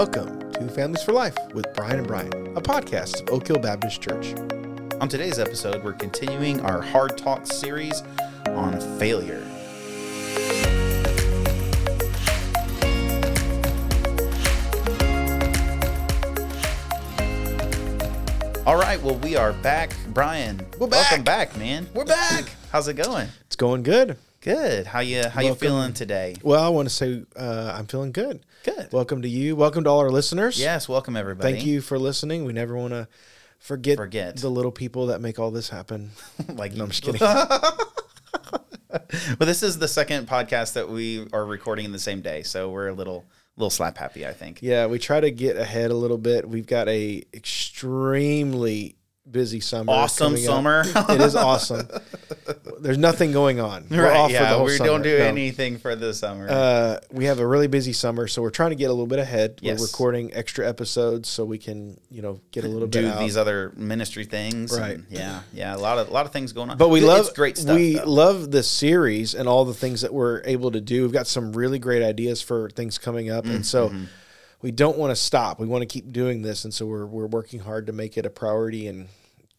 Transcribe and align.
Welcome 0.00 0.50
to 0.52 0.66
Families 0.68 1.02
for 1.02 1.12
Life 1.12 1.36
with 1.52 1.66
Brian 1.74 1.98
and 1.98 2.08
Brian, 2.08 2.32
a 2.56 2.60
podcast 2.62 3.20
of 3.20 3.34
Oak 3.34 3.46
Hill 3.46 3.58
Baptist 3.58 4.00
Church. 4.00 4.32
On 4.98 5.10
today's 5.10 5.38
episode, 5.38 5.84
we're 5.84 5.92
continuing 5.92 6.58
our 6.62 6.80
Hard 6.80 7.18
Talk 7.18 7.46
series 7.46 8.02
on 8.46 8.80
failure. 8.98 9.46
All 18.64 18.78
right, 18.78 18.98
well, 19.02 19.16
we 19.16 19.36
are 19.36 19.52
back. 19.52 19.92
Brian, 20.14 20.66
We're 20.78 20.86
back. 20.86 21.10
welcome 21.10 21.24
back. 21.24 21.50
back, 21.50 21.58
man. 21.58 21.86
We're 21.92 22.06
back. 22.06 22.46
How's 22.72 22.88
it 22.88 22.94
going? 22.94 23.28
It's 23.44 23.56
going 23.56 23.82
good. 23.82 24.16
Good. 24.42 24.86
How 24.86 25.00
you 25.00 25.28
how 25.28 25.42
you 25.42 25.54
feeling 25.54 25.92
today? 25.92 26.34
Well, 26.42 26.62
I 26.62 26.70
want 26.70 26.88
to 26.88 26.94
say 26.94 27.24
uh, 27.36 27.74
I'm 27.76 27.84
feeling 27.86 28.10
good. 28.10 28.46
Good. 28.64 28.90
Welcome 28.90 29.20
to 29.20 29.28
you. 29.28 29.54
Welcome 29.54 29.84
to 29.84 29.90
all 29.90 29.98
our 29.98 30.10
listeners. 30.10 30.58
Yes, 30.58 30.88
welcome 30.88 31.14
everybody. 31.14 31.52
Thank 31.52 31.66
you 31.66 31.82
for 31.82 31.98
listening. 31.98 32.46
We 32.46 32.54
never 32.54 32.74
want 32.74 32.94
to 32.94 33.06
forget, 33.58 33.98
Forget. 33.98 34.38
the 34.38 34.48
little 34.48 34.72
people 34.72 35.08
that 35.08 35.20
make 35.20 35.38
all 35.38 35.50
this 35.50 35.68
happen. 35.68 36.12
like 36.54 36.72
No, 36.72 36.84
I'm 36.84 36.90
just 36.90 37.02
kidding. 37.02 37.20
But 39.38 39.44
this 39.44 39.62
is 39.62 39.78
the 39.78 39.86
second 39.86 40.26
podcast 40.26 40.72
that 40.72 40.88
we 40.88 41.26
are 41.32 41.44
recording 41.44 41.84
in 41.84 41.92
the 41.92 41.98
same 41.98 42.22
day, 42.22 42.42
so 42.42 42.70
we're 42.70 42.88
a 42.88 42.92
little 42.92 43.24
little 43.56 43.70
slap 43.70 43.98
happy, 43.98 44.26
I 44.26 44.32
think. 44.32 44.62
yeah, 44.62 44.86
we 44.86 44.98
try 44.98 45.20
to 45.20 45.30
get 45.30 45.56
ahead 45.56 45.90
a 45.90 45.94
little 45.94 46.18
bit. 46.18 46.48
We've 46.48 46.66
got 46.66 46.88
a 46.88 47.22
extremely 47.32 48.96
busy 49.30 49.60
summer. 49.60 49.92
Awesome 49.92 50.36
summer. 50.36 50.82
it 50.86 51.20
is 51.20 51.34
awesome. 51.36 51.88
There's 52.80 52.98
nothing 52.98 53.32
going 53.32 53.60
on. 53.60 53.86
We're 53.90 54.10
off 54.10 54.30
for 54.30 54.38
the 54.38 54.42
yeah, 54.42 54.62
we 54.62 54.76
summer. 54.76 54.88
don't 54.88 55.02
do 55.02 55.18
No. 55.18 55.24
anything 55.24 55.78
for 55.78 55.94
the 55.94 56.12
summer. 56.14 56.48
Uh, 56.48 56.98
we 57.12 57.26
have 57.26 57.38
a 57.38 57.46
really 57.46 57.66
busy 57.68 57.92
summer, 57.92 58.26
so 58.26 58.42
we're 58.42 58.50
trying 58.50 58.70
to 58.70 58.76
get 58.76 58.86
a 58.86 58.92
little 58.92 59.06
bit 59.06 59.18
ahead. 59.18 59.58
Yes. 59.60 59.78
We're 59.78 59.86
recording 59.86 60.32
extra 60.34 60.68
episodes 60.68 61.28
so 61.28 61.44
we 61.44 61.58
can, 61.58 62.00
you 62.10 62.22
know, 62.22 62.40
get 62.50 62.64
a 62.64 62.68
little 62.68 62.88
do 62.88 63.02
bit 63.02 63.10
out. 63.12 63.18
these 63.20 63.36
other 63.36 63.72
ministry 63.76 64.24
things. 64.24 64.76
Right. 64.78 64.96
and 64.96 65.06
yeah, 65.10 65.42
yeah, 65.52 65.76
a 65.76 65.78
lot 65.78 65.98
of 65.98 66.08
a 66.08 66.12
lot 66.12 66.26
of 66.26 66.32
things 66.32 66.52
going 66.52 66.70
on. 66.70 66.78
but 66.78 66.88
we 66.88 67.00
It- 67.00 67.06
love 67.06 67.34
great 67.34 67.58
stuff. 67.58 67.76
We 67.76 67.96
though. 67.96 68.10
love 68.10 68.50
the 68.50 68.62
series 68.62 69.34
and 69.34 69.48
all 69.48 69.64
the 69.64 69.74
things 69.74 70.00
that 70.00 70.12
we're 70.14 70.42
able 70.44 70.70
to 70.72 70.80
do. 70.80 71.02
We've 71.02 71.12
got 71.12 71.26
some 71.26 71.52
really 71.52 71.78
great 71.78 72.02
ideas 72.02 72.40
for 72.42 72.70
things 72.70 72.98
coming 72.98 73.30
up, 73.30 73.44
and 73.44 73.64
so 73.64 73.90
Mm-hmm. 73.90 74.04
we 74.62 74.70
don't 74.70 74.96
want 74.98 75.10
to 75.10 75.16
stop. 75.16 75.60
We 75.60 75.66
want 75.66 75.82
to 75.82 75.86
keep 75.86 76.12
doing 76.12 76.42
this, 76.42 76.64
and 76.64 76.72
so 76.74 76.86
we're 76.86 77.06
we're 77.06 77.26
working 77.26 77.60
hard 77.60 77.86
to 77.86 77.92
make 77.92 78.16
it 78.18 78.24
a 78.26 78.30
priority 78.30 78.86
and 78.88 79.06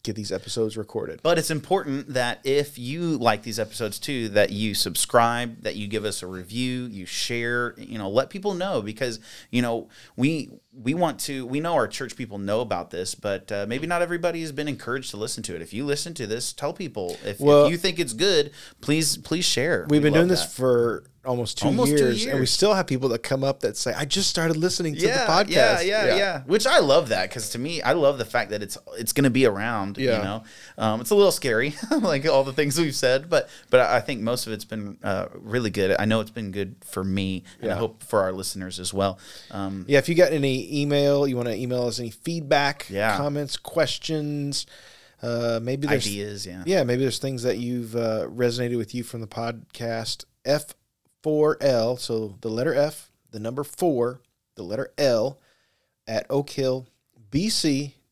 get 0.02 0.16
these 0.16 0.32
episodes 0.32 0.76
recorded. 0.76 1.20
But 1.22 1.38
it's 1.38 1.50
important 1.50 2.14
that 2.14 2.40
if 2.44 2.78
you 2.78 3.16
like 3.18 3.42
these 3.42 3.58
episodes 3.58 3.98
too, 3.98 4.28
that 4.30 4.50
you 4.50 4.74
subscribe, 4.74 5.62
that 5.62 5.76
you 5.76 5.86
give 5.86 6.04
us 6.04 6.22
a 6.22 6.26
review, 6.26 6.86
you 6.86 7.06
share, 7.06 7.74
you 7.78 7.98
know, 7.98 8.10
let 8.10 8.30
people 8.30 8.54
know 8.54 8.82
because 8.82 9.20
you 9.50 9.62
know 9.62 9.88
we 10.16 10.50
we 10.72 10.94
want 10.94 11.20
to. 11.20 11.46
We 11.46 11.60
know 11.60 11.74
our 11.74 11.86
church 11.86 12.16
people 12.16 12.38
know 12.38 12.60
about 12.60 12.90
this, 12.90 13.14
but 13.14 13.52
uh, 13.52 13.66
maybe 13.68 13.86
not 13.86 14.02
everybody 14.02 14.40
has 14.40 14.52
been 14.52 14.68
encouraged 14.68 15.10
to 15.10 15.16
listen 15.16 15.42
to 15.44 15.54
it. 15.54 15.62
If 15.62 15.72
you 15.72 15.84
listen 15.84 16.14
to 16.14 16.26
this, 16.26 16.52
tell 16.52 16.72
people. 16.72 17.16
If, 17.24 17.40
Well- 17.40 17.66
if 17.66 17.70
you 17.72 17.76
think 17.78 17.98
it's 17.98 18.14
good, 18.14 18.52
please 18.80 19.16
please 19.18 19.44
share. 19.44 19.86
We've 19.88 20.02
We 20.02 20.10
been 20.10 20.14
doing 20.14 20.28
this 20.28 20.44
for 20.54 21.04
almost 21.24 21.58
two, 21.58 21.66
Almost 21.66 21.90
two 21.90 21.96
years, 21.96 22.26
and 22.26 22.40
we 22.40 22.46
still 22.46 22.74
have 22.74 22.86
people 22.86 23.08
that 23.10 23.22
come 23.22 23.44
up 23.44 23.60
that 23.60 23.76
say, 23.76 23.92
"I 23.94 24.04
just 24.04 24.28
started 24.28 24.56
listening 24.56 24.94
to 24.96 25.00
the 25.06 25.12
podcast." 25.12 25.50
Yeah, 25.50 25.80
yeah, 25.82 26.16
yeah, 26.16 26.42
Which 26.44 26.66
I 26.66 26.78
love 26.80 27.10
that 27.10 27.28
because 27.28 27.50
to 27.50 27.58
me, 27.58 27.80
I 27.82 27.92
love 27.92 28.18
the 28.18 28.24
fact 28.24 28.50
that 28.50 28.62
it's 28.62 28.76
it's 28.98 29.12
going 29.12 29.24
to 29.24 29.30
be 29.30 29.46
around. 29.46 29.98
Yeah. 29.98 30.18
You 30.18 30.24
know, 30.24 30.44
um, 30.78 31.00
it's 31.00 31.10
a 31.10 31.14
little 31.14 31.32
scary, 31.32 31.74
like 31.90 32.26
all 32.26 32.44
the 32.44 32.52
things 32.52 32.78
we've 32.78 32.94
said, 32.94 33.30
but 33.30 33.48
but 33.70 33.80
I 33.80 34.00
think 34.00 34.20
most 34.20 34.46
of 34.46 34.52
it's 34.52 34.64
been 34.64 34.98
uh, 35.02 35.26
really 35.34 35.70
good. 35.70 35.94
I 35.98 36.04
know 36.04 36.20
it's 36.20 36.30
been 36.30 36.50
good 36.50 36.76
for 36.84 37.04
me, 37.04 37.44
and 37.60 37.70
I 37.70 37.76
hope 37.76 38.02
for 38.02 38.20
our 38.22 38.32
listeners 38.32 38.80
as 38.80 38.92
well. 38.92 39.18
Um, 39.50 39.84
Yeah, 39.88 39.98
if 39.98 40.08
you 40.08 40.14
got 40.14 40.32
any 40.32 40.80
email, 40.82 41.26
you 41.26 41.36
want 41.36 41.48
to 41.48 41.54
email 41.54 41.86
us 41.86 42.00
any 42.00 42.10
feedback, 42.10 42.86
Yeah. 42.90 43.16
comments, 43.16 43.56
questions, 43.56 44.66
uh, 45.22 45.60
maybe 45.62 45.86
there's 45.86 46.06
ideas, 46.06 46.46
yeah. 46.46 46.62
yeah, 46.66 46.82
maybe 46.82 47.02
there's 47.02 47.18
things 47.18 47.44
that 47.44 47.58
you've 47.58 47.94
uh, 47.94 48.26
resonated 48.28 48.76
with 48.76 48.92
you 48.94 49.04
from 49.04 49.20
the 49.20 49.26
podcast. 49.28 50.24
F4L, 51.22 51.98
so 51.98 52.36
the 52.40 52.48
letter 52.48 52.74
F, 52.74 53.10
the 53.30 53.40
number 53.40 53.64
four, 53.64 54.20
the 54.56 54.62
letter 54.62 54.92
L, 54.98 55.38
at 56.06 56.28
oakhillbc.org. 56.28 56.86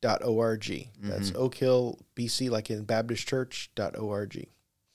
That's 0.02 1.30
Mm-hmm. 1.30 1.36
oakhillbc, 1.42 2.50
like 2.50 2.70
in 2.70 2.84
Baptist 2.84 3.26
Church.org. 3.28 4.46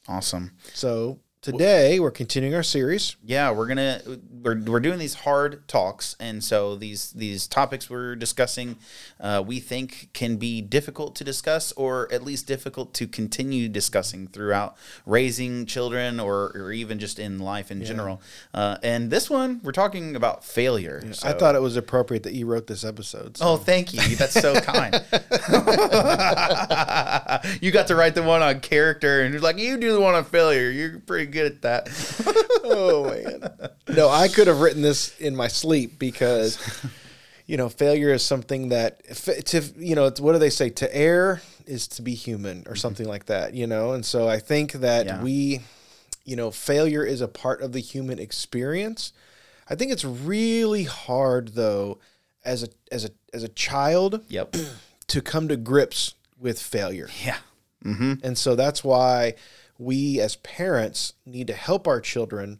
Awesome. 0.07 0.51
So 0.73 1.19
today 1.45 1.99
we're 1.99 2.11
continuing 2.11 2.55
our 2.55 2.63
series. 2.63 3.15
Yeah, 3.23 3.51
we're 3.51 3.67
gonna 3.67 4.01
we're, 4.41 4.59
we're 4.59 4.79
doing 4.79 4.97
these 4.97 5.13
hard 5.13 5.67
talks, 5.67 6.15
and 6.19 6.43
so 6.43 6.75
these 6.75 7.11
these 7.11 7.47
topics 7.47 7.89
we're 7.89 8.15
discussing, 8.15 8.77
uh, 9.19 9.43
we 9.45 9.59
think 9.59 10.09
can 10.13 10.37
be 10.37 10.61
difficult 10.61 11.15
to 11.17 11.23
discuss, 11.23 11.71
or 11.73 12.11
at 12.11 12.23
least 12.23 12.47
difficult 12.47 12.93
to 12.95 13.07
continue 13.07 13.69
discussing 13.69 14.27
throughout 14.27 14.75
raising 15.05 15.65
children, 15.65 16.19
or 16.19 16.51
or 16.55 16.71
even 16.71 16.97
just 16.97 17.19
in 17.19 17.39
life 17.39 17.69
in 17.69 17.85
general. 17.85 18.21
Uh, 18.53 18.77
and 18.81 19.11
this 19.11 19.29
one, 19.29 19.61
we're 19.63 19.71
talking 19.71 20.15
about 20.15 20.43
failure. 20.43 21.03
I 21.05 21.11
so- 21.11 21.33
thought 21.33 21.55
it 21.55 21.61
was 21.61 21.77
appropriate 21.77 22.23
that 22.23 22.33
you 22.33 22.47
wrote 22.47 22.67
this 22.67 22.83
episode. 22.83 23.37
so- 23.37 23.45
Oh, 23.45 23.57
thank 23.57 23.93
you. 23.93 24.15
That's 24.15 24.33
so 24.33 24.59
kind. 24.59 24.95
you 27.61 27.71
got 27.71 27.87
to 27.87 27.95
write 27.95 28.15
the 28.15 28.23
one 28.23 28.41
on 28.41 28.59
character, 28.59 29.21
and 29.21 29.33
you're 29.33 29.41
like, 29.41 29.57
you 29.57 29.77
do 29.77 29.93
the 29.93 29.99
one 29.99 30.15
on 30.15 30.23
failure. 30.23 30.71
You're 30.71 30.99
pretty 30.99 31.27
good 31.35 31.51
at 31.51 31.61
that. 31.61 31.89
oh 32.63 33.09
man. 33.09 33.69
No, 33.95 34.09
I 34.09 34.27
could 34.27 34.47
have 34.47 34.59
written 34.61 34.81
this 34.81 35.15
in 35.19 35.35
my 35.35 35.47
sleep 35.47 35.99
because 35.99 36.57
you 37.45 37.57
know, 37.57 37.69
failure 37.69 38.11
is 38.11 38.25
something 38.25 38.69
that 38.69 39.03
to 39.47 39.61
you 39.77 39.93
know, 39.95 40.05
it's, 40.05 40.19
what 40.19 40.33
do 40.33 40.39
they 40.39 40.49
say? 40.49 40.69
To 40.71 40.95
err 40.95 41.41
is 41.67 41.87
to 41.89 42.01
be 42.01 42.13
human 42.15 42.63
or 42.67 42.75
something 42.75 43.07
like 43.07 43.25
that, 43.25 43.53
you 43.53 43.67
know? 43.67 43.93
And 43.93 44.05
so 44.05 44.27
I 44.27 44.39
think 44.39 44.73
that 44.73 45.05
Yeah. 45.05 45.21
we 45.21 45.61
you 46.23 46.35
know, 46.35 46.49
failure 46.49 47.03
is 47.03 47.21
a 47.21 47.27
part 47.27 47.61
of 47.61 47.71
the 47.71 47.79
human 47.79 48.17
experience. 48.17 49.13
I 49.69 49.75
think 49.75 49.91
it's 49.91 50.03
really 50.05 50.83
hard 50.85 51.49
though 51.49 51.99
as 52.43 52.63
a 52.63 52.69
as 52.91 53.05
a 53.05 53.09
as 53.33 53.43
a 53.43 53.49
child 53.49 54.23
Yep. 54.29 54.55
to 55.07 55.21
come 55.21 55.47
to 55.49 55.57
grips 55.57 56.15
with 56.39 56.59
failure. 56.61 57.09
Yeah. 57.23 57.37
Mm-hmm. 57.83 58.13
And 58.23 58.35
so 58.37 58.55
that's 58.55 58.83
why 58.83 59.35
we 59.77 60.19
as 60.19 60.37
parents 60.37 61.13
need 61.25 61.47
to 61.47 61.53
help 61.53 61.87
our 61.87 62.01
children 62.01 62.59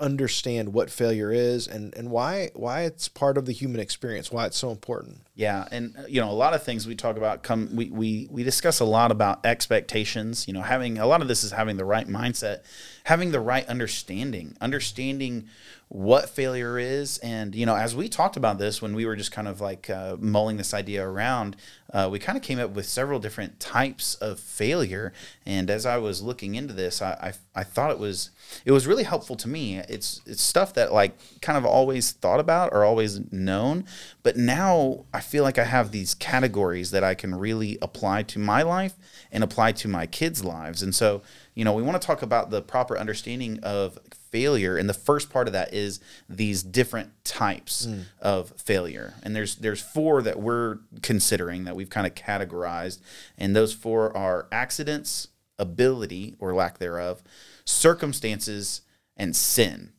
understand 0.00 0.72
what 0.72 0.90
failure 0.90 1.32
is 1.32 1.66
and, 1.66 1.92
and 1.96 2.08
why 2.10 2.50
why 2.54 2.82
it's 2.82 3.08
part 3.08 3.36
of 3.36 3.46
the 3.46 3.52
human 3.52 3.80
experience, 3.80 4.30
why 4.30 4.46
it's 4.46 4.56
so 4.56 4.70
important. 4.70 5.18
Yeah, 5.34 5.66
and 5.72 5.96
uh, 5.98 6.02
you 6.08 6.20
know, 6.20 6.30
a 6.30 6.32
lot 6.32 6.54
of 6.54 6.62
things 6.62 6.86
we 6.86 6.94
talk 6.94 7.16
about 7.16 7.42
come 7.42 7.74
we 7.74 7.90
we 7.90 8.28
we 8.30 8.42
discuss 8.44 8.80
a 8.80 8.84
lot 8.84 9.10
about 9.10 9.44
expectations, 9.44 10.46
you 10.46 10.54
know, 10.54 10.62
having 10.62 10.98
a 10.98 11.06
lot 11.06 11.20
of 11.20 11.28
this 11.28 11.42
is 11.42 11.50
having 11.50 11.76
the 11.76 11.84
right 11.84 12.06
mindset, 12.06 12.60
having 13.08 13.32
the 13.32 13.40
right 13.40 13.66
understanding, 13.68 14.54
understanding 14.60 15.48
what 15.88 16.28
failure 16.28 16.78
is. 16.78 17.16
And 17.18 17.54
you 17.54 17.64
know 17.64 17.74
as 17.74 17.96
we 17.96 18.06
talked 18.06 18.36
about 18.36 18.58
this 18.58 18.82
when 18.82 18.94
we 18.94 19.06
were 19.06 19.16
just 19.16 19.32
kind 19.32 19.48
of 19.48 19.62
like 19.62 19.88
uh, 19.88 20.16
mulling 20.20 20.58
this 20.58 20.74
idea 20.74 21.08
around 21.08 21.56
uh, 21.90 22.06
we 22.12 22.18
kind 22.18 22.36
of 22.36 22.44
came 22.44 22.58
up 22.58 22.72
with 22.72 22.84
several 22.84 23.18
different 23.18 23.58
types 23.58 24.14
of 24.16 24.38
failure. 24.38 25.14
And 25.46 25.70
as 25.70 25.86
i 25.86 25.96
was 25.96 26.20
looking 26.20 26.54
into 26.54 26.74
this 26.74 27.00
I, 27.00 27.32
I, 27.54 27.60
I 27.60 27.64
thought 27.64 27.90
it 27.90 27.98
was 27.98 28.30
it 28.66 28.72
was 28.72 28.86
really 28.86 29.04
helpful 29.04 29.36
to 29.36 29.48
me. 29.48 29.78
It's 29.78 30.20
it's 30.26 30.42
stuff 30.42 30.74
that 30.74 30.92
like 30.92 31.18
kind 31.40 31.56
of 31.56 31.64
always 31.64 32.12
thought 32.12 32.40
about 32.40 32.74
or 32.74 32.84
always 32.84 33.20
known 33.32 33.86
but 34.28 34.36
now 34.36 35.06
i 35.14 35.20
feel 35.20 35.42
like 35.42 35.56
i 35.56 35.64
have 35.64 35.90
these 35.90 36.12
categories 36.12 36.90
that 36.90 37.02
i 37.02 37.14
can 37.14 37.34
really 37.34 37.78
apply 37.80 38.22
to 38.22 38.38
my 38.38 38.60
life 38.60 38.92
and 39.30 39.44
apply 39.44 39.72
to 39.72 39.88
my 39.88 40.06
kids 40.06 40.44
lives. 40.44 40.82
And 40.82 40.94
so 40.94 41.22
you 41.54 41.64
know 41.64 41.72
we 41.72 41.82
want 41.82 42.00
to 42.00 42.06
talk 42.06 42.22
about 42.22 42.50
the 42.50 42.62
proper 42.62 42.98
understanding 42.98 43.58
of 43.62 43.98
failure 44.30 44.76
and 44.76 44.88
the 44.88 44.94
first 44.94 45.30
part 45.30 45.46
of 45.46 45.52
that 45.52 45.72
is 45.72 46.00
these 46.28 46.62
different 46.62 47.12
types 47.24 47.86
hmm. 47.86 48.02
of 48.20 48.52
failure. 48.60 49.14
And 49.22 49.34
there's 49.34 49.56
there's 49.56 49.80
four 49.80 50.22
that 50.22 50.38
we're 50.38 50.78
considering 51.02 51.64
that 51.64 51.76
we've 51.76 51.90
kind 51.90 52.06
of 52.06 52.14
categorized 52.14 53.00
and 53.36 53.54
those 53.54 53.72
four 53.72 54.16
are 54.16 54.46
accidents 54.52 55.28
ability 55.58 56.36
or 56.38 56.54
lack 56.54 56.78
thereof 56.78 57.22
circumstances 57.64 58.82
and 59.16 59.34
sin 59.34 59.92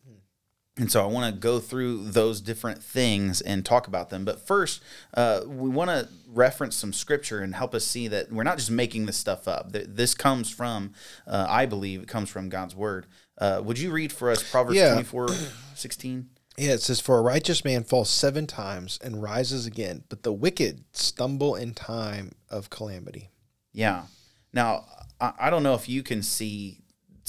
and 0.80 0.90
so 0.90 1.04
I 1.04 1.08
want 1.08 1.34
to 1.34 1.40
go 1.40 1.60
through 1.60 2.06
those 2.12 2.40
different 2.42 2.82
things 2.82 3.42
and 3.42 3.66
talk 3.66 3.88
about 3.88 4.10
them. 4.10 4.24
But 4.24 4.48
first, 4.48 4.82
uh, 5.14 5.42
we 5.46 5.70
want 5.70 5.90
to 5.90 6.08
reference 6.28 6.76
some 6.76 6.94
scripture 6.94 7.42
and 7.42 7.54
help 7.54 7.76
us 7.76 7.86
see 7.86 8.08
that 8.08 8.32
we're 8.32 8.44
not 8.44 8.58
just 8.58 8.72
making 8.72 9.06
this 9.06 9.18
stuff 9.18 9.48
up. 9.48 9.72
This 9.72 10.14
comes 10.14 10.50
from, 10.50 10.94
uh, 11.28 11.46
I 11.50 11.66
believe, 11.66 12.02
it 12.02 12.08
comes 12.08 12.30
from 12.30 12.48
God's 12.50 12.76
word. 12.76 13.08
Uh, 13.38 13.62
would 13.64 13.78
you 13.78 13.92
read 13.92 14.12
for 14.14 14.32
us 14.32 14.50
Proverbs 14.50 14.78
Yeah. 14.78 14.94
24, 14.94 15.28
16? 15.76 16.30
Yeah, 16.58 16.72
it 16.72 16.82
says, 16.82 17.00
For 17.00 17.18
a 17.18 17.22
righteous 17.22 17.64
man 17.64 17.84
falls 17.84 18.10
seven 18.10 18.48
times 18.48 19.00
and 19.04 19.22
rises 19.22 19.66
again, 19.66 20.04
but 20.10 20.24
the 20.24 20.34
wicked 20.34 20.84
stumble 20.94 21.56
in 21.56 21.74
time 21.74 22.32
of 22.50 22.70
calamity. 22.70 23.30
Yeah. 23.72 24.04
Now, 24.54 24.86
I, 25.22 25.34
I 25.40 25.50
don't 25.50 25.64
know 25.64 25.76
if 25.76 25.88
you 25.88 26.04
can 26.04 26.22
see 26.22 26.80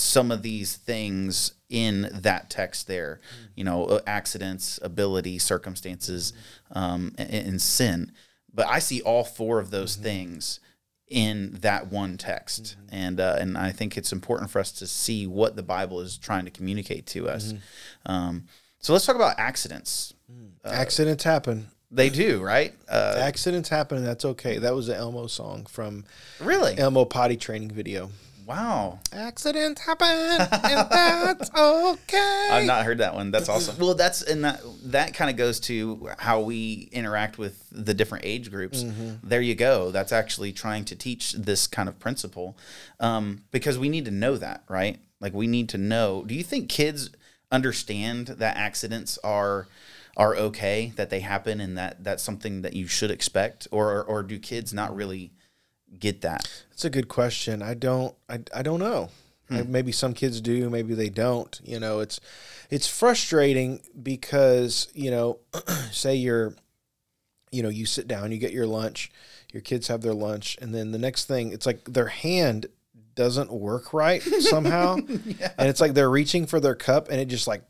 some 0.00 0.30
of 0.30 0.42
these 0.42 0.76
things 0.76 1.52
in 1.68 2.08
that 2.12 2.50
text 2.50 2.86
there, 2.86 3.20
you 3.54 3.64
know, 3.64 3.84
uh, 3.84 4.00
accidents, 4.06 4.78
ability, 4.82 5.38
circumstances, 5.38 6.32
um, 6.72 7.14
and, 7.18 7.32
and 7.32 7.62
sin. 7.62 8.12
But 8.52 8.66
I 8.66 8.80
see 8.80 9.00
all 9.02 9.24
four 9.24 9.60
of 9.60 9.70
those 9.70 9.96
things 9.96 10.60
in 11.06 11.58
that 11.60 11.90
one 11.90 12.16
text, 12.16 12.76
and 12.90 13.20
uh, 13.20 13.36
and 13.38 13.58
I 13.58 13.72
think 13.72 13.96
it's 13.96 14.12
important 14.12 14.50
for 14.50 14.60
us 14.60 14.72
to 14.72 14.86
see 14.86 15.26
what 15.26 15.56
the 15.56 15.62
Bible 15.62 16.00
is 16.00 16.16
trying 16.16 16.44
to 16.44 16.50
communicate 16.50 17.06
to 17.08 17.28
us. 17.28 17.52
Um, 18.06 18.44
so 18.78 18.92
let's 18.92 19.06
talk 19.06 19.16
about 19.16 19.38
accidents. 19.38 20.14
Accidents 20.64 21.24
happen. 21.24 21.68
They 21.90 22.08
do, 22.08 22.40
right? 22.40 22.72
Uh, 22.88 23.16
Accidents 23.18 23.68
happen, 23.68 23.98
and 23.98 24.06
that's 24.06 24.24
okay. 24.24 24.58
That 24.58 24.74
was 24.74 24.88
an 24.88 24.94
Elmo 24.94 25.26
song 25.26 25.66
from 25.66 26.04
really? 26.38 26.78
Elmo 26.78 27.04
potty 27.04 27.36
training 27.36 27.72
video. 27.72 28.10
Wow. 28.50 28.98
Accidents 29.12 29.80
happen, 29.80 30.08
and 30.08 30.48
that's 30.90 31.50
okay. 31.56 32.48
I've 32.50 32.66
not 32.66 32.84
heard 32.84 32.98
that 32.98 33.14
one. 33.14 33.30
That's 33.30 33.48
awesome. 33.48 33.78
Well, 33.78 33.94
that's 33.94 34.22
and 34.22 34.44
that 34.44 34.60
that 34.86 35.14
kind 35.14 35.30
of 35.30 35.36
goes 35.36 35.60
to 35.60 36.10
how 36.18 36.40
we 36.40 36.88
interact 36.90 37.38
with 37.38 37.64
the 37.70 37.94
different 37.94 38.24
age 38.24 38.50
groups. 38.50 38.84
There 39.22 39.40
you 39.40 39.54
go. 39.54 39.92
That's 39.92 40.10
actually 40.10 40.52
trying 40.52 40.84
to 40.86 40.96
teach 40.96 41.34
this 41.34 41.68
kind 41.68 41.88
of 41.88 42.00
principle, 42.00 42.58
um, 42.98 43.44
because 43.52 43.78
we 43.78 43.88
need 43.88 44.06
to 44.06 44.10
know 44.10 44.36
that, 44.36 44.64
right? 44.68 44.98
Like 45.20 45.32
we 45.32 45.46
need 45.46 45.68
to 45.68 45.78
know. 45.78 46.24
Do 46.26 46.34
you 46.34 46.42
think 46.42 46.68
kids 46.68 47.10
understand 47.52 48.26
that 48.26 48.56
accidents 48.56 49.16
are 49.22 49.68
are 50.16 50.34
okay, 50.34 50.92
that 50.96 51.08
they 51.08 51.20
happen, 51.20 51.60
and 51.60 51.78
that 51.78 52.02
that's 52.02 52.24
something 52.24 52.62
that 52.62 52.72
you 52.72 52.88
should 52.88 53.12
expect, 53.12 53.68
or 53.70 54.02
or 54.02 54.24
do 54.24 54.40
kids 54.40 54.74
not 54.74 54.92
really 54.92 55.30
get 55.98 56.20
that? 56.22 56.48
That's 56.70 56.84
a 56.84 56.90
good 56.90 57.08
question. 57.08 57.62
I 57.62 57.74
don't. 57.74 58.14
I, 58.28 58.40
I 58.54 58.62
don't 58.62 58.80
know. 58.80 59.10
Hmm. 59.48 59.54
I- 59.56 59.62
maybe 59.62 59.92
some 59.92 60.14
kids 60.14 60.40
do. 60.40 60.70
Maybe 60.70 60.94
they 60.94 61.08
don't. 61.08 61.60
You 61.64 61.80
know, 61.80 62.00
it's 62.00 62.20
it's 62.70 62.86
frustrating 62.86 63.80
because 64.02 64.88
you 64.94 65.10
know, 65.10 65.38
say 65.90 66.14
you're, 66.14 66.54
you 67.50 67.62
know, 67.62 67.68
you 67.68 67.86
sit 67.86 68.06
down, 68.08 68.32
you 68.32 68.38
get 68.38 68.52
your 68.52 68.66
lunch, 68.66 69.10
your 69.52 69.62
kids 69.62 69.88
have 69.88 70.02
their 70.02 70.14
lunch, 70.14 70.56
and 70.60 70.74
then 70.74 70.92
the 70.92 70.98
next 70.98 71.24
thing, 71.26 71.52
it's 71.52 71.66
like 71.66 71.84
their 71.84 72.06
hand 72.08 72.66
doesn't 73.16 73.52
work 73.52 73.92
right 73.92 74.22
somehow, 74.22 74.94
and 75.08 75.68
it's 75.68 75.80
like 75.80 75.94
they're 75.94 76.10
reaching 76.10 76.46
for 76.46 76.60
their 76.60 76.74
cup, 76.76 77.08
and 77.10 77.20
it 77.20 77.26
just 77.26 77.46
like. 77.46 77.62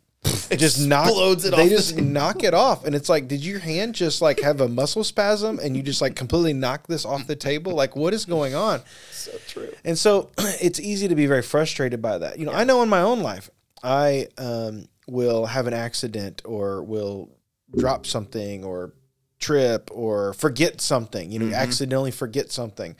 It 0.50 0.58
just 0.58 0.80
knock, 0.84 1.06
Explodes 1.06 1.44
it 1.44 1.50
they 1.54 1.62
off 1.62 1.68
the 1.68 1.76
just 1.76 1.96
knock 1.96 2.42
it 2.42 2.54
off 2.54 2.84
and 2.84 2.94
it's 2.94 3.08
like 3.08 3.28
did 3.28 3.44
your 3.44 3.60
hand 3.60 3.94
just 3.94 4.20
like 4.20 4.40
have 4.40 4.60
a 4.60 4.68
muscle 4.68 5.04
spasm 5.04 5.58
and 5.60 5.76
you 5.76 5.82
just 5.82 6.02
like 6.02 6.14
completely 6.16 6.52
knock 6.52 6.86
this 6.88 7.04
off 7.06 7.26
the 7.26 7.36
table 7.36 7.72
like 7.72 7.96
what 7.96 8.12
is 8.12 8.24
going 8.26 8.54
on 8.54 8.82
So 9.12 9.32
true. 9.46 9.72
and 9.84 9.96
so 9.96 10.30
it's 10.38 10.80
easy 10.80 11.08
to 11.08 11.14
be 11.14 11.26
very 11.26 11.42
frustrated 11.42 12.02
by 12.02 12.18
that. 12.18 12.38
You 12.38 12.46
know, 12.46 12.52
I 12.52 12.64
know 12.64 12.82
in 12.82 12.88
my 12.88 13.00
own 13.00 13.20
life, 13.20 13.48
I 13.82 14.26
um, 14.36 14.88
will 15.06 15.46
have 15.46 15.66
an 15.66 15.72
accident 15.74 16.42
or 16.44 16.82
will 16.82 17.30
drop 17.76 18.04
something 18.04 18.64
or 18.64 18.92
trip 19.38 19.88
or 19.92 20.34
forget 20.34 20.80
something, 20.82 21.30
you 21.30 21.38
know, 21.38 21.54
accidentally 21.54 22.10
forget 22.10 22.52
something. 22.52 22.94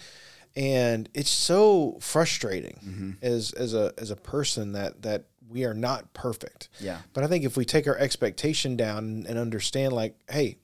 And 0.56 1.08
it's 1.14 1.30
so 1.30 1.98
frustrating 2.00 3.18
as 3.22 3.52
as 3.52 3.74
a 3.74 3.92
as 3.98 4.10
a 4.10 4.16
person 4.16 4.72
that 4.72 5.02
that 5.02 5.24
we 5.50 5.64
are 5.64 5.74
not 5.74 6.12
perfect. 6.14 6.68
Yeah. 6.78 6.98
But 7.12 7.24
I 7.24 7.26
think 7.26 7.44
if 7.44 7.56
we 7.56 7.64
take 7.64 7.88
our 7.88 7.98
expectation 7.98 8.76
down 8.76 9.26
and 9.28 9.38
understand 9.38 9.92
like, 9.92 10.16
hey, 10.30 10.58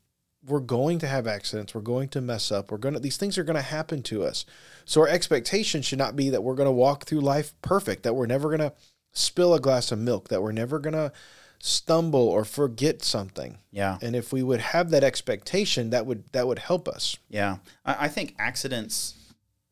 we're 0.46 0.60
going 0.60 1.00
to 1.00 1.08
have 1.08 1.26
accidents, 1.26 1.74
we're 1.74 1.80
going 1.80 2.08
to 2.10 2.20
mess 2.20 2.52
up, 2.52 2.70
we're 2.70 2.78
going 2.78 2.94
to 2.94 3.00
these 3.00 3.16
things 3.16 3.36
are 3.36 3.44
going 3.44 3.56
to 3.56 3.62
happen 3.62 4.02
to 4.04 4.24
us. 4.24 4.44
So 4.84 5.00
our 5.00 5.08
expectation 5.08 5.82
should 5.82 5.98
not 5.98 6.14
be 6.14 6.30
that 6.30 6.44
we're 6.44 6.54
going 6.54 6.68
to 6.68 6.72
walk 6.72 7.04
through 7.04 7.20
life 7.20 7.52
perfect, 7.62 8.04
that 8.04 8.14
we're 8.14 8.26
never 8.26 8.48
going 8.48 8.60
to 8.60 8.72
spill 9.12 9.54
a 9.54 9.60
glass 9.60 9.90
of 9.90 9.98
milk, 9.98 10.28
that 10.28 10.42
we're 10.42 10.52
never 10.52 10.78
going 10.78 10.94
to 10.94 11.12
stumble 11.58 12.28
or 12.28 12.44
forget 12.44 13.02
something. 13.02 13.58
Yeah. 13.72 13.98
And 14.00 14.14
if 14.14 14.32
we 14.32 14.42
would 14.42 14.60
have 14.60 14.90
that 14.90 15.02
expectation, 15.02 15.90
that 15.90 16.06
would 16.06 16.24
that 16.32 16.46
would 16.46 16.60
help 16.60 16.86
us. 16.86 17.16
Yeah, 17.28 17.56
I, 17.84 18.04
I 18.04 18.08
think 18.08 18.36
accidents 18.38 19.14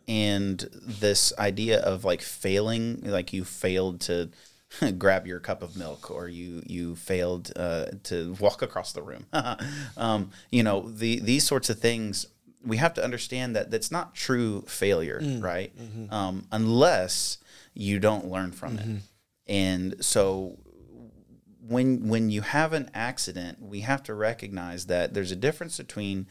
and 0.09 0.69
this 0.73 1.33
idea 1.39 1.81
of 1.81 2.05
like 2.05 2.21
failing, 2.21 3.01
like 3.05 3.33
you 3.33 3.45
failed 3.45 4.01
to 4.03 4.31
grab 4.99 5.27
your 5.27 5.41
cup 5.41 5.63
of 5.63 5.77
milk 5.77 6.11
or 6.11 6.29
you 6.29 6.63
you 6.67 6.97
failed 6.97 7.53
uh, 7.57 7.87
to 8.05 8.35
walk 8.41 8.63
across 8.63 8.93
the 8.93 9.03
room. 9.03 9.27
um, 9.97 10.31
you 10.51 10.63
know, 10.63 10.89
the 10.89 11.21
these 11.21 11.45
sorts 11.47 11.71
of 11.71 11.79
things 11.79 12.27
we 12.65 12.79
have 12.79 12.95
to 12.95 13.05
understand 13.05 13.55
that 13.57 13.71
that's 13.71 13.91
not 13.91 14.15
true 14.15 14.63
failure, 14.63 15.21
right? 15.41 15.73
Um, 16.11 16.47
unless 16.51 17.39
you 17.75 17.99
don't 17.99 18.27
learn 18.27 18.53
from 18.53 18.79
it. 18.79 18.87
And 19.47 20.03
so 20.03 20.59
when 21.61 22.09
when 22.09 22.31
you 22.31 22.41
have 22.43 22.73
an 22.73 22.91
accident, 22.95 23.61
we 23.61 23.81
have 23.81 24.03
to 24.05 24.15
recognize 24.15 24.87
that 24.87 25.13
there's 25.15 25.31
a 25.31 25.37
difference 25.37 25.77
between 25.79 26.27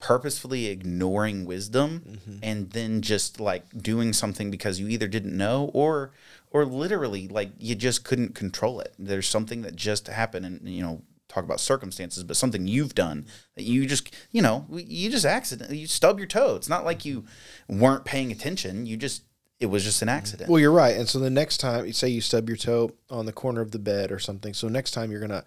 purposefully 0.00 0.66
ignoring 0.66 1.44
wisdom 1.44 2.18
and 2.42 2.70
then 2.70 3.02
just 3.02 3.38
like 3.38 3.64
doing 3.76 4.12
something 4.14 4.50
because 4.50 4.80
you 4.80 4.88
either 4.88 5.06
didn't 5.06 5.36
know 5.36 5.70
or 5.74 6.10
or 6.50 6.64
literally 6.64 7.28
like 7.28 7.50
you 7.58 7.74
just 7.74 8.04
couldn't 8.04 8.34
control 8.34 8.80
it. 8.80 8.94
There's 8.98 9.28
something 9.28 9.62
that 9.62 9.76
just 9.76 10.06
happened 10.08 10.46
and 10.46 10.68
you 10.68 10.82
know 10.82 11.02
talk 11.28 11.44
about 11.44 11.60
circumstances 11.60 12.24
but 12.24 12.36
something 12.36 12.66
you've 12.66 12.92
done 12.92 13.24
that 13.54 13.62
you 13.62 13.86
just 13.86 14.12
you 14.32 14.42
know 14.42 14.66
you 14.72 15.08
just 15.08 15.24
accident 15.24 15.70
you 15.70 15.86
stub 15.86 16.18
your 16.18 16.26
toe. 16.26 16.56
It's 16.56 16.68
not 16.68 16.84
like 16.84 17.04
you 17.04 17.24
weren't 17.68 18.04
paying 18.04 18.32
attention. 18.32 18.84
You 18.86 18.96
just 18.96 19.22
it 19.60 19.66
was 19.66 19.84
just 19.84 20.00
an 20.02 20.08
accident. 20.08 20.48
Well, 20.50 20.58
you're 20.58 20.72
right. 20.72 20.96
And 20.96 21.06
so 21.06 21.18
the 21.18 21.28
next 21.28 21.58
time, 21.58 21.84
you 21.84 21.92
say 21.92 22.08
you 22.08 22.22
stub 22.22 22.48
your 22.48 22.56
toe 22.56 22.92
on 23.10 23.26
the 23.26 23.32
corner 23.32 23.60
of 23.60 23.72
the 23.72 23.78
bed 23.78 24.10
or 24.10 24.18
something. 24.18 24.54
So 24.54 24.68
next 24.68 24.92
time 24.92 25.10
you're 25.10 25.20
gonna 25.20 25.44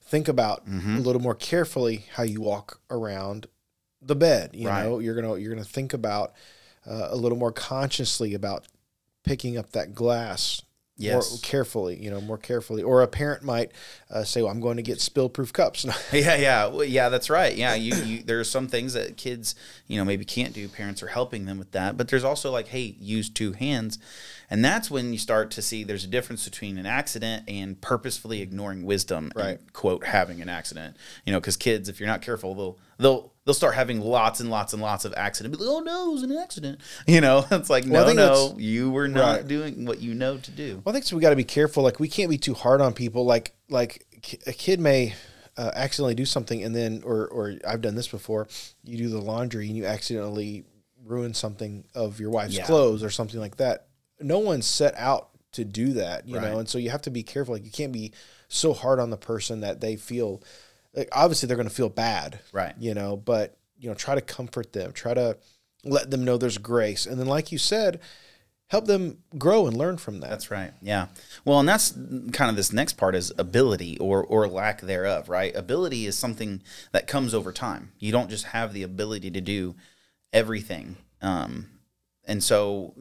think 0.00 0.26
about 0.28 0.66
a 0.66 0.98
little 0.98 1.22
more 1.22 1.36
carefully 1.36 2.06
how 2.14 2.24
you 2.24 2.40
walk 2.40 2.80
around 2.90 3.46
the 4.02 4.16
bed. 4.16 4.50
You 4.52 4.68
Right. 4.68 4.82
know, 4.82 4.98
you're 4.98 5.14
gonna 5.14 5.36
you're 5.36 5.54
gonna 5.54 5.64
think 5.64 5.94
about 5.94 6.32
uh, 6.84 7.06
a 7.10 7.16
little 7.16 7.38
more 7.38 7.52
consciously 7.52 8.34
about 8.34 8.66
picking 9.24 9.56
up 9.56 9.72
that 9.72 9.94
glass. 9.94 10.62
More 11.32 11.38
carefully, 11.42 11.96
you 12.00 12.10
know, 12.10 12.20
more 12.20 12.38
carefully. 12.38 12.82
Or 12.82 13.02
a 13.02 13.08
parent 13.08 13.42
might 13.42 13.72
uh, 14.10 14.22
say, 14.24 14.42
"Well, 14.42 14.52
I'm 14.52 14.60
going 14.60 14.76
to 14.76 14.82
get 14.82 15.00
spill-proof 15.00 15.52
cups." 15.52 15.84
Yeah, 16.12 16.36
yeah, 16.36 16.66
well, 16.66 16.84
yeah. 16.84 17.08
That's 17.08 17.28
right. 17.30 17.56
Yeah, 17.56 17.74
you, 17.74 17.94
you. 17.96 18.22
There 18.22 18.38
are 18.38 18.44
some 18.44 18.68
things 18.68 18.92
that 18.92 19.16
kids, 19.16 19.56
you 19.88 19.96
know, 19.98 20.04
maybe 20.04 20.24
can't 20.24 20.52
do. 20.52 20.68
Parents 20.68 21.02
are 21.02 21.08
helping 21.08 21.46
them 21.46 21.58
with 21.58 21.72
that, 21.72 21.96
but 21.96 22.08
there's 22.08 22.22
also 22.24 22.52
like, 22.52 22.68
hey, 22.68 22.94
use 23.00 23.30
two 23.30 23.52
hands, 23.52 23.98
and 24.50 24.62
that's 24.64 24.90
when 24.92 25.12
you 25.12 25.18
start 25.18 25.50
to 25.52 25.62
see 25.62 25.82
there's 25.82 26.04
a 26.04 26.08
difference 26.08 26.44
between 26.44 26.76
an 26.78 26.86
accident 26.86 27.44
and 27.48 27.80
purposefully 27.80 28.40
ignoring 28.42 28.84
wisdom. 28.84 29.32
and, 29.34 29.44
Right. 29.44 29.72
quote 29.72 30.04
having 30.06 30.40
an 30.42 30.50
accident. 30.50 30.96
You 31.24 31.32
know, 31.32 31.40
because 31.40 31.56
kids, 31.56 31.88
if 31.88 31.98
you're 31.98 32.08
not 32.08 32.22
careful, 32.22 32.54
they'll 32.54 32.78
they'll 32.98 33.32
they'll 33.44 33.54
start 33.54 33.74
having 33.74 34.00
lots 34.00 34.40
and 34.40 34.50
lots 34.50 34.72
and 34.72 34.80
lots 34.82 35.04
of 35.04 35.12
accident. 35.16 35.56
Be 35.56 35.64
like, 35.64 35.68
oh 35.74 35.80
no, 35.80 36.10
it 36.10 36.12
was 36.12 36.22
an 36.22 36.36
accident. 36.36 36.80
You 37.06 37.20
know, 37.20 37.44
it's 37.50 37.68
like 37.70 37.84
Well, 37.86 38.14
no, 38.14 38.52
no, 38.52 38.54
you 38.58 38.90
were 38.90 39.08
not 39.08 39.36
Right. 39.38 39.48
doing 39.48 39.84
what 39.84 40.00
you 40.00 40.14
know 40.14 40.36
to 40.38 40.50
do. 40.50 40.80
Well, 40.84 40.92
I 40.92 40.94
think 40.94 41.04
so. 41.04 41.16
We 41.16 41.22
got 41.22 41.30
to 41.30 41.36
be 41.36 41.44
careful. 41.44 41.82
Like 41.82 41.98
we 42.00 42.08
can't 42.08 42.30
be 42.30 42.38
too 42.38 42.54
hard 42.54 42.80
on 42.80 42.92
people. 42.94 43.24
Like 43.24 43.54
like 43.68 44.06
a 44.46 44.52
kid 44.52 44.78
may 44.80 45.14
uh, 45.56 45.70
accidentally 45.74 46.14
do 46.14 46.24
something, 46.24 46.62
and 46.62 46.74
then 46.74 47.02
or 47.04 47.26
or 47.28 47.54
I've 47.66 47.80
done 47.82 47.94
this 47.96 48.08
before. 48.08 48.46
You 48.84 48.96
do 48.96 49.08
the 49.08 49.20
laundry 49.20 49.66
and 49.66 49.76
you 49.76 49.84
accidentally 49.86 50.64
ruin 51.04 51.34
something 51.34 51.84
of 51.94 52.20
your 52.20 52.30
wife's 52.30 52.54
Yeah. 52.56 52.64
clothes 52.64 53.02
or 53.02 53.10
something 53.10 53.40
like 53.40 53.56
that. 53.56 53.86
No 54.20 54.38
one's 54.38 54.66
set 54.66 54.94
out 54.96 55.30
to 55.52 55.64
do 55.64 55.94
that, 55.94 56.28
you 56.28 56.36
Right. 56.38 56.52
know. 56.52 56.58
And 56.60 56.68
so 56.68 56.78
you 56.78 56.90
have 56.90 57.02
to 57.02 57.10
be 57.10 57.22
careful. 57.24 57.54
Like 57.54 57.64
you 57.64 57.72
can't 57.72 57.92
be 57.92 58.12
so 58.48 58.72
hard 58.72 59.00
on 59.00 59.10
the 59.10 59.16
person 59.16 59.60
that 59.60 59.80
they 59.80 59.96
feel. 59.96 60.40
Like 60.94 61.08
obviously 61.12 61.46
they're 61.46 61.56
going 61.56 61.68
to 61.68 61.74
feel 61.74 61.88
bad, 61.88 62.40
Right. 62.52 62.74
You 62.78 62.94
know, 62.94 63.16
but 63.16 63.56
you 63.78 63.88
know, 63.88 63.94
try 63.94 64.14
to 64.14 64.20
comfort 64.20 64.72
them. 64.72 64.92
Try 64.92 65.14
to 65.14 65.38
let 65.84 66.10
them 66.10 66.24
know 66.24 66.36
there's 66.36 66.58
grace, 66.58 67.06
and 67.06 67.18
then 67.18 67.26
like 67.26 67.52
you 67.52 67.58
said. 67.58 68.00
Help 68.68 68.86
them 68.86 69.18
grow 69.36 69.66
and 69.66 69.76
learn 69.76 69.98
from 69.98 70.20
that. 70.20 70.30
That's 70.30 70.50
right. 70.50 70.72
Yeah. 70.80 71.08
Well, 71.44 71.60
and 71.60 71.68
that's 71.68 71.90
kind 71.90 72.48
of 72.48 72.56
this 72.56 72.72
next 72.72 72.94
part 72.94 73.14
is 73.14 73.30
ability 73.36 73.98
or 73.98 74.24
or 74.24 74.48
lack 74.48 74.80
thereof, 74.80 75.28
right? 75.28 75.54
Ability 75.54 76.06
is 76.06 76.16
something 76.16 76.62
that 76.90 77.06
comes 77.06 77.34
over 77.34 77.52
time. 77.52 77.92
You 77.98 78.12
don't 78.12 78.30
just 78.30 78.46
have 78.46 78.72
the 78.72 78.82
ability 78.82 79.30
to 79.32 79.42
do 79.42 79.74
everything. 80.32 80.96
Um, 81.20 81.68
and 82.24 82.42
so 82.42 82.94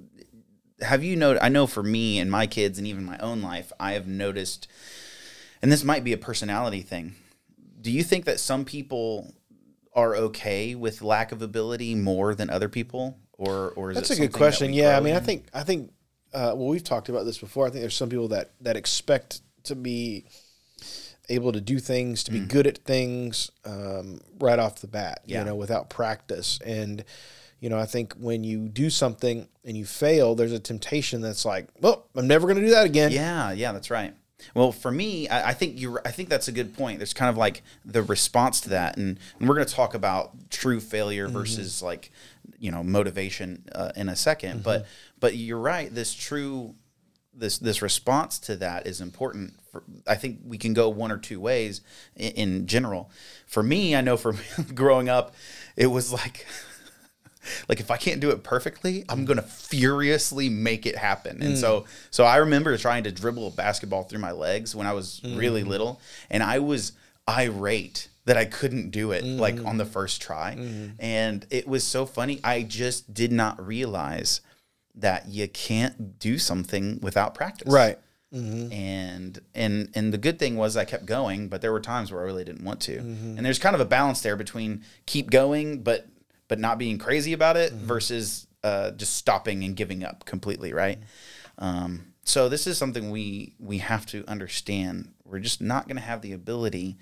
have 0.82 1.06
you 1.06 1.16
noticed 1.16 1.42
I 1.42 1.48
know 1.48 1.68
for 1.68 1.84
me 1.84 2.20
and 2.20 2.30
my 2.30 2.48
kids 2.48 2.78
and 2.78 2.86
even 2.86 3.06
my 3.06 3.18
own 3.20 3.42
life, 3.42 3.72
I 3.80 3.94
have 3.94 4.08
noticed 4.08 4.68
and 5.62 5.72
this 5.72 5.86
might 5.86 6.04
be 6.04 6.12
a 6.12 6.18
personality 6.18 6.82
thing. 6.82 7.16
Do 7.82 7.92
you 7.92 8.04
think 8.04 8.26
that 8.26 8.40
some 8.40 8.64
people 8.64 9.34
are 9.94 10.16
okay 10.16 10.76
with 10.76 11.02
lack 11.02 11.32
of 11.32 11.42
ability 11.42 11.96
more 11.96 12.34
than 12.36 12.50
other 12.50 12.70
people 12.70 13.18
or 13.34 13.72
or 13.72 13.92
is 13.92 13.96
That's 13.96 14.12
a 14.12 14.16
good 14.16 14.32
question. 14.32 14.72
Yeah, 14.72 14.96
I 14.96 15.02
mean, 15.02 15.16
I 15.16 15.20
think 15.20 15.48
I 15.54 15.64
think 15.64 15.92
uh, 16.34 16.54
well, 16.56 16.68
we've 16.68 16.84
talked 16.84 17.10
about 17.10 17.26
this 17.26 17.40
before. 17.40 17.66
I 17.66 17.70
think 17.70 17.82
there's 17.82 17.96
some 17.96 18.10
people 18.10 18.30
that 18.30 18.52
that 18.62 18.78
expect 18.78 19.42
to 19.64 19.76
be 19.76 20.26
able 21.30 21.52
to 21.52 21.62
do 21.62 21.80
things, 21.80 22.24
to 22.26 22.32
be 22.32 22.40
good 22.40 22.68
at 22.68 22.80
things 22.80 23.52
um, 23.66 24.20
right 24.40 24.60
off 24.60 24.82
the 24.82 24.88
bat. 24.88 25.22
Mm. 25.24 25.32
Yeah. 25.32 25.40
You 25.40 25.46
know, 25.46 25.56
without 25.56 25.90
practice, 25.90 26.60
and 26.66 27.04
You 27.62 27.70
know, 27.70 27.78
I 27.78 27.86
think 27.86 28.16
when 28.16 28.44
you 28.44 28.68
do 28.68 28.90
something 28.90 29.48
and 29.64 29.78
you 29.78 29.86
fail, 29.86 30.34
there's 30.34 30.52
a 30.52 30.60
temptation 30.60 31.22
that's 31.22 31.46
like, 31.46 31.68
well, 31.80 32.08
I'm 32.16 32.28
never 32.28 32.48
going 32.48 32.60
to 32.60 32.66
do 32.66 32.72
that 32.72 32.88
again. 32.88 33.12
Yeah, 33.12 33.52
yeah, 33.52 33.72
that's 33.72 33.92
right. 33.92 34.16
Well, 34.54 34.72
for 34.72 34.92
me, 34.92 35.28
I, 35.28 35.50
I 35.50 35.54
think 35.54 35.80
you. 35.80 36.00
I 36.06 36.12
think 36.12 36.30
that's 36.30 36.48
a 36.48 36.52
good 36.52 36.76
point. 36.76 37.00
There's 37.00 37.14
kind 37.14 37.30
of 37.30 37.38
like 37.38 37.64
the 37.86 38.04
response 38.04 38.62
to 38.62 38.70
that, 38.70 38.98
and, 38.98 39.20
and 39.40 39.48
we're 39.50 39.56
going 39.56 39.68
to 39.68 39.74
talk 39.74 39.94
about 39.94 40.50
true 40.50 40.80
failure 40.80 41.28
Mm-hmm. 41.28 41.38
versus 41.38 41.82
like, 41.82 42.12
you 42.60 42.72
know, 42.72 42.84
motivation 42.84 43.66
uh, 43.74 43.92
in 43.96 44.10
a 44.10 44.14
2nd 44.14 44.42
Mm-hmm. 44.42 44.60
But 44.60 44.86
but 45.20 45.36
you're 45.36 45.60
right. 45.60 45.94
This 45.94 46.14
true 46.14 46.76
this 47.34 47.58
this 47.60 47.82
response 47.82 48.40
to 48.40 48.56
that 48.58 48.88
is 48.88 49.02
important. 49.02 49.54
For, 49.72 49.84
I 50.06 50.16
think 50.16 50.40
we 50.44 50.58
can 50.58 50.74
go 50.74 50.90
one 50.90 51.12
or 51.12 51.18
two 51.18 51.40
ways 51.40 51.82
in, 52.16 52.32
in 52.32 52.68
general. 52.68 53.10
For 53.48 53.64
me, 53.64 53.96
I 53.96 54.02
know 54.02 54.18
for 54.18 54.36
growing 54.76 55.10
up, 55.10 55.34
it 55.76 55.88
was 55.88 56.12
like. 56.12 56.46
Like 57.68 57.80
if 57.80 57.92
I 57.92 57.98
can't 57.98 58.20
do 58.20 58.30
it 58.30 58.44
perfectly, 58.44 59.06
I'm 59.10 59.24
mm. 59.24 59.26
gonna 59.26 59.42
furiously 59.42 60.50
make 60.50 60.86
it 60.86 60.96
happen. 60.96 61.42
And 61.42 61.56
mm. 61.56 61.58
so, 61.58 61.86
so 62.10 62.24
I 62.24 62.38
remember 62.38 62.76
trying 62.78 63.04
to 63.04 63.12
dribble 63.12 63.48
a 63.48 63.52
basketball 63.52 64.04
through 64.04 64.20
my 64.20 64.32
legs 64.32 64.76
when 64.76 64.88
I 64.88 64.94
was 64.94 65.22
really 65.24 65.64
mm. 65.64 65.68
little, 65.68 66.02
and 66.30 66.44
I 66.44 66.60
was 66.60 66.94
irate 67.30 68.10
that 68.26 68.38
I 68.38 68.46
couldn't 68.46 68.92
do 68.92 69.12
it 69.12 69.24
like 69.24 69.64
on 69.66 69.78
the 69.78 69.86
first 69.86 70.22
try. 70.22 70.52
And 71.00 71.46
it 71.50 71.68
was 71.68 71.84
so 71.84 72.06
funny. 72.06 72.40
I 72.44 72.64
just 72.64 73.14
did 73.14 73.32
not 73.32 73.66
realize 73.66 74.42
that 74.96 75.28
you 75.28 75.48
can't 75.48 76.20
do 76.20 76.38
something 76.38 77.00
without 77.02 77.34
practice. 77.34 77.72
Right. 77.72 77.98
Mm-hmm. 78.34 78.72
And 78.72 79.40
and 79.54 79.90
and 79.94 80.14
the 80.14 80.18
good 80.18 80.40
thing 80.40 80.56
was 80.56 80.78
I 80.78 80.86
kept 80.86 81.06
going, 81.06 81.50
but 81.50 81.62
there 81.62 81.72
were 81.72 81.82
times 81.82 82.12
where 82.12 82.22
I 82.22 82.26
really 82.26 82.46
didn't 82.46 82.64
want 82.64 82.80
to. 82.82 82.98
Mm-hmm. 82.98 83.38
And 83.38 83.46
there's 83.46 83.60
kind 83.60 83.76
of 83.76 83.82
a 83.82 83.86
balance 83.86 84.22
there 84.22 84.38
between 84.38 84.84
keep 85.06 85.30
going, 85.30 85.84
but 85.84 86.08
but 86.52 86.60
not 86.60 86.78
being 86.78 86.98
crazy 86.98 87.32
about 87.32 87.56
it 87.56 87.72
Mm-hmm. 87.72 87.86
versus 87.88 88.46
uh, 88.62 88.92
just 88.92 89.16
stopping 89.16 89.64
and 89.64 89.74
giving 89.74 90.04
up 90.04 90.26
completely, 90.26 90.74
right? 90.74 91.00
Um, 91.58 92.08
so 92.26 92.50
this 92.50 92.68
is 92.68 92.78
something 92.78 93.10
we 93.10 93.56
we 93.58 93.78
have 93.78 94.06
to 94.08 94.26
understand. 94.28 95.14
We're 95.24 95.40
just 95.40 95.62
not 95.62 95.88
going 95.88 95.96
to 95.96 96.04
have 96.04 96.22
the 96.22 96.34
ability 96.34 96.98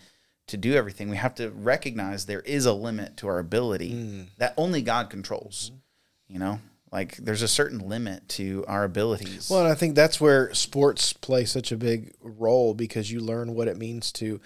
to 0.48 0.58
do 0.58 0.76
everything. 0.76 1.10
We 1.10 1.18
have 1.18 1.34
to 1.36 1.50
recognize 1.50 2.28
there 2.28 2.42
is 2.42 2.68
a 2.68 2.74
limit 2.74 3.18
to 3.18 3.28
our 3.28 3.40
ability 3.40 3.92
Mm. 3.94 4.26
that 4.38 4.54
only 4.56 4.84
God 4.84 5.10
controls. 5.10 5.72
Mm-hmm. 5.72 6.34
You 6.34 6.40
know, 6.40 6.60
like 6.92 7.18
there's 7.18 7.42
a 7.42 7.48
certain 7.48 7.80
limit 7.80 8.30
to 8.30 8.64
our 8.68 8.84
abilities. 8.84 9.50
Well, 9.50 9.62
and 9.62 9.68
I 9.68 9.76
think 9.76 9.96
that's 9.96 10.22
where 10.22 10.54
sports 10.54 11.12
play 11.12 11.44
such 11.46 11.72
a 11.72 11.78
big 11.78 12.14
role 12.22 12.76
because 12.76 13.12
you 13.12 13.20
learn 13.20 13.56
what 13.56 13.68
it 13.68 13.78
means 13.78 14.12
to 14.14 14.40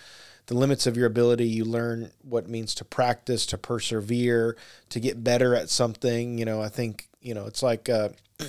the 0.48 0.56
limits 0.56 0.88
of 0.88 0.98
your 0.98 1.06
ability. 1.06 1.48
You 1.48 1.66
learn 1.66 2.12
what 2.22 2.46
it 2.46 2.50
means 2.50 2.76
to 2.76 2.86
practice, 2.86 3.46
to 3.48 3.58
persevere, 3.58 4.58
to 4.90 5.00
get 5.00 5.24
better 5.24 5.56
at 5.56 5.70
something. 5.70 6.38
You 6.38 6.46
know, 6.46 6.62
I 6.62 6.70
think, 6.70 7.08
you 7.22 7.34
know, 7.34 7.46
it's 7.46 7.64
like, 7.64 7.90
uh, 7.90 8.10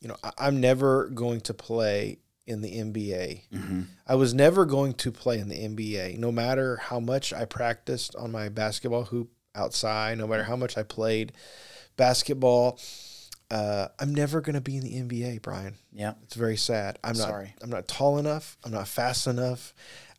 you 0.00 0.08
know, 0.08 0.16
I, 0.22 0.32
I'm 0.38 0.60
never 0.60 1.08
going 1.08 1.40
to 1.42 1.54
play 1.54 2.18
in 2.46 2.60
the 2.60 2.72
NBA. 2.72 3.42
I 4.06 4.14
was 4.14 4.34
never 4.34 4.64
going 4.64 4.94
to 4.94 5.12
play 5.12 5.38
in 5.38 5.48
the 5.48 5.56
NBA, 5.56 6.18
no 6.18 6.32
matter 6.32 6.76
how 6.76 6.98
much 6.98 7.32
I 7.32 7.44
practiced 7.44 8.16
on 8.16 8.32
my 8.32 8.48
basketball 8.48 9.04
hoop 9.04 9.30
outside, 9.54 10.18
no 10.18 10.26
matter 10.26 10.42
how 10.44 10.56
much 10.56 10.76
I 10.76 10.82
played 10.82 11.32
basketball. 11.96 12.78
Uh, 13.50 13.88
I'm 14.00 14.14
never 14.14 14.40
going 14.40 14.54
to 14.54 14.60
be 14.62 14.76
in 14.76 14.82
the 14.82 14.94
NBA, 14.94 15.42
Brian. 15.42 15.76
yeah. 15.92 16.14
It's 16.22 16.34
very 16.34 16.56
sad. 16.56 16.98
I'm 17.04 17.16
not. 17.16 17.28
Sorry. 17.28 17.54
I'm 17.62 17.68
not 17.70 17.86
tall 17.86 18.18
enough. 18.18 18.56
I'm 18.64 18.72
not 18.72 18.88
fast 18.88 19.26
enough. 19.26 19.74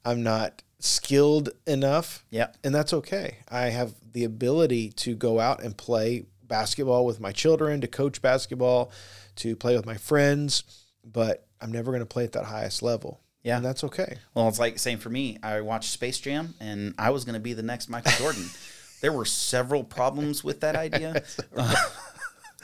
I'm 0.06 0.22
not 0.22 0.62
skilled 0.84 1.50
enough, 1.66 2.26
Yeah. 2.30 2.48
and 2.64 2.76
that's 2.76 2.94
okay. 2.94 3.38
I 3.50 3.68
have 3.70 3.94
the 4.12 4.24
ability 4.26 4.90
to 4.92 5.16
go 5.16 5.40
out 5.40 5.64
and 5.64 5.78
play 5.78 6.26
basketball 6.44 7.06
with 7.06 7.20
my 7.22 7.32
children, 7.32 7.80
to 7.82 7.88
coach 7.88 8.22
basketball, 8.22 8.92
to 9.38 9.56
play 9.56 9.76
with 9.76 9.86
my 9.86 9.96
friends, 9.96 10.64
but 11.04 11.48
I'm 11.62 11.72
never 11.72 11.92
going 11.92 12.02
to 12.02 12.06
play 12.06 12.26
at 12.26 12.34
that 12.34 12.46
highest 12.46 12.82
level. 12.84 13.22
Yeah. 13.44 13.58
and 13.58 13.66
that's 13.66 13.84
okay. 13.84 14.18
Well, 14.34 14.48
it's 14.48 14.60
like 14.60 14.80
same 14.80 15.00
for 15.00 15.10
me. 15.10 15.38
I 15.44 15.62
watched 15.62 15.90
Space 15.92 16.20
Jam, 16.20 16.54
and 16.60 16.94
I 16.98 17.10
was 17.10 17.26
going 17.26 17.34
to 17.34 17.40
be 17.42 17.54
the 17.54 17.64
next 17.64 17.90
Michael 17.90 18.12
Jordan. 18.18 18.46
there 19.02 19.12
were 19.12 19.26
several 19.26 19.84
problems 19.84 20.44
with 20.44 20.62
that 20.62 20.76
idea, 20.76 21.24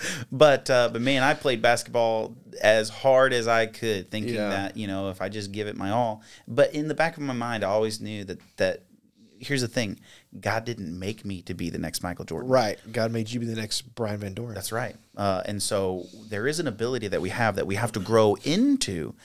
but 0.32 0.70
uh, 0.70 0.90
but 0.92 1.02
man, 1.02 1.24
I 1.24 1.34
played 1.34 1.62
basketball 1.62 2.36
as 2.62 2.90
hard 2.90 3.34
as 3.34 3.48
I 3.48 3.66
could, 3.68 4.12
thinking 4.12 4.36
Yeah. 4.36 4.50
that 4.50 4.78
you 4.78 4.88
know 4.88 5.10
if 5.10 5.22
I 5.22 5.30
just 5.30 5.52
give 5.52 5.68
it 5.68 5.76
my 5.78 5.92
all. 5.92 6.22
But 6.48 6.74
in 6.74 6.88
the 6.88 6.96
back 6.96 7.18
of 7.18 7.24
my 7.24 7.34
mind, 7.34 7.64
I 7.64 7.68
always 7.68 8.00
knew 8.02 8.24
that 8.26 8.40
that 8.58 8.84
here's 9.40 9.62
the 9.62 9.68
thing: 9.68 10.00
God 10.40 10.66
didn't 10.66 10.98
make 10.98 11.24
me 11.26 11.42
to 11.44 11.54
be 11.54 11.70
the 11.70 11.78
next 11.78 12.04
Michael 12.04 12.26
Jordan. 12.26 12.50
Right. 12.50 12.78
God 12.92 13.12
made 13.12 13.32
you 13.32 13.40
be 13.40 13.46
the 13.46 13.56
next 13.56 13.82
Brian 13.96 14.20
Van 14.20 14.34
Doren. 14.34 14.54
That's 14.54 14.72
right. 14.72 14.96
Uh, 15.16 15.42
and 15.46 15.62
so 15.64 16.06
there 16.30 16.48
is 16.48 16.60
an 16.60 16.68
ability 16.68 17.08
that 17.08 17.22
we 17.22 17.30
have 17.30 17.56
that 17.56 17.66
we 17.68 17.76
have 17.76 17.92
to 17.94 18.00
grow 18.00 18.36
into, 18.44 19.16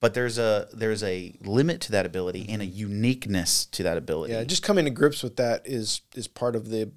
but 0.00 0.14
there's 0.14 0.38
a 0.38 0.68
there's 0.72 1.02
a 1.02 1.34
limit 1.42 1.80
to 1.82 1.92
that 1.92 2.06
ability 2.06 2.46
and 2.48 2.60
a 2.62 2.66
uniqueness 2.66 3.64
to 3.66 3.82
that 3.82 3.96
ability. 3.96 4.32
Yeah, 4.34 4.44
just 4.44 4.62
coming 4.62 4.84
to 4.84 4.90
grips 4.90 5.22
with 5.22 5.36
that 5.36 5.62
is 5.66 6.02
is 6.14 6.26
part 6.28 6.54
of 6.56 6.68
the, 6.70 6.90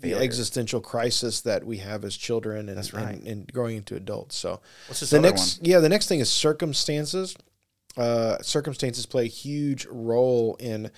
the 0.00 0.14
existential 0.14 0.80
crisis 0.80 1.42
that 1.42 1.64
we 1.64 1.78
have 1.78 2.04
as 2.04 2.16
children 2.16 2.68
and, 2.68 2.94
right. 2.94 3.16
and, 3.16 3.26
and 3.26 3.52
growing 3.52 3.76
into 3.76 3.96
adults. 3.96 4.36
So 4.36 4.60
What's 4.86 5.08
the 5.10 5.20
next 5.20 5.66
yeah, 5.66 5.78
the 5.78 5.88
next 5.88 6.08
thing 6.08 6.20
is 6.20 6.30
circumstances. 6.30 7.36
Uh, 7.96 8.38
circumstances 8.40 9.04
play 9.04 9.24
a 9.24 9.28
huge 9.28 9.84
role 9.86 10.56
in 10.60 10.90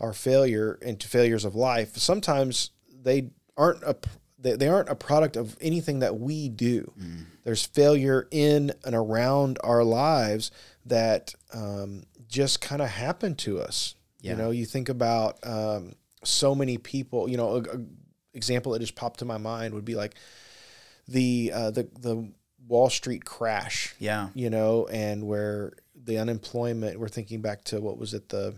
our 0.00 0.12
failure 0.12 0.78
into 0.82 1.06
failures 1.06 1.44
of 1.44 1.54
life. 1.54 1.96
Sometimes 1.96 2.70
they 3.02 3.30
aren't 3.56 3.82
a 3.82 3.96
they, 4.38 4.56
they 4.56 4.68
aren't 4.68 4.88
a 4.88 4.94
product 4.94 5.36
of 5.36 5.56
anything 5.60 5.98
that 5.98 6.18
we 6.18 6.48
do. 6.48 6.92
Mm. 6.98 7.26
There's 7.44 7.64
failure 7.64 8.28
in 8.30 8.72
and 8.84 8.94
around 8.94 9.58
our 9.64 9.82
lives 9.84 10.50
that 10.86 11.34
um, 11.52 12.04
just 12.28 12.60
kind 12.60 12.80
of 12.80 12.88
happen 12.88 13.34
to 13.36 13.60
us. 13.60 13.94
Yeah. 14.20 14.32
You 14.32 14.38
know, 14.38 14.50
you 14.50 14.64
think 14.64 14.88
about 14.88 15.38
um, 15.44 15.94
so 16.24 16.54
many 16.54 16.78
people. 16.78 17.28
You 17.28 17.36
know, 17.36 17.56
a, 17.56 17.60
a 17.60 17.80
example 18.34 18.72
that 18.72 18.80
just 18.80 18.94
popped 18.94 19.20
to 19.20 19.24
my 19.24 19.38
mind 19.38 19.74
would 19.74 19.84
be 19.84 19.94
like 19.94 20.14
the 21.06 21.52
uh, 21.54 21.70
the 21.70 21.88
the 21.98 22.30
Wall 22.66 22.90
Street 22.90 23.24
crash. 23.24 23.94
Yeah. 23.98 24.28
You 24.34 24.50
know, 24.50 24.86
and 24.86 25.26
where 25.26 25.72
the 25.94 26.18
unemployment. 26.18 26.98
We're 27.00 27.08
thinking 27.08 27.40
back 27.40 27.64
to 27.64 27.80
what 27.80 27.98
was 27.98 28.14
it 28.14 28.28
the 28.28 28.54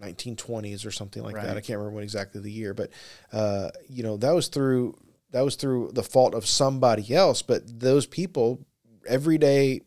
1920s 0.00 0.86
or 0.86 0.90
something 0.90 1.22
like 1.22 1.34
that. 1.34 1.56
I 1.56 1.60
can't 1.60 1.78
remember 1.78 1.96
when 1.96 2.04
exactly 2.04 2.40
the 2.40 2.50
year, 2.50 2.74
but 2.74 2.90
uh, 3.32 3.70
you 3.88 4.02
know 4.02 4.16
that 4.18 4.34
was 4.34 4.48
through 4.48 4.98
that 5.30 5.42
was 5.42 5.56
through 5.56 5.90
the 5.92 6.02
fault 6.02 6.34
of 6.34 6.46
somebody 6.46 7.14
else. 7.14 7.42
But 7.42 7.80
those 7.80 8.06
people, 8.06 8.64
everyday 9.06 9.82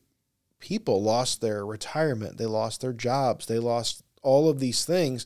people, 0.60 1.02
lost 1.02 1.42
their 1.42 1.66
retirement. 1.66 2.38
They 2.38 2.46
lost 2.46 2.82
their 2.82 2.94
jobs. 2.94 3.46
They 3.46 3.60
lost 3.60 4.04
all 4.24 4.50
of 4.50 4.60
these 4.60 4.86
things, 4.86 5.26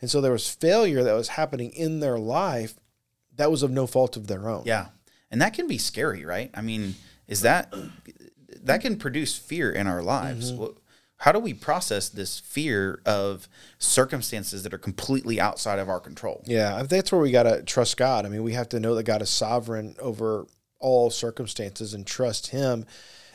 and 0.00 0.10
so 0.10 0.20
there 0.20 0.32
was 0.32 0.48
failure 0.48 1.02
that 1.02 1.12
was 1.14 1.28
happening 1.28 1.70
in 1.70 2.00
their 2.00 2.18
life 2.18 2.74
that 3.40 3.50
was 3.50 3.62
of 3.62 3.70
no 3.70 3.86
fault 3.86 4.18
of 4.18 4.26
their 4.26 4.48
own. 4.48 4.64
Yeah. 4.66 4.88
And 5.30 5.40
that 5.40 5.54
can 5.54 5.66
be 5.66 5.78
scary, 5.78 6.26
right? 6.26 6.50
I 6.52 6.60
mean, 6.60 6.94
is 7.26 7.40
that 7.40 7.72
that 8.62 8.82
can 8.82 8.96
produce 8.96 9.36
fear 9.36 9.70
in 9.70 9.86
our 9.86 10.02
lives? 10.02 10.52
Mm-hmm. 10.52 10.76
How 11.16 11.32
do 11.32 11.38
we 11.38 11.54
process 11.54 12.08
this 12.08 12.38
fear 12.38 13.00
of 13.06 13.48
circumstances 13.78 14.62
that 14.62 14.74
are 14.74 14.78
completely 14.78 15.40
outside 15.40 15.78
of 15.78 15.88
our 15.88 16.00
control? 16.00 16.42
Yeah, 16.46 16.82
that's 16.82 17.12
where 17.12 17.20
we 17.20 17.30
got 17.30 17.44
to 17.44 17.62
trust 17.62 17.96
God. 17.96 18.26
I 18.26 18.28
mean, 18.28 18.42
we 18.42 18.52
have 18.52 18.68
to 18.70 18.80
know 18.80 18.94
that 18.94 19.04
God 19.04 19.22
is 19.22 19.30
sovereign 19.30 19.96
over 20.00 20.46
all 20.78 21.10
circumstances 21.10 21.94
and 21.94 22.06
trust 22.06 22.48
Him. 22.48 22.86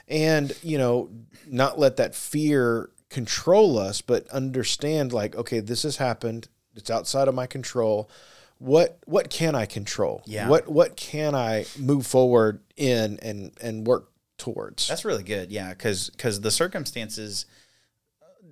And, 0.07 0.55
you 0.61 0.77
know, 0.77 1.09
not 1.47 1.79
let 1.79 1.97
that 1.97 2.13
fear 2.13 2.89
control 3.09 3.79
us, 3.79 4.01
but 4.01 4.27
understand 4.29 5.13
like, 5.13 5.35
okay, 5.35 5.59
this 5.61 5.83
has 5.83 5.97
happened. 5.97 6.47
It's 6.75 6.91
outside 6.91 7.27
of 7.27 7.35
my 7.35 7.47
control. 7.47 8.09
What 8.57 8.99
what 9.05 9.29
can 9.29 9.55
I 9.55 9.65
control? 9.65 10.21
Yeah. 10.25 10.49
What 10.49 10.67
what 10.67 10.95
can 10.95 11.35
I 11.35 11.65
move 11.77 12.07
forward 12.07 12.61
in 12.77 13.19
and 13.21 13.51
and 13.61 13.85
work 13.85 14.09
towards? 14.37 14.87
That's 14.87 15.05
really 15.05 15.23
good. 15.23 15.51
Yeah, 15.51 15.69
because 15.69 16.09
because 16.09 16.41
the 16.41 16.51
circumstances 16.51 17.45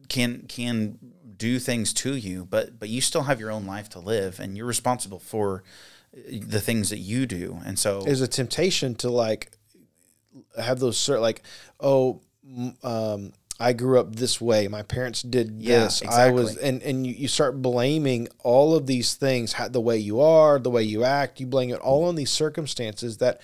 can 0.09 0.45
can 0.47 0.99
do 1.37 1.59
things 1.59 1.93
to 1.93 2.15
you, 2.15 2.45
but 2.45 2.79
but 2.79 2.89
you 2.89 3.01
still 3.01 3.23
have 3.23 3.39
your 3.39 3.51
own 3.51 3.65
life 3.65 3.89
to 3.89 3.99
live, 3.99 4.39
and 4.39 4.57
you're 4.57 4.65
responsible 4.65 5.19
for 5.19 5.63
the 6.13 6.61
things 6.61 6.89
that 6.89 6.99
you 6.99 7.25
do. 7.25 7.59
And 7.65 7.79
so, 7.79 8.01
There's 8.01 8.21
a 8.21 8.27
temptation 8.27 8.95
to 8.95 9.09
like 9.09 9.51
have 10.61 10.79
those 10.79 10.97
cert 10.97 11.21
like, 11.21 11.41
oh, 11.79 12.21
um, 12.83 13.33
I 13.59 13.73
grew 13.73 13.99
up 13.99 14.15
this 14.15 14.41
way. 14.41 14.67
My 14.67 14.81
parents 14.81 15.21
did 15.21 15.61
Yeah, 15.61 15.83
this. 15.83 16.01
I 16.03 16.31
was, 16.31 16.57
and 16.57 16.81
and 16.81 17.05
you, 17.05 17.13
you 17.13 17.27
start 17.27 17.61
blaming 17.61 18.27
all 18.43 18.75
of 18.75 18.87
these 18.87 19.13
things, 19.13 19.53
how, 19.53 19.67
the 19.67 19.81
way 19.81 19.97
you 19.97 20.19
are, 20.19 20.59
the 20.59 20.71
way 20.71 20.83
you 20.83 21.03
act. 21.03 21.39
You 21.39 21.45
blame 21.45 21.69
it 21.69 21.79
all 21.79 22.05
on 22.05 22.15
these 22.15 22.31
circumstances 22.31 23.17
that 23.17 23.41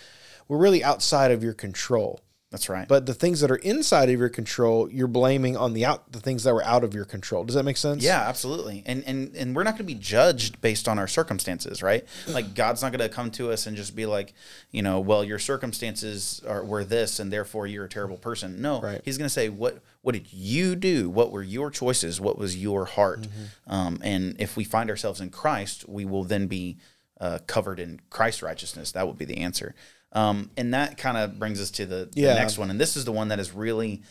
were 0.48 0.58
really 0.58 0.84
outside 0.84 1.32
of 1.32 1.44
your 1.44 1.54
control. 1.54 2.22
That's 2.52 2.68
right. 2.68 2.88
But 2.88 3.06
the 3.06 3.14
things 3.14 3.42
that 3.42 3.52
are 3.52 3.58
inside 3.58 4.10
of 4.10 4.20
your 4.20 4.30
control, 4.30 4.90
you're 4.90 5.08
blaming 5.08 5.56
on 5.56 5.74
the 5.74 5.86
out 5.86 6.12
the 6.12 6.20
things 6.20 6.44
that 6.46 6.54
were 6.54 6.64
out 6.64 6.84
of 6.84 6.96
your 6.96 7.06
control. 7.06 7.44
Does 7.44 7.54
that 7.54 7.64
make 7.64 7.78
sense? 7.78 8.04
Yeah, 8.04 8.22
absolutely. 8.22 8.82
And 8.88 9.04
and 9.06 9.36
and 9.36 9.56
we're 9.56 9.62
not 9.62 9.72
going 9.72 9.86
to 9.88 9.94
be 9.94 9.94
judged 9.94 10.60
based 10.60 10.88
on 10.88 10.98
our 10.98 11.08
circumstances, 11.08 11.84
right? 11.84 12.06
Like 12.40 12.56
God's 12.56 12.82
not 12.82 12.92
going 12.92 13.08
to 13.08 13.14
come 13.14 13.32
to 13.32 13.52
us 13.52 13.68
and 13.68 13.76
just 13.76 13.96
be 13.96 14.06
like, 14.06 14.34
you 14.72 14.82
know, 14.82 15.00
well, 15.00 15.24
your 15.24 15.40
circumstances 15.40 16.42
are 16.48 16.64
were 16.64 16.84
this, 16.84 17.20
and 17.20 17.34
therefore 17.34 17.68
you're 17.68 17.86
a 17.86 17.90
terrible 17.90 18.18
person. 18.18 18.62
No, 18.62 18.82
Right. 18.82 19.02
He's 19.04 19.18
going 19.18 19.26
to 19.26 19.34
say, 19.34 19.50
what 19.50 19.80
what 20.02 20.14
did 20.14 20.32
you 20.32 20.76
do? 20.76 21.10
What 21.10 21.32
were 21.32 21.44
your 21.44 21.70
choices? 21.70 22.22
What 22.22 22.38
was 22.38 22.56
your 22.56 22.86
heart? 22.86 23.22
Mm-hmm. 23.22 23.72
Um, 23.72 24.00
and 24.04 24.36
if 24.40 24.56
we 24.56 24.64
find 24.64 24.90
ourselves 24.90 25.20
in 25.22 25.30
Christ, 25.30 25.88
we 25.90 26.06
will 26.06 26.24
then 26.24 26.48
be 26.48 26.78
uh, 27.20 27.40
covered 27.48 27.80
in 27.80 28.00
Christ's 28.10 28.42
righteousness. 28.42 28.92
That 28.94 29.08
would 29.08 29.18
be 29.18 29.26
the 29.26 29.38
answer. 29.38 29.76
Um, 30.12 30.50
and 30.58 30.74
that 30.74 30.98
kind 30.98 31.18
of 31.18 31.38
brings 31.38 31.62
us 31.62 31.70
to 31.72 31.86
the, 31.86 32.10
the 32.14 32.22
next 32.34 32.58
one, 32.58 32.70
and 32.72 32.80
this 32.80 32.98
is 32.98 33.06
the 33.06 33.12
one 33.12 33.28
that 33.28 33.40
is 33.40 33.54
really 33.54 34.02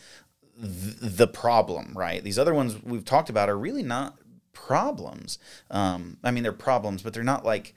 th- 0.61 0.95
the 1.01 1.27
problem, 1.27 1.91
right? 1.95 2.23
These 2.23 2.39
other 2.39 2.53
ones 2.53 2.81
we've 2.83 3.03
talked 3.05 3.29
about 3.29 3.49
are 3.49 3.57
really 3.57 3.83
not 3.83 4.17
problems. 4.53 5.39
Um, 5.69 6.17
I 6.23 6.31
mean, 6.31 6.43
they're 6.43 6.53
problems, 6.53 7.01
but 7.01 7.13
they're 7.13 7.23
not 7.23 7.43
like 7.45 7.75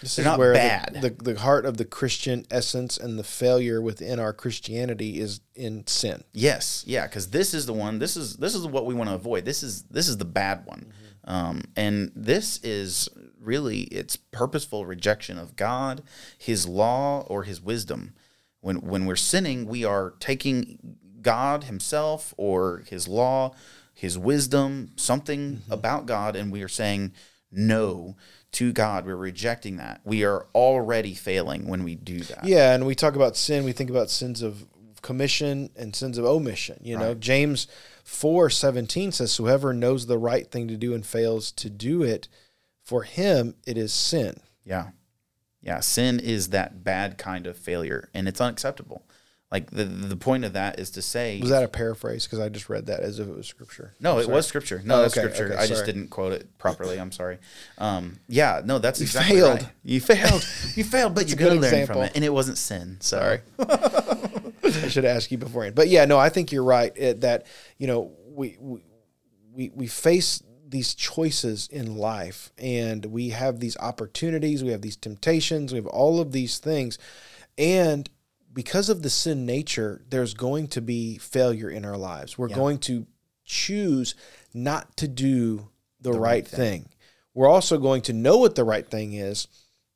This 0.00 0.16
They're 0.16 0.22
is 0.22 0.26
not 0.26 0.38
where 0.38 0.52
the- 0.52 0.58
bad. 0.58 0.98
The, 1.02 1.10
the, 1.32 1.38
heart 1.38 1.66
of 1.66 1.76
the 1.76 1.84
Christian 1.84 2.46
essence 2.50 2.96
and 2.96 3.18
the 3.18 3.24
failure 3.24 3.82
within 3.82 4.18
our 4.18 4.32
Christianity 4.32 5.20
is 5.20 5.40
in 5.54 5.86
sin. 5.86 6.24
yes, 6.32 6.82
yeah, 6.86 7.06
because 7.06 7.28
this 7.28 7.52
is 7.52 7.66
the 7.66 7.74
one. 7.74 7.98
This 7.98 8.16
is 8.16 8.36
this 8.36 8.54
is 8.54 8.66
what 8.66 8.86
we 8.86 8.94
want 8.94 9.10
to 9.10 9.14
avoid. 9.14 9.44
This 9.44 9.62
is 9.62 9.82
this 9.84 10.08
is 10.08 10.16
the 10.16 10.24
bad 10.24 10.64
one, 10.64 10.92
um, 11.24 11.60
and 11.76 12.10
this 12.16 12.58
is 12.62 13.08
really 13.40 13.82
it's 13.84 14.16
purposeful 14.16 14.86
rejection 14.86 15.38
of 15.38 15.56
God, 15.56 16.02
His 16.38 16.66
law, 16.66 17.24
or 17.28 17.44
His 17.44 17.60
wisdom. 17.60 18.14
When 18.60 18.80
when 18.80 19.06
we're 19.06 19.16
sinning, 19.16 19.66
we 19.66 19.84
are 19.84 20.14
taking 20.20 20.96
God 21.22 21.64
Himself 21.64 22.34
or 22.36 22.84
His 22.86 23.08
law, 23.08 23.54
His 23.94 24.18
wisdom, 24.18 24.92
something 24.96 25.56
mm-hmm. 25.56 25.72
about 25.72 26.06
God, 26.06 26.36
and 26.36 26.52
we 26.52 26.62
are 26.62 26.68
saying 26.68 27.12
no 27.50 28.16
to 28.52 28.72
God. 28.72 29.06
We're 29.06 29.16
rejecting 29.16 29.76
that. 29.76 30.00
We 30.04 30.24
are 30.24 30.46
already 30.54 31.14
failing 31.14 31.66
when 31.68 31.84
we 31.84 31.94
do 31.94 32.20
that. 32.20 32.44
Yeah, 32.44 32.74
and 32.74 32.86
we 32.86 32.94
talk 32.94 33.14
about 33.16 33.36
sin, 33.36 33.64
we 33.64 33.72
think 33.72 33.90
about 33.90 34.10
sins 34.10 34.42
of 34.42 34.66
commission 35.02 35.70
and 35.76 35.96
sins 35.96 36.18
of 36.18 36.24
omission. 36.24 36.78
You 36.82 36.98
know, 36.98 37.08
Right. 37.08 37.20
James 37.20 37.66
four 38.04 38.50
seventeen 38.50 39.12
says, 39.12 39.36
Whoever 39.36 39.72
knows 39.72 40.06
the 40.06 40.18
right 40.18 40.50
thing 40.50 40.68
to 40.68 40.76
do 40.76 40.94
and 40.94 41.04
fails 41.04 41.52
to 41.52 41.70
do 41.70 42.02
it, 42.02 42.28
for 42.90 43.04
him 43.04 43.54
it 43.66 43.78
is 43.78 43.92
sin. 43.92 44.34
Yeah. 44.64 44.88
Yeah. 45.62 45.78
Sin 45.80 46.18
is 46.18 46.48
that 46.50 46.82
bad 46.82 47.18
kind 47.18 47.46
of 47.46 47.56
failure 47.56 48.08
and 48.14 48.26
it's 48.26 48.40
unacceptable. 48.40 49.06
Like 49.52 49.70
the 49.70 49.84
the 49.84 50.16
point 50.16 50.44
of 50.44 50.52
that 50.54 50.78
is 50.80 50.90
to 50.92 51.02
say 51.02 51.38
Was 51.40 51.50
that 51.50 51.62
a 51.64 51.68
paraphrase? 51.68 52.24
Because 52.24 52.40
I 52.40 52.48
just 52.48 52.68
read 52.68 52.86
that 52.86 53.00
as 53.00 53.18
if 53.20 53.28
it 53.28 53.36
was 53.36 53.46
scripture. 53.46 53.94
No, 54.00 54.14
I'm 54.14 54.18
it 54.20 54.22
sorry. 54.24 54.34
was 54.34 54.46
scripture. 54.46 54.82
No, 54.84 54.96
Oh, 54.96 55.02
that's 55.02 55.16
okay, 55.16 55.32
scripture. 55.32 55.54
okay, 55.54 55.62
I 55.62 55.66
just 55.68 55.84
didn't 55.86 56.08
quote 56.08 56.32
it 56.32 56.56
properly. 56.58 56.98
I'm 56.98 57.12
sorry. 57.12 57.38
Um, 57.78 58.18
yeah, 58.28 58.60
no, 58.64 58.78
that's 58.80 58.98
You 59.00 59.04
exactly 59.04 59.36
failed. 59.36 59.62
right. 59.62 59.68
You 59.84 60.00
failed. 60.00 60.42
You 60.76 60.84
failed, 60.84 61.14
but 61.14 61.28
you're 61.28 61.36
good 61.36 61.48
gonna 61.48 61.60
learn 61.60 61.74
example. 61.74 61.94
from 61.94 62.04
it. 62.06 62.12
And 62.16 62.24
it 62.24 62.32
wasn't 62.32 62.58
sin. 62.58 62.96
So 63.00 63.18
Sorry. 63.18 63.40
I 64.84 64.88
should 64.88 65.04
asked 65.04 65.30
you 65.32 65.38
beforehand. 65.38 65.74
But 65.76 65.88
yeah, 65.88 66.04
no, 66.06 66.18
I 66.18 66.28
think 66.28 66.50
you're 66.52 66.64
right 66.64 66.92
it, 66.96 67.20
that 67.22 67.46
you 67.78 67.86
know 67.86 68.12
we 68.28 68.56
we 68.60 68.82
we, 69.52 69.70
we 69.74 69.86
face 69.88 70.42
these 70.70 70.94
choices 70.94 71.68
in 71.70 71.96
life 71.96 72.52
and 72.56 73.06
we 73.06 73.30
have 73.30 73.60
these 73.60 73.76
opportunities, 73.78 74.62
we 74.62 74.70
have 74.70 74.82
these 74.82 74.96
temptations, 74.96 75.72
we 75.72 75.78
have 75.78 75.86
all 75.86 76.20
of 76.20 76.32
these 76.32 76.58
things. 76.58 76.96
And 77.58 78.08
because 78.52 78.88
of 78.88 79.02
the 79.02 79.10
sin 79.10 79.44
nature, 79.44 80.02
there's 80.08 80.34
going 80.34 80.68
to 80.68 80.80
be 80.80 81.18
failure 81.18 81.68
in 81.68 81.84
our 81.84 81.96
lives. 81.96 82.38
We're 82.38 82.48
Yeah. 82.48 82.56
going 82.56 82.78
to 82.78 83.06
choose 83.44 84.14
not 84.54 84.96
to 84.98 85.08
do 85.08 85.68
the, 86.00 86.12
right, 86.12 86.20
right 86.20 86.48
thing. 86.48 86.88
We're 87.34 87.48
also 87.48 87.78
going 87.78 88.02
to 88.02 88.12
know 88.12 88.38
what 88.38 88.54
the 88.54 88.64
right 88.64 88.88
thing 88.88 89.12
is 89.12 89.48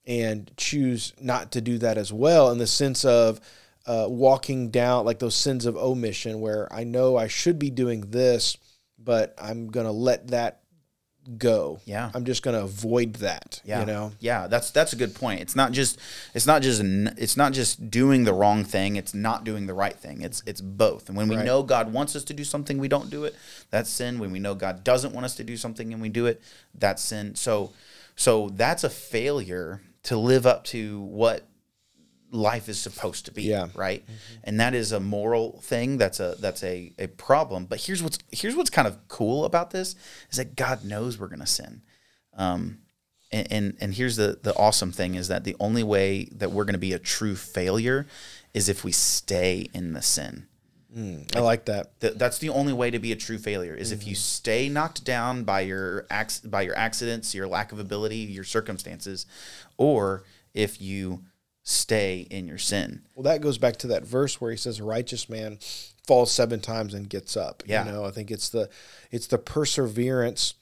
and 0.07 0.51
choose 0.57 1.13
not 1.21 1.53
to 1.53 1.61
do 1.61 1.79
that 1.79 1.97
as 1.97 2.13
well 2.13 2.51
in 2.51 2.59
the 2.59 2.67
sense 2.67 3.05
of 3.05 3.41
uh, 3.87 4.07
walking 4.09 4.71
down 4.71 5.05
like 5.05 5.19
those 5.19 5.35
sins 5.35 5.67
of 5.67 5.77
omission 5.77 6.41
where 6.41 6.73
I 6.73 6.85
know 6.85 7.17
I 7.17 7.29
should 7.29 7.59
be 7.59 7.71
doing 7.71 8.11
this, 8.11 8.57
but 8.99 9.35
I'm 9.39 9.69
going 9.69 9.87
to 9.87 9.93
let 9.93 10.29
that 10.29 10.61
go. 11.39 11.81
Yeah. 11.85 12.11
I'm 12.15 12.25
just 12.25 12.43
going 12.43 12.57
to 12.57 12.63
avoid 12.63 13.15
that, 13.15 13.61
yeah, 13.65 13.81
you 13.81 13.87
know? 13.87 14.13
yeah, 14.21 14.47
that's 14.47 14.71
that's 14.71 14.93
a 14.93 14.97
good 14.97 15.15
point. 15.15 15.41
It's 15.41 15.57
not 15.57 15.73
just 15.73 15.99
it's 16.35 16.47
not 16.47 16.63
just 16.63 16.83
it's 16.85 17.37
not 17.37 17.53
just 17.53 17.91
doing 17.91 18.25
the 18.25 18.33
wrong 18.33 18.65
thing. 18.65 18.97
It's 18.97 19.15
not 19.15 19.45
doing 19.45 19.67
the 19.67 19.75
right 19.75 19.97
thing. 19.97 20.21
It's 20.23 20.43
it's 20.47 20.61
both. 20.61 21.09
And 21.09 21.17
when 21.17 21.29
we 21.29 21.37
Right. 21.37 21.45
know 21.45 21.63
God 21.63 21.93
wants 21.93 22.15
us 22.15 22.25
to 22.25 22.35
do 22.35 22.45
something, 22.45 22.79
we 22.79 22.89
don't 22.89 23.11
do 23.11 23.25
it. 23.25 23.35
That's 23.71 23.91
sin. 23.91 24.19
When 24.19 24.31
we 24.31 24.39
know 24.39 24.55
God 24.55 24.85
doesn't 24.85 25.13
want 25.15 25.25
us 25.25 25.35
to 25.37 25.45
do 25.45 25.57
something 25.57 25.93
and 25.93 26.01
we 26.03 26.09
do 26.09 26.27
it, 26.27 26.41
that's 26.75 27.03
sin. 27.03 27.35
So 27.35 27.73
so 28.17 28.51
that's 28.51 28.85
a 28.85 28.91
failure 28.91 29.81
to 30.05 30.17
live 30.17 30.47
up 30.47 30.65
to 30.65 31.01
what 31.01 31.47
life 32.35 32.69
is 32.69 32.81
supposed 32.81 33.27
to 33.27 33.33
be 33.33 33.45
Yeah. 33.45 33.69
right? 33.75 34.03
Mm-hmm. 34.03 34.41
And 34.45 34.61
that 34.61 34.75
is 34.75 34.93
a 34.93 35.01
moral 35.01 35.61
thing. 35.63 35.99
That's 35.99 36.21
a 36.21 36.37
that's 36.39 36.63
a, 36.63 36.93
a 36.99 37.07
problem. 37.07 37.67
But 37.67 37.81
here's 37.81 38.03
what's 38.03 38.19
here's 38.33 38.57
what's 38.57 38.71
kind 38.71 38.89
of 38.89 39.09
cool 39.09 39.45
about 39.45 39.71
this 39.71 39.95
is 40.31 40.39
that 40.39 40.57
god 40.57 40.85
knows 40.85 41.19
we're 41.19 41.29
going 41.29 41.41
to 41.41 41.47
sin. 41.47 41.83
Um 42.37 42.79
and, 43.31 43.53
and 43.53 43.77
and 43.81 43.95
here's 43.95 44.17
the 44.17 44.39
the 44.43 44.55
awesome 44.57 44.93
thing 44.93 45.15
is 45.15 45.29
that 45.29 45.45
the 45.45 45.57
only 45.61 45.83
way 45.83 46.29
that 46.33 46.51
we're 46.51 46.65
going 46.65 46.75
to 46.75 46.79
be 46.79 46.93
a 46.93 46.99
true 46.99 47.37
failure 47.37 48.07
is 48.53 48.69
if 48.69 48.85
we 48.85 48.93
stay 48.93 49.69
in 49.73 49.93
the 49.93 50.03
sin. 50.03 50.47
Hmm, 50.93 51.23
I 51.35 51.41
like 51.41 51.65
that. 51.65 51.99
Th- 52.01 52.15
that's 52.15 52.39
the 52.39 52.51
only 52.51 52.73
way 52.73 52.91
to 52.93 53.01
be 53.01 53.11
a 53.11 53.17
true 53.17 53.39
failure 53.39 53.75
is 53.75 53.91
if 53.91 54.07
you 54.07 54.13
mm-hmm. 54.13 54.21
stay 54.21 54.69
knocked 54.69 55.05
down 55.05 55.43
by 55.43 55.63
your 55.63 56.07
ac- 56.11 56.47
by 56.47 56.63
your 56.63 56.77
accidents, 56.77 57.35
your 57.35 57.49
lack 57.49 57.73
of 57.73 57.81
ability, 57.81 58.19
your 58.19 58.45
circumstances, 58.45 59.27
or 59.77 60.23
if 60.55 60.81
you 60.81 61.25
stay 61.65 62.27
in 62.31 62.47
your 62.47 62.59
sin. 62.59 63.03
Well, 63.15 63.25
that 63.25 63.41
goes 63.41 63.59
back 63.59 63.77
to 63.79 63.87
that 63.89 64.05
verse 64.05 64.41
where 64.41 64.51
he 64.51 64.57
says, 64.57 64.79
"A 64.79 64.85
righteous 64.85 65.29
man 65.29 65.59
falls 66.07 66.31
seven 66.31 66.61
times 66.61 66.95
and 66.95 67.09
gets 67.09 67.37
up." 67.37 67.63
Yeah. 67.67 67.85
You 67.85 67.93
know, 67.93 68.05
I 68.05 68.11
think 68.11 68.31
it's 68.31 68.49
the 68.51 68.69
it's 69.11 69.27
the 69.27 69.39
perseverance 69.39 70.55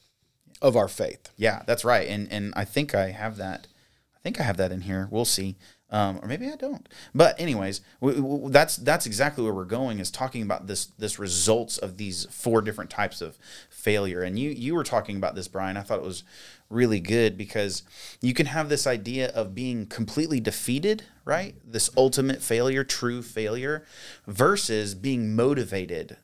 of 0.62 0.76
our 0.76 0.88
faith. 0.88 1.28
Yeah, 1.36 1.62
that's 1.66 1.84
right. 1.84 2.08
And 2.08 2.32
and 2.32 2.54
I 2.56 2.64
think 2.64 2.94
I 2.94 3.10
have 3.10 3.36
that. 3.36 3.66
I 4.14 4.18
think 4.22 4.40
I 4.40 4.44
have 4.44 4.56
that 4.56 4.72
in 4.72 4.82
here. 4.82 5.08
We'll 5.10 5.24
see. 5.24 5.56
Um, 5.92 6.20
or 6.22 6.26
maybe 6.26 6.48
I 6.48 6.56
don't. 6.56 6.88
But 7.14 7.38
anyways, 7.38 7.82
that's 8.00 8.76
that's 8.76 9.04
exactly 9.04 9.44
where 9.44 9.52
we're 9.52 9.66
going 9.66 9.98
is 9.98 10.10
talking 10.10 10.42
about 10.42 10.66
this 10.66 10.86
this 10.86 11.18
results 11.18 11.76
of 11.76 11.98
these 11.98 12.26
four 12.30 12.62
different 12.62 12.88
types 12.88 13.20
of 13.20 13.38
failure. 13.68 14.22
And 14.22 14.38
you 14.38 14.50
you 14.50 14.74
were 14.74 14.84
talking 14.84 15.18
about 15.18 15.34
this, 15.34 15.48
Brian. 15.48 15.76
I 15.76 15.82
thought 15.82 15.98
it 15.98 16.04
was 16.04 16.24
really 16.70 16.98
good 16.98 17.36
because 17.36 17.82
you 18.22 18.32
can 18.32 18.46
have 18.46 18.70
this 18.70 18.86
idea 18.86 19.28
of 19.32 19.54
being 19.54 19.84
completely 19.84 20.40
defeated, 20.40 21.04
right? 21.26 21.54
This 21.62 21.90
ultimate 21.94 22.40
failure, 22.40 22.84
true 22.84 23.20
failure, 23.20 23.84
versus 24.26 24.94
being 24.94 25.36
motivated 25.36 26.16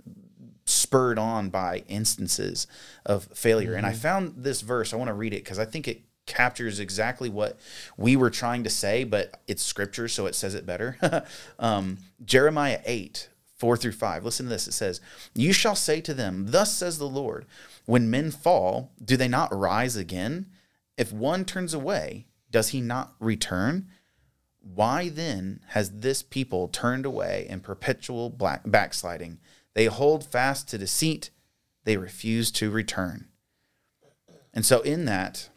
spurred 0.65 1.19
on 1.19 1.51
by 1.51 1.85
instances 1.89 2.67
of 3.05 3.25
failure. 3.35 3.75
And 3.75 3.87
I 3.87 3.93
found 3.93 4.35
this 4.39 4.63
verse, 4.63 4.93
I 4.93 4.97
want 4.97 5.09
to 5.09 5.15
read 5.15 5.35
it 5.35 5.45
because 5.45 5.59
I 5.59 5.67
think 5.67 5.89
it 5.89 6.03
captures 6.29 6.79
exactly 6.79 7.29
what 7.29 7.59
we 7.97 8.15
were 8.15 8.31
trying 8.31 8.63
to 8.63 8.71
say, 8.71 9.03
but 9.03 9.41
it's 9.49 9.63
scripture, 9.63 10.07
so 10.07 10.27
it 10.27 10.37
says 10.37 10.55
it 10.55 10.67
better. 10.67 11.25
um, 11.59 11.99
Jeremiah 12.25 12.81
8, 12.85 13.29
4 13.57 13.77
through 13.77 13.93
5. 13.93 14.25
Listen 14.25 14.47
to 14.47 14.51
this. 14.51 14.69
It 14.69 14.73
says, 14.73 15.01
You 15.35 15.53
shall 15.53 15.75
say 15.75 16.01
to 16.03 16.15
them, 16.15 16.47
Thus 16.51 16.73
says 16.73 16.99
the 16.99 17.09
Lord, 17.09 17.47
when 17.87 18.11
men 18.11 18.31
fall, 18.31 18.93
do 19.05 19.17
they 19.17 19.29
not 19.29 19.53
rise 19.53 19.97
again? 19.97 20.47
If 20.97 21.13
one 21.13 21.45
turns 21.45 21.75
away, 21.75 22.27
does 22.51 22.69
he 22.69 22.81
not 22.81 23.15
return? 23.19 23.89
Why 24.61 25.09
then 25.09 25.61
has 25.69 26.01
this 26.01 26.23
people 26.23 26.69
turned 26.69 27.07
away 27.07 27.47
in 27.49 27.61
perpetual 27.61 28.31
black 28.31 28.63
backsliding? 28.67 29.39
They 29.75 29.87
hold 29.87 30.25
fast 30.25 30.69
to 30.69 30.79
deceit, 30.79 31.31
they 31.85 31.97
refuse 31.97 32.51
to 32.53 32.71
return. 32.71 33.29
And 34.53 34.67
so, 34.67 34.81
in 34.81 35.05
that, 35.05 35.49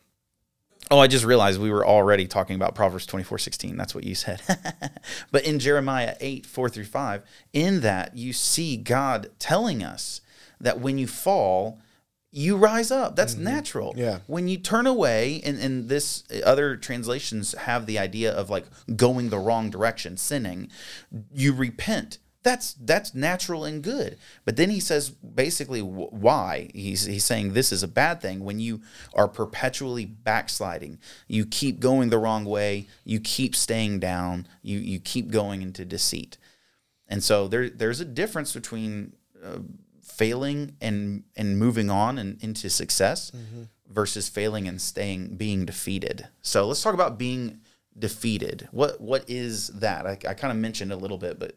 oh, 0.90 1.00
I 1.00 1.08
just 1.08 1.26
realized 1.26 1.62
we 1.62 1.72
were 1.72 1.86
already 1.86 2.28
talking 2.28 2.56
about 2.56 2.76
Proverbs 2.76 3.06
twenty 3.06 3.24
four 3.24 3.38
sixteen. 3.38 3.78
That's 3.78 3.94
what 3.94 4.04
you 4.04 4.16
said. 4.16 4.42
but 5.32 5.46
in 5.46 5.60
Jeremiah 5.60 6.16
8, 6.20 6.46
4 6.46 6.70
through 6.70 6.86
5, 6.86 7.24
in 7.54 7.82
that 7.82 8.16
you 8.16 8.34
see 8.34 8.78
God 8.78 9.30
telling 9.40 9.84
us 9.84 10.22
that 10.60 10.80
when 10.80 10.98
you 10.98 11.08
fall, 11.08 11.80
you 12.32 12.56
rise 12.56 12.92
up. 12.92 13.16
That's 13.16 13.36
mm-hmm. 13.36 13.44
natural. 13.44 13.94
Yeah. 13.98 14.20
When 14.28 14.48
you 14.48 14.58
turn 14.58 14.88
away, 14.88 15.42
and, 15.44 15.60
and 15.60 15.90
this 15.90 16.24
uh, 16.34 16.40
other 16.46 16.78
translations 16.78 17.54
have 17.54 17.86
the 17.86 18.00
idea 18.00 18.32
of 18.32 18.50
like 18.50 18.66
going 18.96 19.30
the 19.30 19.40
wrong 19.40 19.70
direction, 19.70 20.18
sinning, 20.18 20.70
you 21.34 21.54
repent. 21.54 22.18
That's 22.44 22.74
that's 22.74 23.14
natural 23.14 23.66
and 23.66 23.84
good. 23.84 24.18
But 24.46 24.56
then 24.56 24.70
he 24.72 24.80
says 24.80 25.10
basically 25.12 25.80
wh- 25.82 26.12
why 26.12 26.72
he's 26.74 27.06
he's 27.06 27.24
saying 27.26 27.54
this 27.54 27.72
is 27.72 27.84
a 27.84 27.88
bad 27.88 28.20
thing 28.22 28.44
when 28.44 28.60
you 28.60 28.82
are 29.14 29.28
perpetually 29.28 30.06
backsliding. 30.06 30.98
You 31.28 31.46
keep 31.46 31.80
going 31.80 32.10
the 32.10 32.18
wrong 32.18 32.46
way. 32.46 32.88
You 33.06 33.20
keep 33.20 33.56
staying 33.56 34.00
down. 34.00 34.48
You 34.64 34.80
you 34.80 35.00
keep 35.00 35.30
going 35.30 35.62
into 35.62 35.86
deceit. 35.86 36.38
And 37.08 37.24
so 37.24 37.48
there 37.48 37.70
there's 37.70 38.00
a 38.00 38.06
difference 38.06 38.54
between 38.54 39.14
uh, 39.44 39.60
failing 40.02 40.76
and 40.82 41.24
and 41.36 41.60
moving 41.60 41.90
on 41.92 42.18
and 42.18 42.42
into 42.44 42.70
success 42.70 43.32
versus 43.88 44.30
failing 44.30 44.68
and 44.68 44.82
staying 44.82 45.36
being 45.36 45.66
defeated. 45.66 46.28
So 46.42 46.66
let's 46.66 46.82
talk 46.82 46.94
about 46.94 47.20
being 47.20 47.60
defeated. 47.98 48.68
What 48.72 49.00
what 49.00 49.30
is 49.30 49.68
that? 49.68 50.08
I, 50.08 50.12
I 50.28 50.34
kind 50.34 50.52
of 50.52 50.58
mentioned 50.58 50.92
a 50.92 50.96
little 50.96 51.18
bit, 51.18 51.38
but 51.38 51.56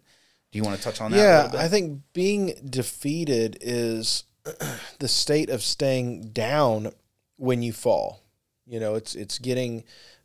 do 0.54 0.58
you 0.58 0.62
want 0.64 0.76
to 0.76 0.82
touch 0.84 1.00
on 1.00 1.10
that? 1.10 1.16
a 1.16 1.20
Yeah, 1.20 1.36
little 1.38 1.50
bit? 1.50 1.60
I 1.62 1.68
think 1.68 2.02
being 2.12 2.54
defeated 2.64 3.58
is 3.60 4.22
the 5.00 5.08
state 5.08 5.50
of 5.50 5.64
staying 5.64 6.28
down 6.28 6.92
when 7.38 7.60
you 7.60 7.72
fall. 7.72 8.22
You 8.64 8.78
know, 8.78 8.94
it's 8.94 9.16
it's 9.16 9.40
getting 9.40 9.82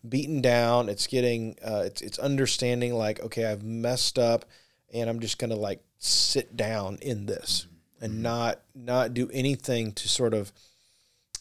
beaten 0.07 0.39
down. 0.39 0.87
It's 0.87 1.07
getting 1.07 1.55
uh, 1.65 1.81
it's 1.87 2.03
it's 2.03 2.19
understanding 2.19 2.93
like 2.93 3.19
okay, 3.21 3.45
I've 3.45 3.63
messed 3.63 4.19
up, 4.19 4.45
and 4.93 5.09
I'm 5.09 5.19
just 5.19 5.39
gonna 5.39 5.55
like 5.55 5.81
sit 5.97 6.55
down 6.55 6.99
in 7.01 7.25
this 7.25 7.65
and 7.99 8.21
not 8.21 8.59
not 8.75 9.15
do 9.15 9.31
anything 9.33 9.93
to 9.93 10.07
sort 10.07 10.35
of 10.35 10.51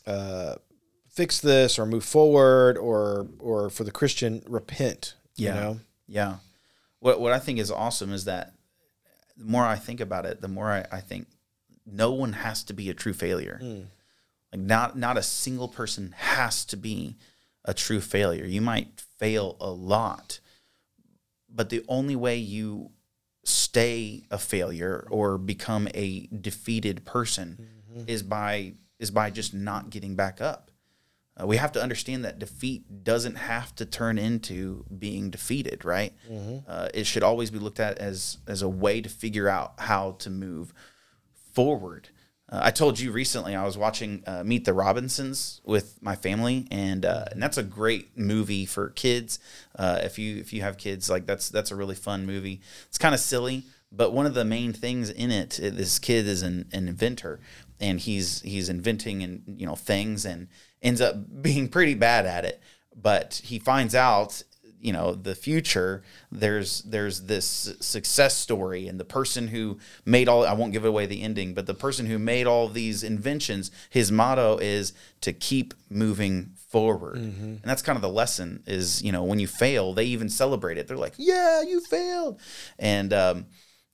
uh, 0.07 0.55
fix 1.11 1.41
this 1.41 1.79
or 1.79 1.85
move 1.85 2.07
forward 2.07 2.79
or 2.79 3.27
or 3.39 3.69
for 3.69 3.85
the 3.85 3.93
Christian 3.93 4.43
repent. 4.49 5.13
Yeah. 5.37 5.55
You 5.55 5.61
know. 5.61 5.81
Yeah. 6.07 6.37
What 7.01 7.21
what 7.21 7.35
I 7.35 7.39
think 7.39 7.59
is 7.59 7.71
awesome 7.71 8.15
is 8.15 8.25
that 8.25 8.55
the 9.39 9.45
more 9.45 9.65
I 9.65 9.77
think 9.77 10.01
about 10.01 10.27
it, 10.27 10.41
the 10.41 10.49
more 10.49 10.71
I, 10.71 10.87
I 10.91 11.01
think 11.01 11.29
no 11.87 12.13
one 12.13 12.33
has 12.35 12.63
to 12.65 12.73
be 12.73 12.91
a 12.91 12.95
true 12.95 13.13
failure. 13.13 13.59
Hmm. 13.61 13.81
Like 14.53 14.63
not 14.63 14.99
not 14.99 15.19
a 15.19 15.23
single 15.23 15.69
person 15.69 16.15
has 16.17 16.65
to 16.67 16.77
be 16.77 17.17
a 17.65 17.75
true 17.75 18.01
failure. 18.01 18.45
You 18.45 18.61
might 18.61 19.01
fail 19.19 19.57
a 19.61 19.71
lot, 19.71 20.41
but 21.49 21.69
the 21.69 21.85
only 21.89 22.17
way 22.17 22.37
you 22.37 22.91
stay 23.45 24.25
a 24.31 24.39
failure 24.39 25.07
or 25.11 25.39
become 25.39 25.89
a 25.95 26.27
defeated 26.27 27.05
person 27.05 27.69
mm-hmm. 27.93 28.09
is 28.09 28.23
by 28.23 28.75
is 28.99 29.11
by 29.11 29.31
just 29.31 29.55
not 29.55 29.91
getting 29.91 30.17
back 30.17 30.41
up. 30.41 30.68
Uh, 31.41 31.47
we 31.47 31.57
have 31.57 31.73
to 31.73 31.83
understand 31.83 32.25
that 32.25 32.39
defeat 32.39 33.05
doesn't 33.05 33.37
have 33.37 33.75
to 33.77 33.85
turn 33.87 34.19
into 34.19 34.85
being 34.99 35.31
defeated, 35.31 35.85
right? 35.85 36.13
Uh, 36.67 36.89
it 36.93 37.07
should 37.07 37.23
always 37.23 37.51
be 37.51 37.59
looked 37.59 37.81
at 37.81 37.99
as 37.99 38.39
as 38.47 38.63
a 38.63 38.69
way 38.69 39.01
to 39.01 39.09
figure 39.09 39.49
out 39.49 39.75
how 39.79 40.13
to 40.19 40.31
move 40.31 40.73
forward. 41.53 42.09
Uh, 42.51 42.61
I 42.63 42.71
told 42.71 42.99
you 42.99 43.13
recently 43.13 43.55
I 43.55 43.65
was 43.65 43.77
watching 43.77 44.23
uh, 44.27 44.43
Meet 44.43 44.65
the 44.65 44.73
Robinsons 44.73 45.61
with 45.65 46.03
my 46.03 46.17
family, 46.17 46.67
and 46.71 47.05
uh, 47.05 47.27
and 47.31 47.43
that's 47.43 47.59
a 47.59 47.63
great 47.63 48.17
movie 48.17 48.65
for 48.65 48.89
kids. 48.91 49.39
Uh, 49.77 50.01
if 50.03 50.19
you 50.19 50.39
if 50.39 50.53
you 50.53 50.63
have 50.63 50.79
kids, 50.79 51.11
like 51.11 51.27
that's 51.27 51.51
that's 51.51 51.71
a 51.71 51.77
really 51.77 51.95
fun 51.95 52.25
movie. 52.27 52.61
It's 52.89 52.99
kind 52.99 53.15
of 53.15 53.21
silly, 53.21 53.65
but 53.93 54.13
one 54.13 54.27
of 54.27 54.35
the 54.35 54.45
main 54.45 54.73
things 54.73 55.11
in 55.11 55.31
it, 55.31 55.59
this 55.63 55.99
kid 55.99 56.27
is 56.27 56.43
an, 56.43 56.69
an 56.73 56.89
inventor, 56.89 57.39
and 57.79 58.01
he's 58.01 58.41
he's 58.43 58.69
inventing 58.71 59.23
and 59.23 59.43
you 59.47 59.67
know 59.67 59.77
things, 59.77 60.25
and 60.25 60.49
ends 60.83 61.01
up 61.01 61.17
being 61.43 61.69
pretty 61.69 61.95
bad 61.95 62.27
at 62.27 62.45
it. 62.45 62.61
But 62.95 63.41
he 63.45 63.59
finds 63.59 63.95
out 63.95 64.43
you 64.81 64.93
know 64.93 65.13
the 65.15 65.35
future 65.35 66.03
there's 66.31 66.83
there's 66.83 67.23
this 67.23 67.75
success 67.81 68.37
story 68.37 68.87
and 68.87 69.01
the 69.01 69.05
person 69.05 69.49
who 69.49 69.77
made 70.05 70.29
all 70.29 70.45
I 70.45 70.53
won't 70.53 70.73
give 70.73 70.85
away 70.85 71.07
the 71.07 71.23
ending 71.23 71.53
but 71.53 71.67
the 71.67 71.75
person 71.75 72.07
who 72.07 72.19
made 72.19 72.47
all 72.47 72.69
these 72.69 73.03
inventions 73.03 73.71
his 73.91 74.13
motto 74.13 74.57
is 74.59 74.93
to 75.23 75.33
keep 75.33 75.75
moving 75.91 76.53
forward. 76.69 77.17
And 77.17 77.61
that's 77.65 77.83
kind 77.83 77.97
of 77.97 78.03
the 78.03 78.09
lesson 78.09 78.63
is 78.67 79.03
you 79.03 79.11
know 79.11 79.25
when 79.25 79.39
you 79.39 79.47
fail 79.47 79.95
they 79.95 80.05
even 80.05 80.29
celebrate 80.29 80.79
it. 80.79 80.87
They're 80.87 80.97
like 80.97 81.15
yeah 81.17 81.63
you 81.63 81.81
failed. 81.81 82.41
And 82.79 83.13
um, 83.13 83.47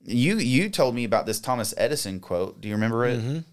you 0.03 0.37
you 0.37 0.69
told 0.69 0.95
me 0.95 1.05
about 1.05 1.25
this 1.25 1.41
Thomas 1.41 1.73
Edison 1.77 2.21
quote. 2.21 2.61
Do 2.61 2.69
you 2.69 2.75
remember 2.75 3.07
it 3.07 3.45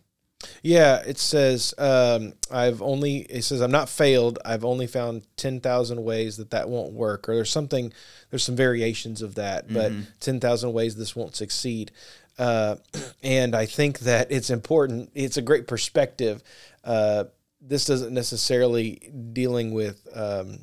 Yeah, 0.63 1.01
it 1.05 1.17
says 1.17 1.73
um, 1.77 2.33
I've 2.51 2.81
only. 2.81 3.17
It 3.19 3.43
says 3.43 3.61
I'm 3.61 3.71
not 3.71 3.89
failed. 3.89 4.39
I've 4.45 4.65
only 4.65 4.87
found 4.87 5.25
ten 5.35 5.59
thousand 5.59 6.03
ways 6.03 6.37
that 6.37 6.51
that 6.51 6.69
won't 6.69 6.93
work, 6.93 7.27
or 7.29 7.35
there's 7.35 7.49
something. 7.49 7.91
There's 8.29 8.43
some 8.43 8.55
variations 8.55 9.21
of 9.21 9.35
that, 9.35 9.71
but 9.71 9.91
ten 10.19 10.39
thousand 10.39 10.73
ways 10.73 10.95
this 10.95 11.15
won't 11.15 11.35
succeed. 11.35 11.91
Uh, 12.37 12.75
and 13.23 13.55
I 13.55 13.65
think 13.65 13.99
that 13.99 14.31
it's 14.31 14.49
important. 14.49 15.11
It's 15.13 15.37
a 15.37 15.41
great 15.41 15.67
perspective. 15.67 16.41
Uh, 16.83 17.25
this 17.61 17.85
doesn't 17.85 18.13
necessarily 18.13 19.11
dealing 19.33 19.73
with. 19.73 20.07
Um, 20.13 20.59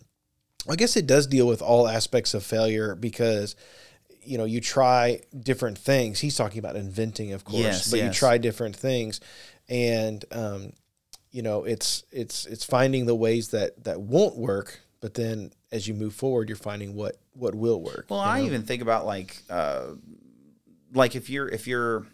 I 0.69 0.77
guess 0.77 0.97
it 0.97 1.07
does 1.07 1.27
deal 1.27 1.47
with 1.47 1.63
all 1.63 1.89
aspects 1.89 2.35
of 2.35 2.45
failure 2.45 2.95
because 2.95 3.55
you 4.23 4.37
know 4.37 4.45
you 4.45 4.61
try 4.61 5.21
different 5.39 5.79
things. 5.79 6.21
He's 6.21 6.37
talking 6.37 6.59
about 6.59 6.77
inventing, 6.77 7.33
of 7.33 7.45
course, 7.45 7.63
Yes, 7.63 7.91
but 7.91 8.01
you 8.01 8.11
try 8.11 8.39
different 8.39 8.77
things, 8.77 9.21
and 9.69 10.25
um, 10.33 10.73
you 11.31 11.43
know 11.43 11.65
it's 11.65 12.05
it's 12.11 12.47
it's 12.47 12.65
finding 12.65 13.07
the 13.07 13.15
ways 13.15 13.49
that 13.49 13.85
that 13.85 14.01
won't 14.01 14.37
work, 14.37 14.81
but 15.01 15.15
then 15.15 15.53
as 15.71 15.87
you 15.87 15.95
move 15.95 16.15
forward, 16.15 16.49
you're 16.49 16.57
finding 16.57 16.95
what 16.95 17.17
what 17.33 17.55
will 17.55 17.81
work. 17.83 18.07
Well, 18.09 18.21
I 18.21 18.41
know? 18.41 18.47
even 18.47 18.63
think 18.63 18.83
about 18.83 19.07
like, 19.07 19.43
uh, 19.51 19.89
like 20.93 21.15
if 21.15 21.29
you're 21.31 21.49
if 21.49 21.67
you're 21.67 22.07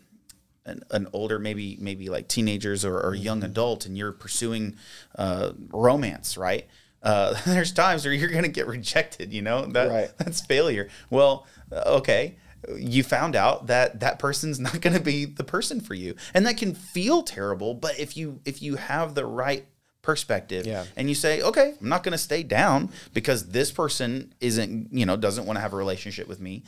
an, 0.66 0.82
an 0.90 1.08
older, 1.12 1.38
maybe 1.38 1.76
maybe 1.80 2.08
like 2.08 2.28
teenagers 2.28 2.84
or, 2.84 2.98
or 3.00 3.14
young 3.14 3.42
adult, 3.44 3.86
and 3.86 3.96
you're 3.96 4.12
pursuing 4.12 4.76
uh, 5.16 5.52
romance, 5.70 6.36
right? 6.36 6.66
Uh, 7.02 7.34
there's 7.46 7.70
times 7.72 8.04
where 8.04 8.14
you're 8.14 8.30
going 8.30 8.44
to 8.44 8.48
get 8.48 8.66
rejected. 8.66 9.32
You 9.32 9.42
know 9.42 9.66
that 9.66 9.90
Right. 9.90 10.10
that's 10.18 10.40
failure. 10.40 10.88
Well, 11.10 11.46
uh, 11.70 11.98
okay. 11.98 12.36
You 12.78 13.02
found 13.02 13.36
out 13.36 13.66
that 13.68 14.00
that 14.00 14.18
person's 14.18 14.58
not 14.68 14.80
going 14.80 14.94
to 14.94 15.02
be 15.02 15.24
the 15.24 15.44
person 15.44 15.80
for 15.80 15.94
you, 15.94 16.14
and 16.34 16.46
that 16.46 16.56
can 16.56 16.74
feel 16.74 17.22
terrible. 17.22 17.74
But 17.74 17.98
if 17.98 18.16
you 18.16 18.40
if 18.44 18.62
you 18.62 18.76
have 18.76 19.14
the 19.14 19.26
right 19.26 19.66
perspective 20.02 20.66
Yeah. 20.66 20.84
and 20.98 21.08
you 21.08 21.14
say 21.14 21.40
okay 21.40 21.72
i'm 21.80 21.88
not 21.88 22.02
going 22.02 22.12
to 22.12 22.18
stay 22.18 22.42
down 22.42 22.90
because 23.14 23.48
this 23.48 23.72
person 23.72 24.34
isn't 24.38 24.92
you 24.92 25.06
know 25.06 25.16
doesn't 25.16 25.46
want 25.46 25.56
to 25.56 25.62
have 25.62 25.72
a 25.72 25.76
relationship 25.76 26.28
with 26.28 26.40
me 26.40 26.62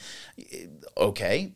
okay 0.96 1.52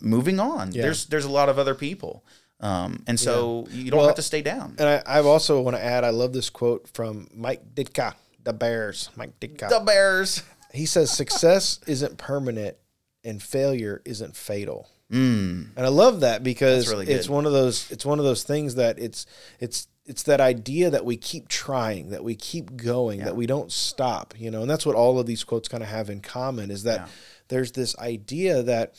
moving 0.00 0.40
on 0.40 0.70
there's 0.70 1.06
there's 1.06 1.26
a 1.26 1.30
lot 1.30 1.48
of 1.50 1.58
other 1.58 1.74
people 1.74 2.24
um, 2.60 3.02
and 3.06 3.18
so 3.18 3.66
you 3.70 3.90
don't 3.90 3.98
Well, 3.98 4.06
have 4.08 4.16
to 4.16 4.22
stay 4.22 4.42
down 4.42 4.76
And 4.78 4.88
I, 4.88 5.02
I 5.18 5.20
also 5.22 5.60
want 5.62 5.76
to 5.76 5.82
add, 5.84 6.04
I 6.04 6.10
love 6.10 6.32
this 6.34 6.50
quote 6.50 6.88
from 6.88 7.26
Mike 7.34 7.74
Ditka, 7.74 8.14
the 8.44 8.52
Bears. 8.52 9.08
Mike 9.16 9.38
Ditka. 9.40 9.68
the 9.70 9.80
bears 9.80 10.42
he 10.72 10.86
says, 10.86 11.10
"Success 11.10 11.80
isn't 11.86 12.16
permanent, 12.16 12.76
and 13.24 13.42
failure 13.42 14.02
isn't 14.04 14.36
fatal." 14.36 14.88
mm, 15.10 15.66
And 15.76 15.86
I 15.86 15.88
love 15.88 16.20
that 16.20 16.42
because 16.42 16.88
really 16.88 17.06
it's 17.06 17.28
one 17.28 17.46
of 17.46 17.52
those 17.52 17.90
it's 17.90 18.04
one 18.06 18.18
of 18.18 18.24
those 18.24 18.42
things 18.44 18.76
that 18.76 18.98
it's 18.98 19.26
it's 19.58 19.88
it's 20.06 20.22
that 20.24 20.40
idea 20.40 20.90
that 20.90 21.04
we 21.04 21.16
keep 21.16 21.46
trying, 21.48 22.10
that 22.10 22.24
we 22.24 22.34
keep 22.34 22.76
going, 22.76 23.20
that 23.20 23.36
we 23.36 23.46
don't 23.46 23.70
stop, 23.70 24.34
you 24.36 24.50
know. 24.50 24.62
And 24.62 24.68
that's 24.70 24.84
what 24.84 24.96
all 24.96 25.20
of 25.20 25.26
these 25.26 25.44
quotes 25.44 25.68
kind 25.68 25.82
of 25.84 25.88
have 25.88 26.10
in 26.10 26.20
common 26.20 26.70
is 26.70 26.82
that 26.84 27.00
Yeah. 27.00 27.06
there's 27.48 27.72
this 27.72 27.96
idea 27.98 28.62
that 28.64 28.94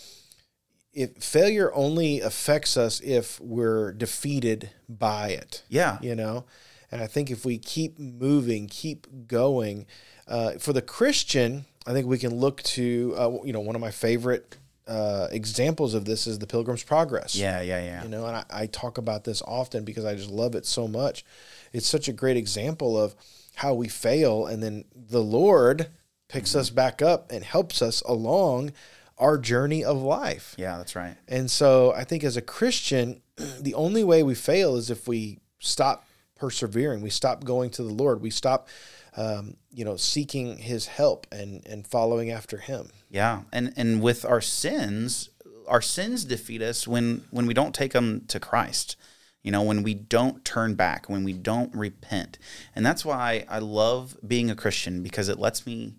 if 0.94 1.12
failure 1.24 1.74
only 1.74 2.20
affects 2.22 2.76
us 2.78 3.00
if 3.02 3.40
we're 3.40 3.94
defeated 3.94 4.70
by 4.90 5.30
it 5.30 5.64
yeah 5.70 5.98
you 6.02 6.14
know 6.14 6.44
and 6.92 7.02
i 7.02 7.08
think 7.08 7.32
if 7.32 7.46
we 7.46 7.58
keep 7.58 7.98
moving 7.98 8.68
keep 8.68 9.08
going 9.26 9.86
uh, 10.28 10.52
for 10.60 10.74
the 10.74 10.82
christian 10.82 11.64
i 11.88 11.94
think 11.94 12.08
we 12.08 12.17
can 12.17 12.36
look 12.36 12.62
to 12.63 13.13
uh, 13.17 13.30
you 13.44 13.54
know 13.54 13.60
one 13.60 13.76
of 13.76 13.82
my 13.82 13.91
favorite 13.91 14.58
uh, 14.88 15.28
examples 15.32 15.94
of 15.94 16.06
this 16.06 16.28
is 16.28 16.39
the 16.39 16.48
pilgrim's 16.48 16.84
progress. 16.84 17.36
Yeah 17.36 17.62
yeah 17.62 17.82
yeah. 17.82 18.04
You 18.04 18.10
know 18.10 18.26
and 18.26 18.36
I, 18.36 18.44
I 18.50 18.65
talk 18.65 18.98
about 18.98 19.24
this 19.24 19.41
often 19.44 19.86
because 19.86 20.04
i 20.04 20.15
just 20.15 20.30
love 20.30 20.56
it 20.56 20.65
so 20.65 20.88
much. 20.88 21.24
It's 21.72 21.88
such 21.88 22.08
a 22.10 22.13
great 22.13 22.36
example 22.36 23.02
of 23.02 23.15
how 23.56 23.74
we 23.74 23.88
fail 23.88 24.48
and 24.48 24.62
then 24.62 24.86
the 24.94 25.22
lord 25.22 25.88
picks 26.28 26.56
us 26.56 26.70
back 26.70 27.02
up 27.02 27.32
and 27.32 27.44
helps 27.44 27.82
us 27.82 28.02
along 28.02 28.72
our 29.17 29.38
journey 29.38 29.84
of 29.84 30.02
life. 30.02 30.56
Yeah 30.58 30.78
that's 30.78 30.96
right. 30.96 31.15
And 31.28 31.50
so 31.50 31.94
I 31.94 32.04
think 32.04 32.24
as 32.24 32.36
a 32.36 32.41
Christian, 32.41 33.22
the 33.60 33.76
only 33.76 34.04
way 34.04 34.24
we 34.24 34.36
fail 34.36 34.76
is 34.76 34.89
if 34.89 35.08
we 35.08 35.39
stop 35.60 36.06
persevering, 36.36 37.02
we 37.02 37.12
stop 37.12 37.44
going 37.44 37.70
to 37.70 37.84
the 37.84 37.94
Lord, 37.94 38.22
we 38.22 38.32
stop, 38.32 38.67
um, 39.15 39.58
you 39.71 39.84
know, 39.84 39.97
seeking 39.97 40.58
His 40.58 40.88
help 40.88 41.28
and 41.32 41.65
and 41.67 41.86
following 41.86 42.30
after 42.32 42.58
Him. 42.58 42.89
Yeah, 43.10 43.41
and 43.52 43.74
and 43.76 44.02
with 44.02 44.26
our 44.26 44.41
sins, 44.41 45.30
our 45.67 45.82
sins 45.82 46.24
defeat 46.26 46.62
us 46.62 46.88
when 46.88 47.26
when 47.32 47.45
we 47.45 47.54
don't 47.54 47.76
take 47.76 47.93
them 47.93 48.26
to 48.28 48.39
Christ. 48.39 48.95
You 49.43 49.52
know, 49.52 49.63
when 49.63 49.82
we 49.82 49.95
don't 49.95 50.45
turn 50.45 50.76
back, 50.76 51.10
when 51.10 51.24
we 51.24 51.34
don't 51.34 51.74
repent, 51.76 52.38
and 52.76 52.86
that's 52.86 53.04
why 53.04 53.45
I 53.50 53.60
love 53.60 54.15
being 54.26 54.52
a 54.52 54.56
Christian 54.56 55.02
because 55.02 55.30
it 55.30 55.39
lets 55.39 55.65
me 55.65 55.95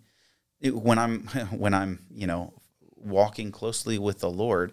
it, 0.60 0.76
when 0.76 0.98
I'm 0.98 1.26
when 1.50 1.74
I'm 1.74 2.04
you 2.10 2.26
know 2.26 2.54
walking 2.96 3.50
closely 3.50 3.98
with 3.98 4.20
the 4.20 4.30
Lord, 4.30 4.72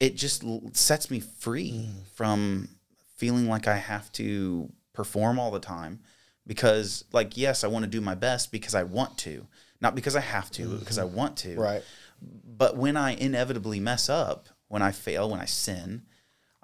it 0.00 0.16
just 0.16 0.44
sets 0.72 1.10
me 1.10 1.20
free 1.20 1.90
from 2.14 2.68
feeling 3.16 3.48
like 3.48 3.68
I 3.68 3.76
have 3.76 4.10
to 4.12 4.72
perform 4.92 5.38
all 5.38 5.50
the 5.50 5.60
time 5.60 6.00
because 6.46 7.04
like 7.12 7.36
yes, 7.36 7.64
I 7.64 7.68
want 7.68 7.84
to 7.84 7.90
do 7.90 8.00
my 8.00 8.14
best 8.14 8.52
because 8.52 8.74
I 8.74 8.82
want 8.82 9.18
to, 9.18 9.46
not 9.80 9.94
because 9.94 10.16
I 10.16 10.20
have 10.20 10.50
to, 10.52 10.68
but 10.68 10.80
because 10.80 10.98
I 10.98 11.04
want 11.04 11.36
to 11.38 11.58
Right. 11.58 11.82
but 12.20 12.76
when 12.76 12.96
I 12.96 13.12
inevitably 13.14 13.80
mess 13.80 14.08
up, 14.08 14.48
when 14.68 14.82
I 14.82 14.92
fail, 14.92 15.30
when 15.30 15.40
I 15.40 15.44
sin, 15.46 16.02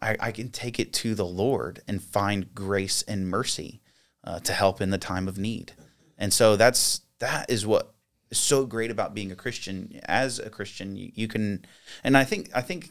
I, 0.00 0.16
I 0.20 0.32
can 0.32 0.50
take 0.50 0.80
it 0.80 0.92
to 0.94 1.14
the 1.14 1.26
Lord 1.26 1.82
and 1.86 2.02
find 2.02 2.54
grace 2.54 3.02
and 3.02 3.28
mercy 3.28 3.80
uh, 4.24 4.38
to 4.40 4.52
help 4.52 4.80
in 4.80 4.90
the 4.90 4.98
time 4.98 5.28
of 5.28 5.38
need. 5.38 5.72
And 6.18 6.32
so 6.32 6.56
that's 6.56 7.02
that 7.18 7.50
is 7.50 7.66
what 7.66 7.94
is 8.30 8.38
so 8.38 8.66
great 8.66 8.90
about 8.90 9.14
being 9.14 9.32
a 9.32 9.36
Christian. 9.36 10.00
As 10.04 10.38
a 10.38 10.50
Christian, 10.50 10.96
you, 10.96 11.10
you 11.14 11.28
can, 11.28 11.64
and 12.04 12.16
I 12.16 12.24
think 12.24 12.50
I 12.54 12.60
think 12.60 12.90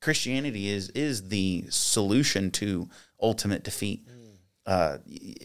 Christianity 0.00 0.68
is 0.68 0.90
is 0.90 1.28
the 1.28 1.64
solution 1.70 2.50
to 2.52 2.88
ultimate 3.20 3.64
defeat. 3.64 4.06
Uh, 4.66 4.98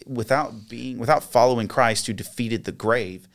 without 0.06 0.68
being 0.68 0.98
without 0.98 1.22
following 1.22 1.68
Christ, 1.68 2.06
who 2.06 2.12
defeated 2.12 2.64
the 2.64 2.72
grave, 2.72 3.28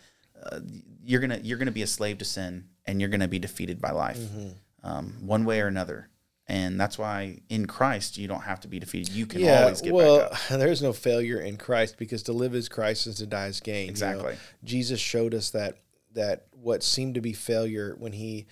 uh, 0.43 0.59
you're 1.03 1.21
gonna 1.21 1.39
you're 1.41 1.57
gonna 1.57 1.71
be 1.71 1.81
a 1.81 1.87
slave 1.87 2.17
to 2.17 2.25
sin, 2.25 2.65
and 2.85 2.99
you're 2.99 3.09
gonna 3.09 3.27
be 3.29 3.39
defeated 3.39 3.79
by 3.81 3.91
life, 3.91 4.19
um, 4.83 5.13
one 5.21 5.45
way 5.45 5.61
or 5.61 5.67
another. 5.67 6.09
And 6.49 6.79
that's 6.79 6.97
why 6.97 7.39
in 7.49 7.65
Christ 7.67 8.17
you 8.17 8.27
don't 8.27 8.43
have 8.43 8.61
to 8.61 8.67
be 8.69 8.79
defeated. 8.79 9.13
You 9.13 9.25
can 9.25 9.41
Yeah, 9.41 9.63
always 9.63 9.81
get 9.81 9.93
well, 9.93 10.29
back 10.29 10.51
up. 10.51 10.59
there's 10.59 10.81
no 10.81 10.93
failure 10.93 11.39
in 11.41 11.57
Christ 11.57 11.97
because 11.97 12.23
to 12.23 12.31
live 12.33 12.55
is 12.55 12.69
Christ 12.69 13.05
and 13.05 13.15
to 13.17 13.25
die 13.25 13.47
is 13.47 13.59
gain. 13.59 13.81
you 13.81 13.85
know. 13.87 13.91
Exactly. 13.91 14.35
Jesus 14.63 14.99
showed 14.99 15.33
us 15.33 15.49
that 15.51 15.77
that 16.13 16.45
what 16.51 16.83
seemed 16.83 17.15
to 17.15 17.21
be 17.21 17.33
failure 17.33 17.95
when 17.99 18.13
he 18.13 18.45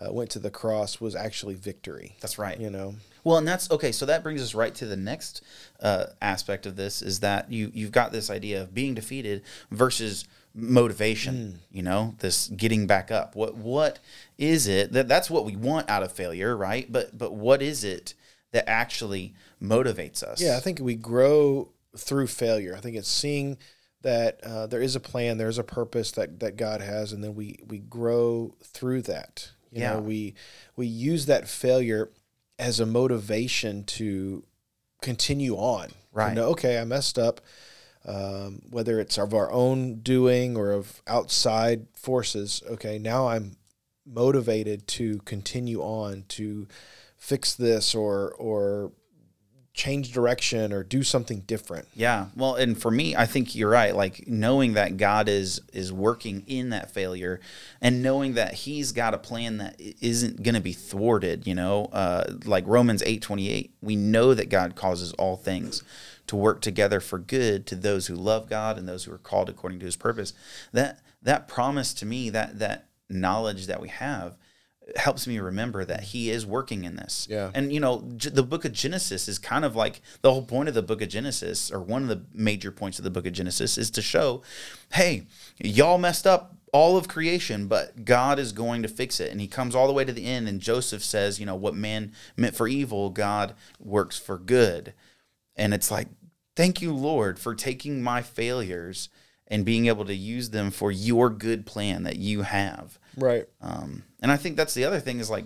uh, 0.00 0.12
went 0.12 0.30
to 0.30 0.38
the 0.38 0.50
cross 0.50 1.00
was 1.00 1.14
actually 1.14 1.54
victory. 1.54 2.16
That's 2.20 2.38
right. 2.38 2.58
You 2.58 2.70
know, 2.70 2.94
Well, 3.24 3.36
and 3.38 3.46
that's 3.46 3.70
okay. 3.70 3.92
So 3.92 4.06
that 4.06 4.22
brings 4.22 4.42
us 4.42 4.54
right 4.54 4.74
to 4.76 4.86
the 4.86 4.96
next 4.96 5.42
uh, 5.80 6.06
aspect 6.20 6.66
of 6.66 6.76
this 6.76 7.02
is 7.02 7.20
that 7.20 7.52
you 7.52 7.70
you've 7.74 7.92
got 7.92 8.12
this 8.12 8.30
idea 8.30 8.62
of 8.62 8.74
being 8.74 8.94
defeated 8.94 9.42
versus 9.70 10.24
motivation. 10.54 11.60
You 11.70 11.82
know, 11.82 12.14
this 12.18 12.48
getting 12.48 12.86
back 12.86 13.10
up. 13.10 13.34
What 13.36 13.56
what 13.56 13.98
is 14.38 14.66
it 14.66 14.92
that 14.92 15.08
that's 15.08 15.30
what 15.30 15.44
we 15.44 15.56
want 15.56 15.88
out 15.88 16.02
of 16.02 16.12
failure, 16.12 16.56
right? 16.56 16.90
But 16.90 17.16
but 17.16 17.32
what 17.34 17.62
is 17.62 17.84
it 17.84 18.14
that 18.52 18.68
actually 18.68 19.34
motivates 19.62 20.22
us? 20.22 20.40
yeah, 20.42 20.56
I 20.56 20.60
think 20.60 20.80
we 20.80 20.94
grow 20.94 21.70
through 21.96 22.26
failure. 22.26 22.74
I 22.76 22.80
think 22.80 22.96
it's 22.96 23.08
seeing 23.10 23.58
that 24.02 24.42
uh, 24.42 24.66
there 24.66 24.82
is 24.82 24.96
a 24.96 25.00
plan, 25.00 25.38
there 25.38 25.48
is 25.48 25.58
a 25.58 25.64
purpose 25.64 26.10
that 26.12 26.40
that 26.40 26.56
God 26.56 26.80
has, 26.80 27.12
and 27.12 27.22
then 27.22 27.34
we 27.34 27.58
we 27.66 27.78
grow 27.78 28.54
through 28.62 29.02
that. 29.02 29.50
You 29.70 29.80
Yeah. 29.80 29.94
know, 29.94 30.00
we 30.00 30.34
we 30.76 30.86
use 30.86 31.26
that 31.26 31.48
failure 31.48 32.10
as 32.62 32.78
a 32.78 32.86
motivation 32.86 33.82
to 33.84 34.44
continue 35.00 35.56
on. 35.56 35.88
Right. 36.12 36.28
know, 36.34 36.48
okay, 36.50 36.78
I 36.78 36.84
messed 36.84 37.18
up. 37.18 37.40
Um, 38.04 38.62
whether 38.70 38.98
it's 38.98 39.16
of 39.16 39.32
our 39.32 39.52
own 39.52 40.00
doing 40.00 40.56
or 40.56 40.72
of 40.72 41.02
outside 41.06 41.86
forces. 41.94 42.60
Okay, 42.68 42.98
now 42.98 43.28
I'm 43.28 43.56
motivated 44.04 44.88
to 44.88 45.18
continue 45.18 45.80
on 45.80 46.24
to 46.30 46.66
fix 47.16 47.54
this 47.54 47.94
or 47.94 48.32
or 48.32 48.90
change 49.74 50.12
direction 50.12 50.70
or 50.72 50.82
do 50.82 51.02
something 51.02 51.40
different. 51.40 51.88
Yeah. 51.94 52.26
Well, 52.36 52.56
and 52.56 52.80
for 52.80 52.90
me, 52.90 53.16
I 53.16 53.24
think 53.24 53.54
you're 53.54 53.70
right. 53.70 53.96
Like 53.96 54.28
knowing 54.28 54.74
that 54.74 54.96
God 54.98 55.28
is 55.28 55.60
is 55.72 55.92
working 55.92 56.44
in 56.46 56.70
that 56.70 56.90
failure, 56.90 57.40
and 57.80 58.02
knowing 58.02 58.34
that 58.34 58.54
He's 58.54 58.92
got 58.92 59.14
a 59.14 59.18
plan 59.18 59.58
that 59.58 59.80
isn't 59.80 60.42
going 60.42 60.54
to 60.54 60.60
be 60.60 60.72
thwarted. 60.72 61.46
You 61.46 61.54
know, 61.54 61.86
uh, 61.86 62.34
like 62.44 62.64
Romans 62.66 63.02
eight 63.06 63.22
twenty 63.22 63.48
eight, 63.48 63.72
we 63.80 63.96
know 63.96 64.34
that 64.34 64.50
God 64.50 64.76
causes 64.76 65.12
all 65.14 65.36
things 65.36 65.82
to 66.26 66.36
work 66.36 66.60
together 66.60 67.00
for 67.00 67.18
good 67.18 67.66
to 67.66 67.74
those 67.74 68.06
who 68.06 68.14
love 68.14 68.48
God 68.48 68.78
and 68.78 68.88
those 68.88 69.04
who 69.04 69.12
are 69.12 69.18
called 69.18 69.48
according 69.48 69.78
to 69.80 69.86
His 69.86 69.96
purpose. 69.96 70.34
That 70.72 71.00
that 71.22 71.48
promise 71.48 71.94
to 71.94 72.06
me, 72.06 72.28
that 72.30 72.58
that 72.58 72.88
knowledge 73.08 73.66
that 73.66 73.80
we 73.80 73.88
have 73.88 74.36
helps 74.96 75.26
me 75.26 75.38
remember 75.38 75.84
that 75.84 76.02
he 76.04 76.30
is 76.30 76.44
working 76.44 76.84
in 76.84 76.96
this. 76.96 77.26
Yeah. 77.30 77.50
And 77.54 77.72
you 77.72 77.80
know, 77.80 78.04
G- 78.16 78.30
the 78.30 78.42
book 78.42 78.64
of 78.64 78.72
Genesis 78.72 79.28
is 79.28 79.38
kind 79.38 79.64
of 79.64 79.76
like 79.76 80.00
the 80.22 80.32
whole 80.32 80.44
point 80.44 80.68
of 80.68 80.74
the 80.74 80.82
book 80.82 81.02
of 81.02 81.08
Genesis, 81.08 81.70
or 81.70 81.80
one 81.80 82.02
of 82.02 82.08
the 82.08 82.22
major 82.34 82.70
points 82.70 82.98
of 82.98 83.04
the 83.04 83.10
book 83.10 83.26
of 83.26 83.32
Genesis, 83.32 83.78
is 83.78 83.90
to 83.92 84.02
show, 84.02 84.42
hey, 84.92 85.26
y'all 85.58 85.98
messed 85.98 86.26
up 86.26 86.56
all 86.72 86.96
of 86.96 87.06
creation, 87.06 87.66
but 87.66 88.04
God 88.04 88.38
is 88.38 88.52
going 88.52 88.82
to 88.82 88.88
fix 88.88 89.20
it. 89.20 89.30
And 89.30 89.40
he 89.40 89.46
comes 89.46 89.74
all 89.74 89.86
the 89.86 89.92
way 89.92 90.04
to 90.04 90.12
the 90.12 90.24
end, 90.24 90.48
and 90.48 90.60
Joseph 90.60 91.04
says, 91.04 91.38
you 91.38 91.46
know, 91.46 91.54
what 91.54 91.74
man 91.74 92.12
meant 92.36 92.56
for 92.56 92.66
evil, 92.66 93.10
God 93.10 93.54
works 93.78 94.18
for 94.18 94.38
good. 94.38 94.94
And 95.54 95.74
it's 95.74 95.90
like, 95.90 96.08
thank 96.56 96.80
you, 96.80 96.94
Lord, 96.94 97.38
for 97.38 97.54
taking 97.54 98.02
my 98.02 98.22
failures 98.22 99.10
and 99.46 99.66
being 99.66 99.86
able 99.86 100.06
to 100.06 100.14
use 100.14 100.50
them 100.50 100.70
for 100.70 100.90
your 100.90 101.28
good 101.28 101.66
plan 101.66 102.04
that 102.04 102.16
you 102.16 102.42
have. 102.42 102.98
Right. 103.16 103.46
Um, 103.60 104.04
and 104.20 104.30
I 104.32 104.36
think 104.36 104.56
that's 104.56 104.74
the 104.74 104.84
other 104.84 105.00
thing 105.00 105.18
is 105.20 105.30
like 105.30 105.44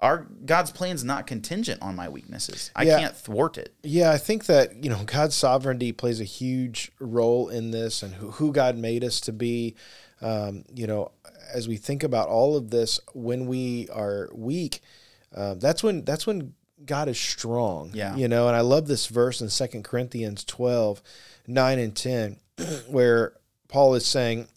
our 0.00 0.26
God's 0.46 0.70
plan's 0.70 1.04
not 1.04 1.26
contingent 1.26 1.82
on 1.82 1.94
my 1.94 2.08
weaknesses. 2.08 2.70
I 2.74 2.84
Yeah. 2.84 2.98
can't 2.98 3.16
thwart 3.16 3.58
it. 3.58 3.74
Yeah, 3.82 4.10
I 4.10 4.16
think 4.18 4.46
that, 4.46 4.82
you 4.82 4.88
know, 4.88 5.02
God's 5.04 5.34
sovereignty 5.34 5.92
plays 5.92 6.20
a 6.20 6.24
huge 6.24 6.90
role 6.98 7.48
in 7.50 7.70
this 7.70 8.02
and 8.02 8.14
who, 8.14 8.30
who 8.32 8.52
God 8.52 8.78
made 8.78 9.04
us 9.04 9.20
to 9.22 9.32
be. 9.32 9.74
Um, 10.22 10.64
you 10.74 10.86
know, 10.86 11.12
as 11.52 11.68
we 11.68 11.76
think 11.76 12.02
about 12.02 12.28
all 12.28 12.56
of 12.56 12.70
this, 12.70 12.98
when 13.12 13.46
we 13.46 13.88
are 13.90 14.28
weak, 14.34 14.80
uh, 15.34 15.54
that's 15.54 15.82
when 15.82 16.04
that's 16.04 16.26
when 16.26 16.54
God 16.84 17.08
is 17.08 17.18
strong. 17.20 17.90
Yeah. 17.92 18.16
You 18.16 18.26
know, 18.28 18.46
and 18.48 18.56
I 18.56 18.60
love 18.60 18.86
this 18.86 19.06
verse 19.06 19.40
in 19.42 19.50
Second 19.50 19.84
Corinthians 19.84 20.44
12, 20.44 21.02
9 21.46 21.78
and 21.78 21.94
10, 21.94 22.38
where 22.88 23.34
Paul 23.68 23.94
is 23.94 24.06
saying, 24.06 24.48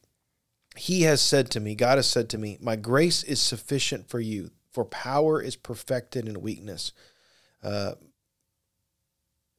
He 0.76 1.04
has 1.04 1.22
said 1.22 1.50
to 1.52 1.60
me, 1.60 1.76
God 1.76 1.98
has 1.98 2.08
said 2.08 2.30
to 2.30 2.38
me, 2.38 2.58
My 2.62 2.76
grace 2.76 3.24
is 3.24 3.42
sufficient 3.42 4.10
for 4.10 4.20
you, 4.20 4.52
for 4.72 4.86
power 4.86 5.42
is 5.42 5.56
perfected 5.56 6.28
in 6.28 6.42
weakness. 6.42 6.92
Uh, 7.62 7.94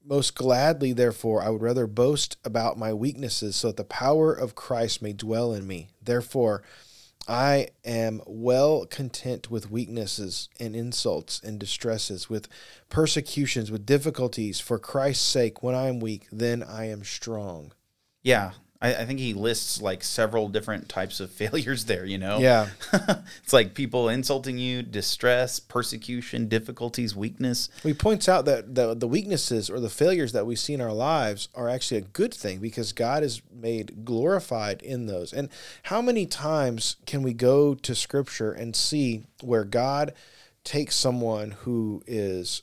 most 0.05 0.35
gladly, 0.35 0.93
therefore, 0.93 1.43
I 1.43 1.49
would 1.49 1.63
rather 1.63 1.87
boast 1.87 2.37
about 2.45 2.79
my 2.79 2.93
weaknesses 2.93 3.57
so 3.57 3.69
that 3.69 3.79
the 3.79 3.85
power 3.85 4.33
of 4.33 4.55
Christ 4.55 5.01
may 5.01 5.13
dwell 5.13 5.55
in 5.55 5.67
me. 5.67 5.89
Therefore, 6.03 6.63
I 7.27 7.69
am 7.85 8.21
well 8.27 8.85
content 8.85 9.51
with 9.51 9.71
weaknesses 9.71 10.51
and 10.61 10.77
insults 10.77 11.41
and 11.43 11.59
distresses, 11.59 12.29
with 12.29 12.49
persecutions, 12.91 13.71
with 13.71 13.87
difficulties. 13.87 14.61
For 14.61 14.79
Christ's 14.79 15.25
sake, 15.25 15.63
when 15.63 15.75
I 15.75 15.89
am 15.89 16.01
weak, 16.01 16.27
then 16.31 16.63
I 16.63 16.89
am 16.89 17.03
strong. 17.03 17.73
Yeah. 18.23 18.53
I, 18.85 18.95
I 19.01 19.05
think 19.07 19.19
he 19.19 19.33
lists 19.33 19.81
like 19.81 20.05
several 20.05 20.49
different 20.49 20.91
types 20.91 21.19
of 21.19 21.31
failures 21.43 21.87
there, 21.87 22.05
you 22.05 22.19
know? 22.19 22.39
Yeah. 22.39 22.69
it's 23.43 23.53
like 23.53 23.75
people 23.75 24.09
insulting 24.11 24.59
you, 24.59 24.83
distress, 24.83 25.59
persecution, 25.59 26.49
difficulties, 26.49 27.17
weakness. 27.17 27.71
He 27.83 27.95
points 27.95 28.29
out 28.29 28.45
that 28.45 28.75
the, 28.75 28.95
the 28.95 29.09
weaknesses 29.09 29.71
or 29.71 29.81
the 29.81 29.89
failures 29.89 30.33
that 30.33 30.47
we 30.47 30.55
see 30.55 30.75
in 30.75 30.83
our 30.83 30.93
lives 30.93 31.49
are 31.55 31.69
actually 31.69 31.99
a 31.99 32.03
good 32.03 32.35
thing 32.35 32.59
because 32.59 32.93
God 32.93 33.23
is 33.23 33.41
made 33.51 34.05
glorified 34.05 34.83
in 34.83 35.07
those. 35.07 35.33
And 35.33 35.49
how 35.85 36.03
many 36.03 36.27
times 36.27 36.97
can 37.07 37.23
we 37.23 37.33
go 37.33 37.75
to 37.75 37.95
scripture 37.95 38.53
and 38.53 38.77
see 38.77 39.25
where 39.43 39.65
God 39.65 40.13
takes 40.63 40.95
someone 40.95 41.53
who 41.53 42.03
is 42.07 42.63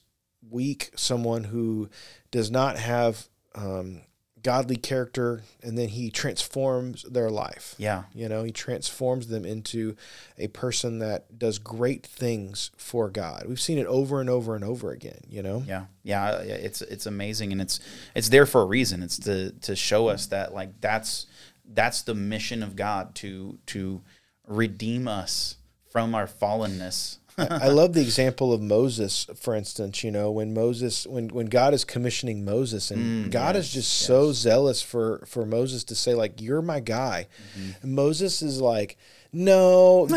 weak, 0.49 0.91
someone 0.95 1.45
who 1.45 1.89
does 2.29 2.51
not 2.51 2.77
have 2.77 3.27
um, 3.55 4.01
godly 4.43 4.75
character, 4.75 5.43
and 5.61 5.77
then 5.77 5.89
he 5.89 6.09
transforms 6.09 7.03
their 7.03 7.29
life? 7.29 7.75
Yeah. 7.77 8.03
You 8.13 8.29
know, 8.29 8.43
he 8.43 8.51
transforms 8.51 9.27
them 9.27 9.45
into 9.45 9.95
a 10.37 10.47
person 10.47 10.99
that 10.99 11.37
does 11.37 11.59
great 11.59 12.05
things 12.05 12.71
for 12.77 13.09
God. 13.09 13.45
We've 13.47 13.61
seen 13.61 13.77
it 13.77 13.87
over 13.87 14.19
and 14.19 14.29
over 14.29 14.55
and 14.55 14.63
over 14.63 14.91
again, 14.91 15.21
you 15.29 15.41
know? 15.41 15.63
Yeah, 15.65 15.85
yeah, 16.03 16.31
it's 16.37 16.81
it's 16.81 17.05
amazing, 17.05 17.51
and 17.51 17.61
it's 17.61 17.79
it's 18.15 18.29
there 18.29 18.45
for 18.45 18.61
a 18.61 18.65
reason. 18.65 19.03
It's 19.03 19.17
to 19.19 19.51
to 19.51 19.75
show 19.75 20.07
us 20.07 20.27
that 20.27 20.53
like 20.53 20.81
that's 20.81 21.27
that's 21.73 22.01
the 22.01 22.15
mission 22.15 22.63
of 22.63 22.75
God 22.75 23.15
to 23.15 23.59
to 23.67 24.01
redeem 24.47 25.07
us 25.07 25.57
from 25.91 26.15
our 26.15 26.27
fallenness. 26.27 27.17
I 27.49 27.67
love 27.67 27.93
the 27.93 28.01
example 28.01 28.53
of 28.53 28.61
Moses, 28.61 29.27
for 29.35 29.55
instance, 29.55 30.03
you 30.03 30.11
know, 30.11 30.31
when 30.31 30.53
Moses 30.53 31.07
when 31.07 31.29
when 31.29 31.47
God 31.47 31.73
is 31.73 31.83
commissioning 31.83 32.45
Moses 32.45 32.91
and 32.91 33.27
mm, 33.27 33.31
God 33.31 33.55
is 33.55 33.71
just 33.71 33.91
so 33.91 34.31
zealous 34.31 34.81
for 34.81 35.23
for 35.25 35.45
Moses 35.45 35.83
to 35.85 35.95
say 35.95 36.13
like 36.13 36.41
you're 36.41 36.61
my 36.61 36.79
guy. 36.79 37.27
Mm-hmm. 37.57 37.71
And 37.83 37.95
Moses 37.95 38.41
is 38.41 38.61
like, 38.61 38.97
"No, 39.31 40.07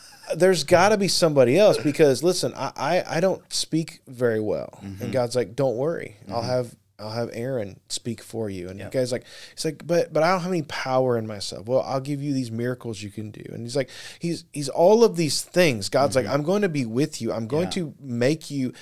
there's 0.36 0.64
got 0.64 0.90
to 0.90 0.96
be 0.96 1.08
somebody 1.08 1.58
else 1.58 1.78
because 1.78 2.22
listen, 2.22 2.52
I, 2.54 2.72
I 2.76 3.16
I 3.16 3.20
don't 3.20 3.42
speak 3.52 4.00
very 4.06 4.40
well." 4.40 4.78
And 4.82 4.98
mm-hmm. 4.98 5.10
God's 5.10 5.36
like, 5.36 5.56
"Don't 5.56 5.76
worry. 5.76 6.16
I'll 6.28 6.40
mm-hmm. 6.40 6.48
have 6.48 6.74
I'll 7.00 7.10
have 7.10 7.30
Aaron 7.32 7.80
speak 7.88 8.22
for 8.22 8.50
you." 8.50 8.68
And 8.68 8.80
the 8.80 8.84
guy's 8.90 9.12
like, 9.12 9.24
"He's 9.54 9.64
like, 9.64 9.86
but 9.86 10.12
but 10.12 10.22
I 10.22 10.30
don't 10.30 10.40
have 10.40 10.52
any 10.52 10.62
power 10.62 11.16
in 11.16 11.26
myself. 11.26 11.66
Well, 11.66 11.82
I'll 11.82 12.00
give 12.00 12.22
you 12.22 12.32
these 12.32 12.50
miracles 12.50 13.02
you 13.02 13.10
can 13.10 13.30
do." 13.30 13.44
And 13.52 13.62
he's 13.62 13.76
like, 13.76 13.90
he's 14.18 14.44
he's 14.52 14.68
all 14.68 15.04
of 15.04 15.16
these 15.16 15.42
things. 15.42 15.88
God's 15.88 16.16
like, 16.16 16.26
mm-hmm. 16.26 16.34
"I'm 16.34 16.42
going 16.42 16.62
to 16.62 16.68
be 16.68 16.86
with 16.86 17.20
you. 17.20 17.32
I'm 17.32 17.46
going 17.46 17.64
Yeah. 17.64 17.70
to 17.70 17.94
make 18.00 18.50
you." 18.50 18.72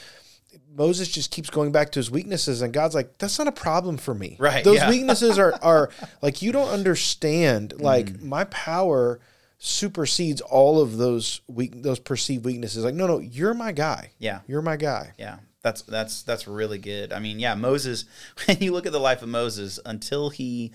Moses 0.77 1.09
just 1.09 1.31
keeps 1.31 1.51
going 1.51 1.73
back 1.73 1.91
to 1.93 1.99
his 1.99 2.11
weaknesses, 2.11 2.63
and 2.63 2.73
God's 2.73 2.95
like, 2.95 3.19
"That's 3.19 3.39
not 3.39 3.49
a 3.49 3.53
problem 3.53 3.97
for 3.97 4.15
me. 4.15 4.37
Right, 4.39 4.63
Those 4.63 4.77
yeah. 4.77 4.89
weaknesses 4.89 5.39
are 5.39 5.59
are 5.63 5.91
like 6.23 6.43
you 6.43 6.53
don't 6.53 6.69
understand. 6.69 7.81
Like 7.81 8.07
mm. 8.07 8.23
my 8.23 8.45
power 8.45 9.21
supersedes 9.59 10.41
all 10.41 10.81
of 10.81 10.97
those 10.97 11.41
weak 11.49 11.83
those 11.83 11.99
perceived 11.99 12.45
weaknesses. 12.45 12.85
Like, 12.85 12.95
no, 12.95 13.07
no, 13.07 13.19
you're 13.19 13.55
my 13.55 13.73
guy. 13.73 14.13
Yeah. 14.19 14.41
You're 14.47 14.63
my 14.63 14.77
guy. 14.77 15.13
Yeah, 15.19 15.39
that's 15.63 15.83
that's 15.83 16.23
that's 16.23 16.47
really 16.47 16.79
good. 16.79 17.13
I 17.13 17.19
mean, 17.19 17.39
yeah, 17.39 17.55
Moses. 17.55 18.05
When 18.47 18.59
you 18.61 18.73
look 18.73 18.87
at 18.87 18.93
the 18.93 19.01
life 19.01 19.23
of 19.23 19.29
Moses, 19.29 19.79
until 19.85 20.31
he 20.31 20.73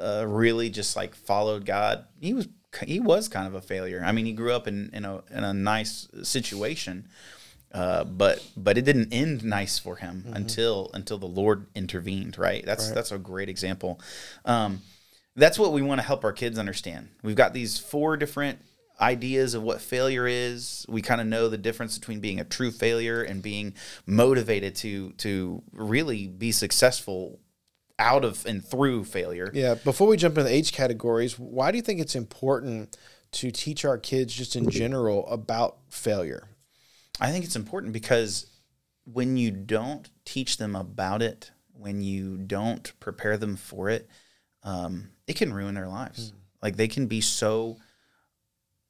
uh, 0.00 0.24
really 0.26 0.70
just 0.70 0.96
like 0.96 1.14
followed 1.14 1.66
God, 1.66 2.06
he 2.18 2.32
was 2.32 2.48
he 2.86 2.98
was 2.98 3.28
kind 3.28 3.46
of 3.46 3.54
a 3.54 3.60
failure. 3.60 4.02
I 4.04 4.12
mean, 4.12 4.26
he 4.26 4.32
grew 4.32 4.52
up 4.52 4.66
in 4.66 4.90
in 4.92 5.04
a 5.04 5.22
in 5.30 5.44
a 5.44 5.52
nice 5.52 6.08
situation, 6.22 7.08
uh, 7.72 8.04
but 8.04 8.44
but 8.56 8.78
it 8.78 8.86
didn't 8.86 9.12
end 9.12 9.44
nice 9.44 9.78
for 9.78 9.96
him 9.96 10.24
until 10.32 10.90
until 10.94 11.18
the 11.18 11.26
Lord 11.26 11.66
intervened. 11.74 12.38
Right. 12.38 12.64
That's 12.64 12.90
that's 12.90 13.12
a 13.12 13.18
great 13.18 13.50
example. 13.50 14.00
Um, 14.46 14.80
that's 15.36 15.58
what 15.58 15.72
we 15.72 15.82
want 15.82 16.00
to 16.00 16.06
help 16.06 16.24
our 16.24 16.32
kids 16.32 16.58
understand. 16.58 17.08
We've 17.22 17.36
got 17.36 17.52
these 17.52 17.78
four 17.78 18.16
different 18.16 18.60
ideas 19.00 19.54
of 19.54 19.62
what 19.62 19.80
failure 19.80 20.26
is. 20.26 20.86
We 20.88 21.02
kind 21.02 21.20
of 21.20 21.26
know 21.26 21.48
the 21.48 21.58
difference 21.58 21.98
between 21.98 22.20
being 22.20 22.40
a 22.40 22.44
true 22.44 22.70
failure 22.70 23.22
and 23.22 23.42
being 23.42 23.74
motivated 24.06 24.76
to 24.76 25.12
to 25.18 25.62
really 25.72 26.28
be 26.28 26.52
successful 26.52 27.40
out 27.98 28.24
of 28.24 28.44
and 28.46 28.64
through 28.64 29.04
failure. 29.04 29.50
Yeah. 29.52 29.74
Before 29.74 30.08
we 30.08 30.16
jump 30.16 30.36
into 30.36 30.48
the 30.48 30.54
age 30.54 30.72
categories, 30.72 31.38
why 31.38 31.70
do 31.70 31.78
you 31.78 31.82
think 31.82 32.00
it's 32.00 32.16
important 32.16 32.96
to 33.32 33.50
teach 33.50 33.84
our 33.84 33.98
kids 33.98 34.34
just 34.34 34.56
in 34.56 34.70
general 34.70 35.26
about 35.28 35.78
failure? 35.90 36.48
I 37.20 37.30
think 37.30 37.44
it's 37.44 37.56
important 37.56 37.92
because 37.92 38.46
when 39.04 39.36
you 39.36 39.50
don't 39.50 40.08
teach 40.24 40.56
them 40.56 40.74
about 40.74 41.22
it, 41.22 41.50
when 41.72 42.00
you 42.00 42.36
don't 42.36 42.92
prepare 43.00 43.36
them 43.36 43.56
for 43.56 43.88
it, 43.90 44.08
um, 44.62 45.10
it 45.26 45.36
can 45.36 45.52
ruin 45.52 45.74
their 45.74 45.88
lives. 45.88 46.30
Hmm. 46.30 46.36
Like 46.62 46.76
they 46.76 46.88
can 46.88 47.06
be 47.06 47.20
so 47.20 47.78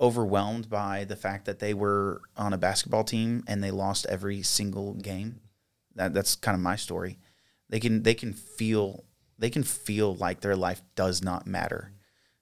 overwhelmed 0.00 0.68
by 0.68 1.04
the 1.04 1.16
fact 1.16 1.44
that 1.46 1.60
they 1.60 1.74
were 1.74 2.20
on 2.36 2.52
a 2.52 2.58
basketball 2.58 3.04
team 3.04 3.44
and 3.46 3.62
they 3.62 3.70
lost 3.70 4.06
every 4.06 4.42
single 4.42 4.94
game. 4.94 5.40
That 5.94 6.14
that's 6.14 6.36
kind 6.36 6.54
of 6.54 6.60
my 6.60 6.76
story. 6.76 7.18
They 7.68 7.80
can 7.80 8.02
they 8.02 8.14
can 8.14 8.32
feel 8.32 9.04
they 9.38 9.50
can 9.50 9.62
feel 9.62 10.14
like 10.14 10.40
their 10.40 10.56
life 10.56 10.82
does 10.94 11.22
not 11.22 11.46
matter 11.46 11.92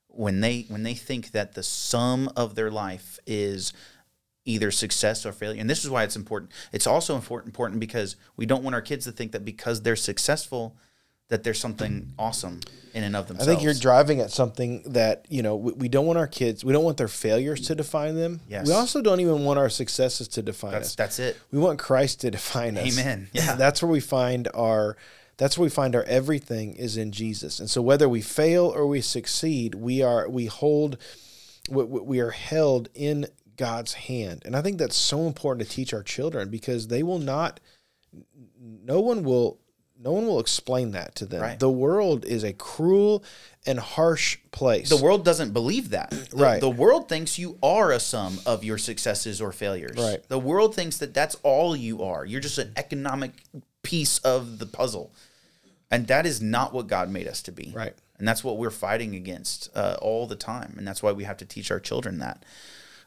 when 0.09 0.41
they 0.41 0.67
when 0.69 0.83
they 0.83 0.95
think 0.95 1.31
that 1.33 1.55
the 1.55 1.63
sum 1.63 2.31
of 2.37 2.55
their 2.55 2.71
life 2.71 3.19
is 3.27 3.73
either 4.45 4.71
success 4.71 5.25
or 5.25 5.33
failure. 5.33 5.61
And 5.61 5.71
this 5.71 5.85
is 5.85 5.91
why 5.91 6.03
it's 6.03 6.17
important. 6.17 6.51
It's 6.73 6.87
also 6.87 7.15
important 7.15 7.49
important 7.49 7.81
because 7.81 8.17
we 8.37 8.47
don't 8.47 8.65
want 8.65 8.75
our 8.75 8.83
kids 8.83 9.05
to 9.05 9.13
think 9.13 9.33
that 9.33 9.45
because 9.45 9.83
they're 9.83 9.97
successful 9.97 10.77
that 11.29 11.45
there's 11.45 11.59
something 11.59 12.13
awesome 12.19 12.61
in 12.95 13.05
and 13.05 13.17
of 13.17 13.27
themselves. 13.27 13.49
I 13.49 13.53
think 13.53 13.65
you're 13.65 13.75
driving 13.75 14.21
at 14.21 14.31
something 14.31 14.83
that 14.87 15.27
you 15.29 15.43
know 15.43 15.57
we, 15.57 15.73
we 15.73 15.89
don't 15.89 16.07
want 16.07 16.19
our 16.19 16.27
kids. 16.27 16.65
We 16.65 16.73
don't 16.73 16.85
want 16.85 16.97
their 16.99 17.09
failures 17.09 17.63
to 17.69 17.75
define 17.75 18.17
them. 18.17 18.41
Yes. 18.49 18.67
We 18.67 18.75
also 18.75 19.01
don't 19.01 19.21
even 19.21 19.45
want 19.45 19.59
our 19.59 19.69
successes 19.69 20.29
to 20.29 20.43
define 20.43 20.73
that's 20.73 20.89
us. 20.89 20.95
that's 20.95 21.19
it. 21.19 21.39
We 21.51 21.59
want 21.59 21.79
Christ 21.79 22.21
to 22.21 22.31
define 22.31 22.77
us. 22.77 22.99
Amen. 22.99 23.29
Yeah. 23.33 23.55
that's 23.57 23.83
where 23.83 23.91
we 23.91 24.01
find 24.01 24.49
our. 24.55 24.97
That's 25.39 25.57
where 25.57 25.65
we 25.65 25.71
find 25.71 25.97
our 25.97 26.05
everything 26.05 26.75
is 26.75 26.97
in 26.97 27.11
Jesus. 27.11 27.59
And 27.59 27.69
so 27.69 27.81
whether 27.81 28.09
we 28.09 28.21
fail 28.21 28.67
or 28.67 28.87
we 28.87 29.01
succeed, 29.01 29.75
we 29.75 30.03
are 30.03 30.29
we 30.29 30.47
hold 30.47 30.99
we, 31.71 31.85
we 31.85 32.21
are 32.21 32.31
held 32.31 32.91
in 32.95 33.27
God's 33.57 33.95
hand. 33.95 34.43
And 34.45 34.55
I 34.55 34.61
think 34.61 34.79
that's 34.79 34.97
so 34.97 35.27
important 35.27 35.67
to 35.67 35.75
teach 35.75 35.95
our 35.95 36.03
children 36.03 36.51
because 36.51 36.89
they 36.89 37.03
will 37.03 37.19
not 37.19 37.61
no 38.61 39.01
one 39.01 39.23
will 39.23 39.59
no 39.99 40.13
one 40.13 40.27
will 40.27 40.41
explain 40.41 40.93
that 40.93 41.15
to 41.17 41.27
them. 41.27 41.43
Right. 41.43 41.59
The 41.59 41.71
world 41.71 42.25
is 42.25 42.43
a 42.43 42.53
cruel 42.53 43.25
and 43.67 43.79
harsh 43.79 44.39
place. 44.51 44.89
The 44.89 44.97
world 44.97 45.25
doesn't 45.25 45.53
believe 45.53 45.91
that. 45.91 46.11
The, 46.33 46.37
Right. 46.37 46.61
The 46.61 46.71
world 46.71 47.09
thinks 47.09 47.39
you 47.39 47.59
are 47.63 47.93
a 47.93 48.01
sum 48.01 48.39
of 48.47 48.65
your 48.65 48.79
successes 48.79 49.41
or 49.41 49.53
failures. 49.53 49.97
Right. 49.99 50.27
The 50.29 50.39
world 50.39 50.75
thinks 50.75 50.99
that 50.99 51.13
that's 51.13 51.37
all 51.43 51.77
you 51.77 52.03
are. 52.03 52.25
You're 52.25 52.41
just 52.41 52.59
an 52.59 52.73
economic 52.77 53.33
piece 53.83 54.19
of 54.19 54.59
the 54.59 54.67
puzzle. 54.67 55.13
And 55.91 56.07
that 56.07 56.25
is 56.25 56.41
not 56.41 56.73
what 56.73 56.87
God 56.87 57.11
made 57.11 57.29
us 57.29 57.43
to 57.43 57.53
be. 57.53 57.71
Right. 57.75 57.95
And 58.19 58.27
that's 58.27 58.43
what 58.43 58.57
we're 58.57 58.71
fighting 58.71 59.15
against 59.15 59.69
uh, 59.75 59.97
all 60.01 60.27
the 60.27 60.37
time. 60.37 60.75
And 60.79 60.87
that's 60.87 61.03
why 61.03 61.13
we 61.13 61.25
have 61.25 61.37
to 61.39 61.45
teach 61.45 61.71
our 61.71 61.81
children 61.81 62.19
that. 62.21 62.45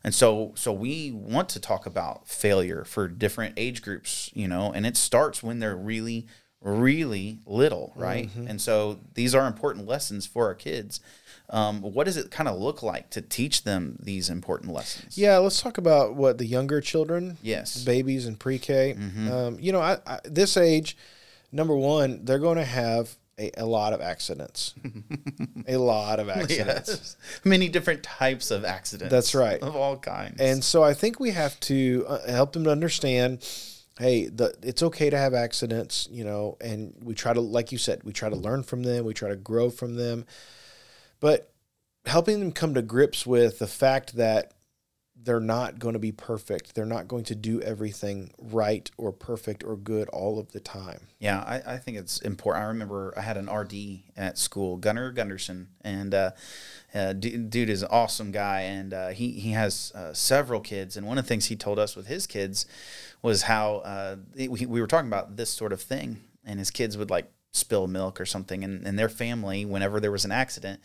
And 0.03 0.13
so, 0.13 0.51
so 0.55 0.71
we 0.71 1.11
want 1.11 1.49
to 1.49 1.59
talk 1.59 1.87
about 1.87 2.27
failure 2.27 2.83
for 2.85 3.07
different 3.07 3.55
age 3.57 3.81
groups, 3.81 4.29
you 4.35 4.47
know, 4.47 4.71
and 4.71 4.85
it 4.85 4.95
starts 4.97 5.41
when 5.41 5.57
they're 5.57 5.75
really, 5.75 6.27
really 6.65 7.39
little, 7.45 7.93
right? 7.95 8.27
Mm-hmm. 8.27 8.47
And 8.47 8.61
so 8.61 8.99
these 9.13 9.35
are 9.35 9.45
important 9.47 9.87
lessons 9.87 10.25
for 10.25 10.47
our 10.47 10.55
kids. 10.55 10.99
Um, 11.51 11.81
what 11.81 12.05
does 12.05 12.17
it 12.17 12.31
kind 12.31 12.49
of 12.49 12.57
look 12.59 12.81
like 12.81 13.11
to 13.11 13.21
teach 13.21 13.63
them 13.63 13.97
these 14.01 14.29
important 14.31 14.73
lessons? 14.73 15.15
Yeah, 15.15 15.37
let's 15.37 15.61
talk 15.61 15.77
about 15.77 16.15
what 16.15 16.39
the 16.39 16.45
younger 16.45 16.81
children, 16.81 17.37
Yes. 17.43 17.83
babies 17.83 18.25
and 18.25 18.39
pre-K. 18.39 18.95
Mm-hmm. 18.97 19.31
Um, 19.31 19.57
you 19.59 19.71
know, 19.71 19.79
I, 19.79 19.99
I, 20.07 20.19
this 20.23 20.57
age, 20.57 20.97
number 21.51 21.75
one, 21.75 22.25
they're 22.25 22.39
going 22.39 22.57
to 22.57 22.65
have 22.65 23.15
a, 23.37 23.51
a 23.57 23.65
lot 23.65 23.93
of 23.93 24.01
accidents, 24.01 24.73
a 25.67 25.77
lot 25.77 26.19
of 26.19 26.29
accidents. 26.29 26.89
Yes. 26.89 27.17
Many 27.43 27.69
different 27.69 28.01
types 28.01 28.49
of 28.49 28.65
accidents. 28.65 29.11
That's 29.11 29.35
right. 29.35 29.61
Of 29.61 29.75
all 29.75 29.97
kinds. 29.97 30.41
And 30.41 30.63
so 30.63 30.83
I 30.83 30.95
think 30.95 31.19
we 31.19 31.29
have 31.31 31.59
to 31.61 32.05
uh, 32.07 32.31
help 32.31 32.53
them 32.53 32.63
to 32.63 32.71
understand, 32.71 33.47
hey, 33.99 34.27
the 34.27 34.55
it's 34.61 34.83
okay 34.83 35.09
to 35.09 35.17
have 35.17 35.33
accidents, 35.33 36.07
you 36.11 36.23
know, 36.23 36.57
and 36.61 36.93
we 37.01 37.13
try 37.13 37.33
to, 37.33 37.41
like 37.41 37.71
you 37.71 37.77
said, 37.77 38.03
we 38.03 38.13
try 38.13 38.29
to 38.29 38.35
learn 38.35 38.63
from 38.63 38.83
them, 38.83 39.05
we 39.05 39.13
try 39.13 39.29
to 39.29 39.35
grow 39.35 39.69
from 39.69 39.95
them, 39.95 40.25
but 41.19 41.51
helping 42.05 42.39
them 42.39 42.51
come 42.51 42.73
to 42.73 42.81
grips 42.81 43.25
with 43.25 43.59
the 43.59 43.67
fact 43.67 44.15
that 44.15 44.51
they're 45.17 45.39
not 45.39 45.79
going 45.79 45.93
to 45.93 45.99
be 45.99 46.11
perfect. 46.11 46.75
They're 46.75 46.85
not 46.85 47.07
going 47.07 47.23
to 47.25 47.35
do 47.35 47.61
everything 47.61 48.31
right 48.37 48.89
or 48.97 49.11
perfect 49.11 49.63
or 49.63 49.75
good 49.75 50.07
all 50.09 50.39
of 50.39 50.51
the 50.51 50.59
time. 50.59 51.07
Yeah, 51.19 51.39
I, 51.39 51.73
I 51.73 51.77
think 51.77 51.97
it's 51.97 52.19
important. 52.19 52.63
I 52.63 52.67
remember 52.67 53.13
I 53.17 53.21
had 53.21 53.37
an 53.37 53.49
RD 53.49 53.73
at 54.15 54.37
school, 54.37 54.77
Gunnar 54.77 55.11
Gunderson, 55.11 55.69
and 55.81 56.13
uh, 56.13 56.31
uh, 56.93 57.13
d- 57.13 57.37
dude 57.37 57.69
is 57.69 57.81
an 57.81 57.87
awesome 57.91 58.31
guy, 58.31 58.61
and 58.61 58.93
uh, 58.93 59.07
he 59.09 59.31
he 59.31 59.51
has 59.51 59.91
uh, 59.95 60.13
several 60.13 60.59
kids. 60.59 60.95
And 60.95 61.07
one 61.07 61.17
of 61.17 61.23
the 61.23 61.29
things 61.29 61.45
he 61.45 61.55
told 61.55 61.79
us 61.79 61.95
with 61.95 62.07
his 62.07 62.27
kids 62.27 62.65
was 63.25 63.41
how 63.43 63.77
uh, 63.77 64.15
we, 64.35 64.47
we 64.65 64.79
were 64.81 64.87
talking 64.87 65.09
about 65.09 65.35
this 65.35 65.49
sort 65.49 65.73
of 65.73 65.81
thing, 65.81 66.21
and 66.45 66.59
his 66.59 66.71
kids 66.71 66.97
would 66.97 67.09
like 67.09 67.27
spill 67.51 67.87
milk 67.87 68.21
or 68.21 68.25
something, 68.25 68.63
and, 68.63 68.85
and 68.87 68.97
their 68.99 69.09
family, 69.09 69.65
whenever 69.65 69.99
there 69.99 70.11
was 70.11 70.25
an 70.25 70.31
accident. 70.31 70.79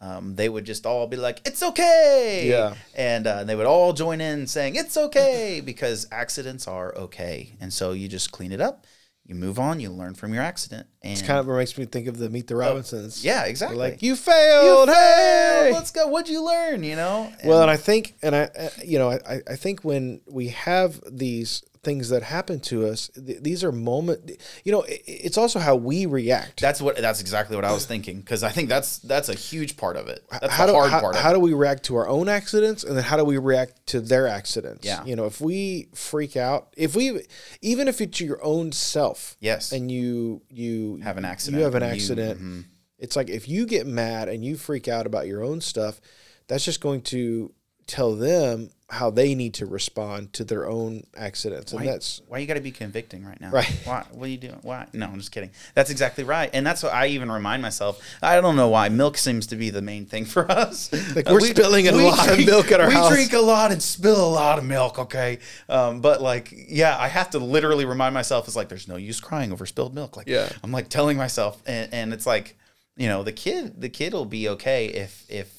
Um, 0.00 0.36
they 0.36 0.48
would 0.48 0.64
just 0.64 0.86
all 0.86 1.08
be 1.08 1.16
like, 1.16 1.40
"It's 1.44 1.60
okay," 1.62 2.46
Yeah. 2.48 2.74
and 2.94 3.26
uh, 3.26 3.42
they 3.42 3.56
would 3.56 3.66
all 3.66 3.92
join 3.92 4.20
in 4.20 4.46
saying, 4.46 4.76
"It's 4.76 4.96
okay," 4.96 5.60
because 5.64 6.06
accidents 6.12 6.68
are 6.68 6.94
okay, 6.94 7.56
and 7.60 7.72
so 7.72 7.90
you 7.92 8.06
just 8.06 8.30
clean 8.30 8.52
it 8.52 8.60
up, 8.60 8.86
you 9.26 9.34
move 9.34 9.58
on, 9.58 9.80
you 9.80 9.90
learn 9.90 10.14
from 10.14 10.32
your 10.32 10.44
accident, 10.44 10.86
and 11.02 11.12
It's 11.14 11.22
kind 11.22 11.40
of 11.40 11.48
what 11.48 11.56
makes 11.56 11.76
me 11.76 11.84
think 11.84 12.06
of 12.06 12.16
the 12.16 12.30
Meet 12.30 12.46
the 12.46 12.54
Robinsons. 12.54 13.24
yeah, 13.24 13.40
They're 13.40 13.50
exactly. 13.50 13.76
like 13.78 14.00
you 14.00 14.14
failed. 14.14 14.88
You 14.88 14.94
hey, 14.94 15.62
failed. 15.64 15.74
Let's 15.74 15.90
go. 15.90 16.06
What'd 16.06 16.28
you 16.30 16.44
learn? 16.44 16.84
You 16.84 16.94
know. 16.94 17.32
Well, 17.44 17.62
and 17.62 17.68
And- 17.68 17.70
I 17.72 17.76
think, 17.76 18.14
and 18.22 18.36
I, 18.36 18.42
uh, 18.56 18.68
you 18.84 18.98
know, 19.00 19.10
I, 19.10 19.40
I 19.50 19.56
think 19.56 19.82
when 19.82 20.20
we 20.30 20.48
have 20.50 21.00
these 21.10 21.64
things 21.82 22.08
that 22.10 22.22
happen 22.22 22.60
to 22.60 22.86
us, 22.86 23.08
th- 23.14 23.42
these 23.42 23.62
are 23.64 23.72
moment. 23.72 24.30
You 24.64 24.72
know, 24.72 24.82
it, 24.82 25.02
it's 25.06 25.38
also 25.38 25.58
how 25.58 25.76
we 25.76 26.06
react. 26.06 26.60
that's 26.60 26.80
what. 26.80 26.96
That's 26.96 27.20
exactly 27.20 27.56
what 27.56 27.64
I 27.64 27.72
was 27.72 27.86
thinking 27.86 28.20
because 28.20 28.42
I 28.42 28.50
think 28.50 28.68
that's 28.68 28.98
that's 28.98 29.28
a 29.28 29.34
huge 29.34 29.76
part 29.76 29.96
of 29.96 30.08
it. 30.08 30.24
That's 30.30 30.52
how 30.52 30.66
do 30.66 30.72
hard 30.72 30.90
how, 30.90 31.00
part 31.00 31.16
how 31.16 31.32
do 31.32 31.40
we 31.40 31.52
react 31.54 31.84
to 31.84 31.96
our 31.96 32.08
own 32.08 32.28
accidents, 32.28 32.84
and 32.84 32.96
then 32.96 33.04
how 33.04 33.16
do 33.16 33.24
we 33.24 33.38
react 33.38 33.86
to 33.88 34.00
their 34.00 34.26
accidents? 34.26 34.84
Yeah. 34.86 35.04
You 35.04 35.16
know, 35.16 35.26
if 35.26 35.40
we 35.40 35.88
freak 35.94 36.36
out, 36.36 36.74
if 36.76 36.96
we, 36.96 37.22
even 37.62 37.88
if 37.88 38.00
it's 38.00 38.20
your 38.20 38.42
own 38.44 38.72
self, 38.72 39.36
Yes. 39.40 39.72
and 39.72 39.90
you 39.90 40.42
you 40.50 40.96
Have 41.02 41.16
an 41.18 41.24
accident, 41.24 41.58
you 41.58 41.64
have 41.64 41.74
an 41.74 41.82
you- 41.82 41.88
accident. 41.88 42.38
mm-hmm. 42.38 42.60
It's 42.98 43.14
like 43.14 43.30
if 43.30 43.48
you 43.48 43.64
get 43.66 43.86
mad 43.86 44.28
and 44.28 44.44
you 44.44 44.56
freak 44.56 44.88
out 44.88 45.06
about 45.06 45.28
your 45.28 45.44
own 45.44 45.60
stuff, 45.60 46.00
that's 46.48 46.64
just 46.64 46.80
going 46.80 47.02
to 47.02 47.52
tell 47.86 48.16
them 48.16 48.70
how 48.90 49.10
they 49.10 49.34
need 49.34 49.52
to 49.52 49.66
respond 49.66 50.32
to 50.32 50.44
their 50.44 50.66
own 50.66 51.02
accidents, 51.14 51.72
and 51.72 51.80
Why, 51.82 51.86
that's 51.92 52.22
why 52.26 52.38
you 52.38 52.46
got 52.46 52.54
to 52.54 52.60
be 52.60 52.70
convicting 52.70 53.22
right 53.22 53.38
now? 53.38 53.50
Right. 53.50 53.70
Why? 53.84 54.06
What 54.12 54.24
are 54.24 54.30
you 54.30 54.38
doing? 54.38 54.58
Why? 54.62 54.86
No, 54.94 55.06
I'm 55.06 55.18
just 55.18 55.30
kidding. 55.30 55.50
That's 55.74 55.90
exactly 55.90 56.24
right, 56.24 56.48
and 56.54 56.66
that's 56.66 56.82
what 56.82 56.94
I 56.94 57.08
even 57.08 57.30
remind 57.30 57.60
myself. 57.60 58.00
I 58.22 58.40
don't 58.40 58.56
know 58.56 58.68
why 58.68 58.88
milk 58.88 59.18
seems 59.18 59.46
to 59.48 59.56
be 59.56 59.68
the 59.68 59.82
main 59.82 60.06
thing 60.06 60.24
for 60.24 60.50
us. 60.50 60.90
Like, 61.14 61.28
we're 61.28 61.40
spilling 61.40 61.86
a 61.88 61.92
lot 61.92 62.30
of 62.30 62.38
milk 62.46 62.72
at 62.72 62.80
our 62.80 62.88
we 62.88 62.94
house. 62.94 63.12
drink 63.12 63.34
a 63.34 63.38
lot 63.40 63.72
and 63.72 63.82
spill 63.82 64.26
a 64.26 64.32
lot 64.32 64.58
of 64.58 64.64
milk. 64.64 64.98
Okay, 64.98 65.38
um, 65.68 66.00
but 66.00 66.22
like, 66.22 66.52
yeah, 66.68 66.96
I 66.98 67.08
have 67.08 67.28
to 67.30 67.38
literally 67.38 67.84
remind 67.84 68.14
myself. 68.14 68.46
It's 68.46 68.56
like 68.56 68.70
there's 68.70 68.88
no 68.88 68.96
use 68.96 69.20
crying 69.20 69.52
over 69.52 69.66
spilled 69.66 69.94
milk. 69.94 70.16
Like, 70.16 70.28
Yeah. 70.28 70.48
I'm 70.64 70.72
like 70.72 70.88
telling 70.88 71.18
myself, 71.18 71.62
and, 71.66 71.92
and 71.92 72.12
it's 72.14 72.26
like, 72.26 72.56
you 72.96 73.08
know, 73.08 73.22
the 73.22 73.32
kid, 73.32 73.80
the 73.82 73.90
kid 73.90 74.14
will 74.14 74.24
be 74.24 74.48
okay 74.48 74.86
if 74.86 75.26
if 75.28 75.52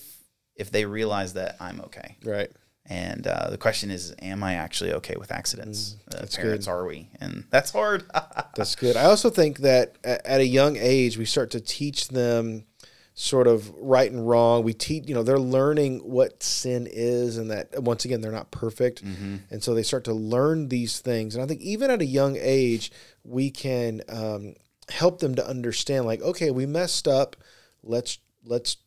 if 0.56 0.72
they 0.72 0.86
realize 0.86 1.34
that 1.34 1.58
I'm 1.60 1.80
okay. 1.82 2.18
right. 2.24 2.50
And 2.90 3.28
uh, 3.28 3.52
the 3.52 3.58
question 3.58 3.92
is, 3.92 4.16
am 4.20 4.44
I 4.44 4.56
actually 4.56 4.94
okay 4.94 5.16
with 5.18 5.32
accidents? 5.32 5.96
uh, 6.08 6.16
Mm, 6.16 6.20
that's 6.22 6.36
parents, 6.36 6.68
are 6.68 6.86
we? 6.86 7.10
And 7.22 7.46
that's 7.52 7.70
hard. 7.72 8.04
That's 8.56 8.76
good. 8.76 8.98
I 8.98 9.04
also 9.06 9.30
think 9.30 9.60
that 9.60 9.96
at 10.04 10.42
a 10.42 10.46
young 10.46 10.76
age, 10.76 11.18
we 11.18 11.24
start 11.26 11.52
to 11.52 11.62
teach 11.62 12.08
them 12.10 12.66
sort 13.14 13.48
of 13.48 13.70
right 13.76 14.12
and 14.12 14.28
wrong. 14.28 14.64
We 14.64 14.74
teach, 14.74 15.08
you 15.08 15.14
know, 15.14 15.24
they're 15.24 15.38
learning 15.40 16.00
what 16.00 16.42
sin 16.42 16.88
is, 16.90 17.38
and 17.38 17.52
that 17.52 17.82
once 17.84 18.06
again 18.06 18.22
they're 18.22 18.32
not 18.32 18.50
perfect, 18.52 19.02
and 19.04 19.62
so 19.64 19.74
they 19.74 19.84
start 19.84 20.04
to 20.06 20.14
learn 20.14 20.68
these 20.70 21.00
things. 21.00 21.36
And 21.36 21.44
I 21.44 21.48
think 21.48 21.62
even 21.62 21.92
at 21.92 22.02
a 22.02 22.06
young 22.06 22.38
age, 22.40 22.92
we 23.24 23.50
can 23.52 24.02
um, 24.10 24.56
help 24.90 25.20
them 25.20 25.36
to 25.36 25.48
understand, 25.48 26.06
like, 26.06 26.22
okay, 26.22 26.50
we 26.52 26.66
messed 26.66 27.08
up. 27.08 27.36
Let's 27.84 28.18
let's 28.44 28.78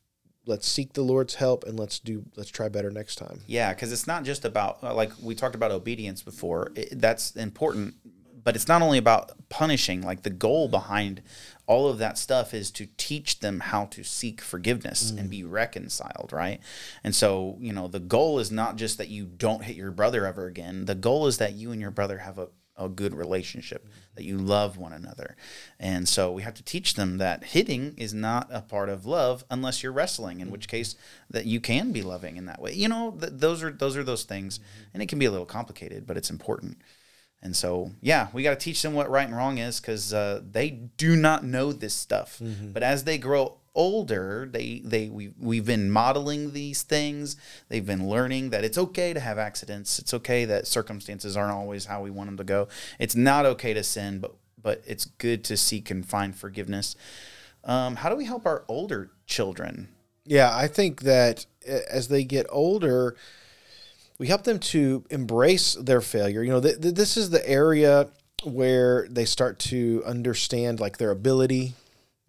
let's 0.46 0.66
seek 0.66 0.92
the 0.92 1.02
Lord's 1.02 1.34
help 1.34 1.64
and 1.64 1.78
let's 1.78 1.98
do 1.98 2.24
let's 2.36 2.50
try 2.50 2.68
better 2.68 2.90
next 2.90 3.16
time. 3.16 3.40
Yeah, 3.46 3.72
because 3.72 3.92
it's 3.92 4.06
not 4.06 4.24
just 4.24 4.44
about 4.44 4.78
uh, 4.82 4.94
like 4.94 5.12
we 5.22 5.34
talked 5.34 5.54
about 5.54 5.70
obedience 5.70 6.22
before. 6.22 6.72
It, 6.74 7.00
that's 7.00 7.36
important, 7.36 7.94
but 8.42 8.56
it's 8.56 8.68
not 8.68 8.82
only 8.82 8.98
about 8.98 9.32
punishing. 9.48 10.02
Like 10.02 10.22
the 10.22 10.30
goal 10.30 10.68
behind 10.68 11.22
all 11.66 11.88
of 11.88 11.98
that 11.98 12.18
stuff 12.18 12.52
is 12.52 12.70
to 12.72 12.88
teach 12.96 13.40
them 13.40 13.60
how 13.60 13.86
to 13.86 14.02
seek 14.02 14.40
forgiveness 14.40 15.10
and 15.10 15.30
be 15.30 15.44
reconciled, 15.44 16.30
right? 16.32 16.60
And 17.04 17.14
so 17.14 17.56
you 17.60 17.72
know 17.72 17.88
the 17.88 18.00
goal 18.00 18.38
is 18.38 18.50
not 18.50 18.76
just 18.76 18.98
that 18.98 19.08
you 19.08 19.26
don't 19.26 19.64
hit 19.64 19.76
your 19.76 19.92
brother 19.92 20.26
ever 20.26 20.46
again. 20.46 20.86
The 20.86 20.94
goal 20.94 21.26
is 21.26 21.38
that 21.38 21.54
you 21.54 21.70
and 21.72 21.80
your 21.80 21.90
brother 21.90 22.18
have 22.18 22.38
a 22.38 22.48
a 22.76 22.88
good 22.88 23.14
relationship, 23.14 23.84
mm-hmm. 23.84 23.98
that 24.14 24.24
you 24.24 24.38
love 24.38 24.76
one 24.76 24.92
another. 24.92 25.36
And 25.78 26.08
so 26.08 26.32
we 26.32 26.42
have 26.42 26.54
to 26.54 26.62
teach 26.62 26.94
them 26.94 27.18
that 27.18 27.44
hitting 27.44 27.94
is 27.96 28.14
not 28.14 28.48
a 28.50 28.62
part 28.62 28.88
of 28.88 29.06
love 29.06 29.44
unless 29.50 29.82
you're 29.82 29.92
wrestling, 29.92 30.40
in 30.40 30.50
which 30.50 30.66
mm-hmm. 30.66 30.78
case 30.78 30.96
that 31.30 31.46
you 31.46 31.60
can 31.60 31.92
be 31.92 32.02
loving 32.02 32.36
in 32.36 32.46
that 32.46 32.60
way. 32.60 32.72
You 32.72 32.88
know, 32.88 33.16
th- 33.18 33.32
those 33.34 33.62
are 33.62 33.70
those 33.70 33.96
are 33.96 34.04
those 34.04 34.24
things, 34.24 34.58
mm-hmm. 34.58 34.90
and 34.94 35.02
it 35.02 35.08
can 35.08 35.18
be 35.18 35.26
a 35.26 35.30
little 35.30 35.46
complicated, 35.46 36.06
but 36.06 36.16
it's 36.16 36.30
important. 36.30 36.78
And 37.42 37.56
so, 37.56 37.90
yeah, 38.00 38.28
we 38.32 38.44
got 38.44 38.50
to 38.50 38.64
teach 38.64 38.82
them 38.82 38.94
what 38.94 39.10
right 39.10 39.26
and 39.26 39.36
wrong 39.36 39.58
is 39.58 39.80
because 39.80 40.14
uh, 40.14 40.40
they 40.48 40.70
do 40.70 41.16
not 41.16 41.44
know 41.44 41.72
this 41.72 41.92
stuff. 41.92 42.38
But 42.72 42.84
as 42.84 43.02
they 43.02 43.18
grow 43.18 43.58
older, 43.74 44.48
they 44.50 44.80
they 44.84 45.08
we 45.08 45.32
we've 45.38 45.66
been 45.66 45.90
modeling 45.90 46.52
these 46.52 46.82
things. 46.82 47.36
They've 47.68 47.84
been 47.84 48.08
learning 48.08 48.50
that 48.50 48.64
it's 48.64 48.78
okay 48.78 49.12
to 49.12 49.20
have 49.20 49.38
accidents. 49.38 49.98
It's 49.98 50.14
okay 50.14 50.44
that 50.44 50.66
circumstances 50.66 51.36
aren't 51.36 51.52
always 51.52 51.86
how 51.86 52.02
we 52.02 52.10
want 52.10 52.28
them 52.28 52.36
to 52.38 52.44
go. 52.44 52.68
It's 52.98 53.16
not 53.16 53.46
okay 53.46 53.74
to 53.74 53.82
sin, 53.82 54.18
but 54.18 54.34
but 54.62 54.82
it's 54.86 55.04
good 55.04 55.44
to 55.44 55.56
seek 55.56 55.90
and 55.90 56.06
find 56.06 56.36
forgiveness. 56.36 56.96
Um, 57.64 57.96
how 57.96 58.08
do 58.08 58.16
we 58.16 58.24
help 58.24 58.46
our 58.46 58.64
older 58.68 59.10
children? 59.26 59.88
Yeah, 60.24 60.54
I 60.54 60.68
think 60.68 61.02
that 61.02 61.46
uh, 61.68 61.78
as 61.90 62.08
they 62.08 62.24
get 62.24 62.46
older, 62.50 63.16
we 64.18 64.28
help 64.28 64.44
them 64.44 64.58
to 64.58 65.04
embrace 65.10 65.74
their 65.74 66.00
failure. 66.00 66.42
You 66.42 66.52
know, 66.52 66.60
th- 66.60 66.80
th- 66.80 66.94
this 66.94 67.16
is 67.16 67.30
the 67.30 67.48
area 67.48 68.08
where 68.44 69.06
they 69.10 69.24
start 69.24 69.58
to 69.58 70.02
understand 70.04 70.80
like 70.80 70.98
their 70.98 71.10
ability. 71.10 71.74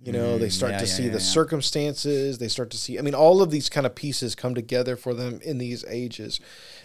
You 0.03 0.11
know, 0.11 0.37
they 0.37 0.49
start 0.49 0.73
yeah, 0.73 0.79
to 0.79 0.85
yeah, 0.85 0.91
see 0.91 1.05
yeah, 1.05 1.11
the 1.11 1.19
circumstances. 1.19 2.37
They 2.37 2.49
start 2.49 2.71
to 2.71 2.77
see. 2.77 2.99
I 2.99 3.01
mean, 3.01 3.15
all 3.15 3.41
of 3.41 3.51
these 3.51 3.69
kind 3.69 3.85
of 3.85 3.95
pieces 3.95 4.35
come 4.35 4.53
together 4.53 4.97
for 4.97 5.13
them 5.13 5.39
in 5.43 5.59
these 5.59 5.85
ages, 5.85 6.41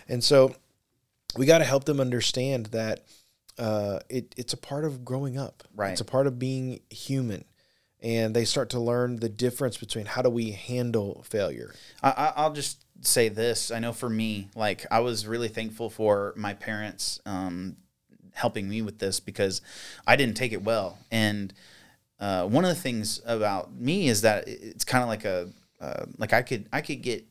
and 0.08 0.22
so 0.22 0.54
we 1.36 1.44
got 1.44 1.58
to 1.58 1.64
help 1.64 1.84
them 1.84 2.00
understand 2.00 2.66
that 2.66 3.04
uh, 3.58 3.98
it, 4.08 4.34
it's 4.36 4.52
a 4.52 4.56
part 4.56 4.84
of 4.84 5.04
growing 5.04 5.36
up. 5.36 5.64
Right. 5.74 5.90
It's 5.90 6.00
a 6.00 6.04
part 6.04 6.26
of 6.26 6.38
being 6.38 6.80
human, 6.90 7.44
and 8.00 8.36
they 8.36 8.44
start 8.44 8.70
to 8.70 8.80
learn 8.80 9.16
the 9.16 9.28
difference 9.28 9.76
between 9.76 10.06
how 10.06 10.22
do 10.22 10.30
we 10.30 10.52
handle 10.52 11.24
failure. 11.28 11.74
I- 12.02 12.32
I'll 12.36 12.52
just 12.52 12.84
say 13.00 13.28
this. 13.28 13.70
I 13.70 13.78
know 13.80 13.92
for 13.92 14.08
me, 14.08 14.48
like 14.54 14.86
I 14.90 15.00
was 15.00 15.26
really 15.26 15.48
thankful 15.48 15.90
for 15.90 16.34
my 16.36 16.54
parents 16.54 17.20
um, 17.26 17.76
helping 18.34 18.68
me 18.68 18.82
with 18.82 18.98
this 18.98 19.20
because 19.20 19.60
I 20.06 20.16
didn't 20.16 20.36
take 20.36 20.52
it 20.52 20.62
well. 20.62 20.98
And 21.10 21.52
uh, 22.20 22.46
one 22.46 22.64
of 22.64 22.70
the 22.70 22.80
things 22.80 23.20
about 23.24 23.74
me 23.74 24.08
is 24.08 24.22
that 24.22 24.48
it's 24.48 24.84
kind 24.84 25.02
of 25.02 25.08
like 25.08 25.24
a 25.24 25.50
uh, 25.80 26.06
like 26.16 26.32
I 26.32 26.42
could 26.42 26.68
I 26.72 26.80
could 26.80 27.02
get 27.02 27.24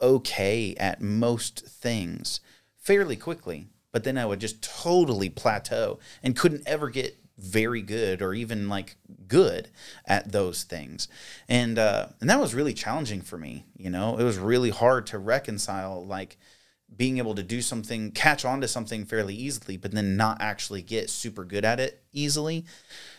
okay 0.00 0.74
at 0.76 1.00
most 1.00 1.60
things 1.66 2.40
fairly 2.76 3.16
quickly, 3.16 3.68
but 3.92 4.04
then 4.04 4.18
I 4.18 4.26
would 4.26 4.40
just 4.40 4.62
totally 4.62 5.30
plateau 5.30 5.98
and 6.22 6.36
couldn't 6.36 6.66
ever 6.66 6.90
get 6.90 7.16
very 7.38 7.82
good 7.82 8.22
or 8.22 8.32
even 8.34 8.68
like 8.68 8.96
good 9.26 9.68
at 10.06 10.32
those 10.32 10.64
things. 10.64 11.08
And 11.48 11.78
uh, 11.78 12.08
and 12.20 12.28
that 12.28 12.40
was 12.40 12.54
really 12.54 12.74
challenging 12.74 13.20
for 13.22 13.38
me, 13.38 13.64
you 13.76 13.90
know. 13.90 14.18
It 14.18 14.24
was 14.24 14.38
really 14.38 14.70
hard 14.70 15.06
to 15.08 15.18
reconcile 15.18 16.04
like 16.04 16.36
being 16.96 17.18
able 17.18 17.34
to 17.34 17.42
do 17.42 17.60
something, 17.60 18.10
catch 18.10 18.44
on 18.44 18.60
to 18.60 18.68
something 18.68 19.04
fairly 19.04 19.34
easily, 19.34 19.76
but 19.76 19.92
then 19.92 20.16
not 20.16 20.38
actually 20.40 20.82
get 20.82 21.10
super 21.10 21.44
good 21.44 21.64
at 21.64 21.80
it 21.80 22.02
easily. 22.12 22.64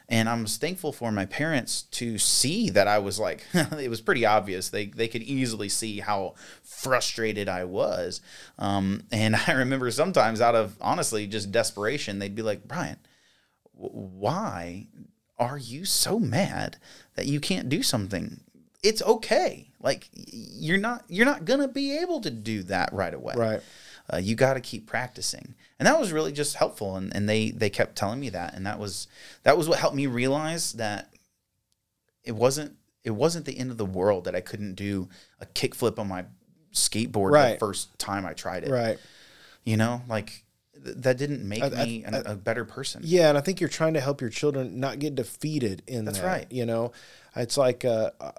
And 0.08 0.30
I 0.30 0.40
was 0.40 0.58
thankful 0.58 0.92
for 0.92 1.12
my 1.12 1.26
parents 1.26 1.84
to 1.84 2.18
see 2.18 2.70
that 2.70 2.88
I 2.88 3.00
was 3.00 3.20
like, 3.20 3.44
it 3.54 3.90
was 3.90 4.02
pretty 4.02 4.26
obvious. 4.26 4.70
They 4.70 4.88
they 4.88 5.08
could 5.08 5.24
easily 5.24 5.70
see 5.70 6.00
how 6.00 6.36
frustrated 6.64 7.50
I 7.50 7.64
was. 7.64 8.22
Um, 8.60 9.04
and 9.12 9.36
I 9.48 9.54
remember 9.54 9.90
sometimes, 9.92 10.42
out 10.42 10.56
of 10.56 10.76
honestly 10.80 11.28
just 11.28 11.52
desperation, 11.52 12.20
they'd 12.20 12.36
be 12.36 12.44
like, 12.44 12.68
Brian, 12.68 12.98
why 13.74 14.88
are 15.38 15.58
you 15.58 15.86
so 15.86 16.20
mad 16.20 16.78
that 17.16 17.26
you 17.26 17.40
can't 17.40 17.68
do 17.68 17.84
something? 17.84 18.42
It's 18.86 19.02
okay. 19.02 19.70
Like 19.82 20.10
you're 20.14 20.78
not 20.78 21.04
you're 21.08 21.26
not 21.26 21.46
gonna 21.46 21.68
be 21.68 21.98
able 22.00 22.22
to 22.22 22.30
do 22.32 22.64
that 22.64 22.92
right 22.94 23.14
away 23.14 23.34
Right. 23.38 23.62
uh, 24.12 24.18
you 24.18 24.36
got 24.36 24.56
to 24.56 24.60
keep 24.62 24.88
practicing 24.88 25.54
and 25.80 25.86
that 25.88 26.00
was 26.00 26.12
really 26.12 26.32
just 26.32 26.56
helpful 26.56 26.96
and, 26.96 27.16
and 27.16 27.30
they 27.30 27.52
they 27.52 27.70
kept 27.70 27.96
telling 27.96 28.20
me 28.20 28.30
that 28.30 28.54
and 28.56 28.66
that 28.66 28.80
was 28.80 29.08
that 29.44 29.58
was 29.58 29.70
what 29.70 29.78
helped 29.80 29.96
me 29.96 30.08
realize 30.08 30.74
that 30.74 31.12
it 32.24 32.32
wasn't 32.36 32.76
it 33.04 33.12
wasn't 33.12 33.46
the 33.46 33.58
end 33.60 33.70
of 33.72 33.78
the 33.78 33.86
world 33.86 34.24
that 34.26 34.36
i 34.36 34.42
couldn't 34.42 34.74
do 34.76 35.08
a 35.40 35.46
kickflip 35.46 36.00
on 36.00 36.08
my 36.08 36.26
skateboard 36.74 37.32
Right. 37.32 37.54
the 37.54 37.60
first 37.60 37.98
time 38.00 38.26
i 38.26 38.34
tried 38.34 38.64
it 38.64 38.72
Right. 38.72 38.98
you 39.64 39.78
know 39.78 40.02
like 40.10 40.44
th- 40.84 40.96
that 40.98 41.18
didn't 41.18 41.48
make 41.48 41.62
I- 41.64 41.68
I- 41.68 41.86
me 41.86 42.04
an, 42.06 42.16
a 42.16 42.36
better 42.36 42.66
person 42.66 43.02
Yeah, 43.06 43.30
and 43.30 43.38
I 43.38 43.42
think 43.42 43.60
you're 43.62 43.70
trying 43.70 43.94
to 43.94 44.02
help 44.02 44.20
your 44.22 44.30
children 44.32 44.80
not 44.80 45.00
get 45.00 45.14
defeated 45.16 45.84
in 45.88 46.06
That's 46.06 46.20
that, 46.20 46.26
right. 46.28 46.48
You 46.52 46.66
know, 46.66 46.92
it's 47.36 47.58
like 47.58 47.86
uh, 47.86 48.12
uh, 48.20 48.32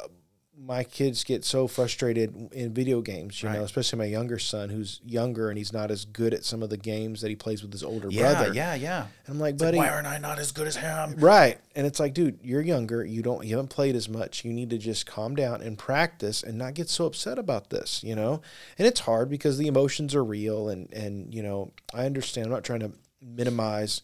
my 0.59 0.83
kids 0.85 1.23
get 1.23 1.45
so 1.45 1.67
frustrated 1.69 2.51
in 2.53 2.73
video 2.73 3.01
games. 3.01 3.43
You 3.43 3.51
know, 3.51 3.63
especially 3.63 3.99
my 3.99 4.07
younger 4.07 4.39
son, 4.39 4.71
who's 4.71 5.01
younger 5.05 5.49
and 5.51 5.59
he's 5.59 5.73
not 5.73 5.91
as 5.91 6.05
good 6.07 6.33
at 6.33 6.45
some 6.45 6.63
of 6.63 6.71
the 6.71 6.77
games 6.79 7.21
that 7.21 7.29
he 7.29 7.37
plays 7.37 7.63
with 7.63 7.73
his 7.73 7.83
older 7.83 8.09
yeah 8.11 8.33
brother. 8.33 8.55
yeah 8.55 8.75
yeah 8.75 9.07
And 9.27 9.35
I'm 9.35 9.39
like, 9.39 9.55
It's 9.55 9.63
like, 9.63 9.69
buddy, 9.69 9.79
why 9.79 9.91
aren't 9.91 10.07
i 10.07 10.19
not 10.19 10.39
as 10.39 10.53
good 10.53 10.67
as 10.67 10.77
him 10.77 11.15
Right. 11.19 11.59
And 11.75 11.87
it's 11.87 12.01
like, 12.01 12.15
dude, 12.15 12.39
you're 12.43 12.63
younger. 12.63 13.05
You 13.05 13.23
don't 13.23 13.45
you 13.45 13.57
haven't 13.57 13.69
played 13.69 13.95
as 13.97 14.09
much. 14.09 14.45
You 14.45 14.53
need 14.53 14.71
to 14.71 14.79
just 14.79 15.05
calm 15.07 15.37
down 15.37 15.61
and 15.61 15.77
practice 15.77 16.43
and 16.43 16.57
not 16.57 16.75
get 16.75 16.89
so 16.89 17.05
upset 17.07 17.39
about 17.39 17.69
this, 17.71 18.03
you 18.03 18.15
know? 18.17 18.41
And 18.79 18.89
it's 18.89 19.01
hard 19.01 19.29
because 19.29 19.59
the 19.59 19.67
emotions 19.67 20.15
are 20.15 20.25
real 20.25 20.69
and 20.71 20.91
and 20.93 21.35
you 21.35 21.43
know, 21.43 21.73
I 21.93 22.07
understand. 22.07 22.47
I'm 22.47 22.53
not 22.53 22.65
trying 22.65 22.81
to 22.81 22.93
minimize 23.21 24.03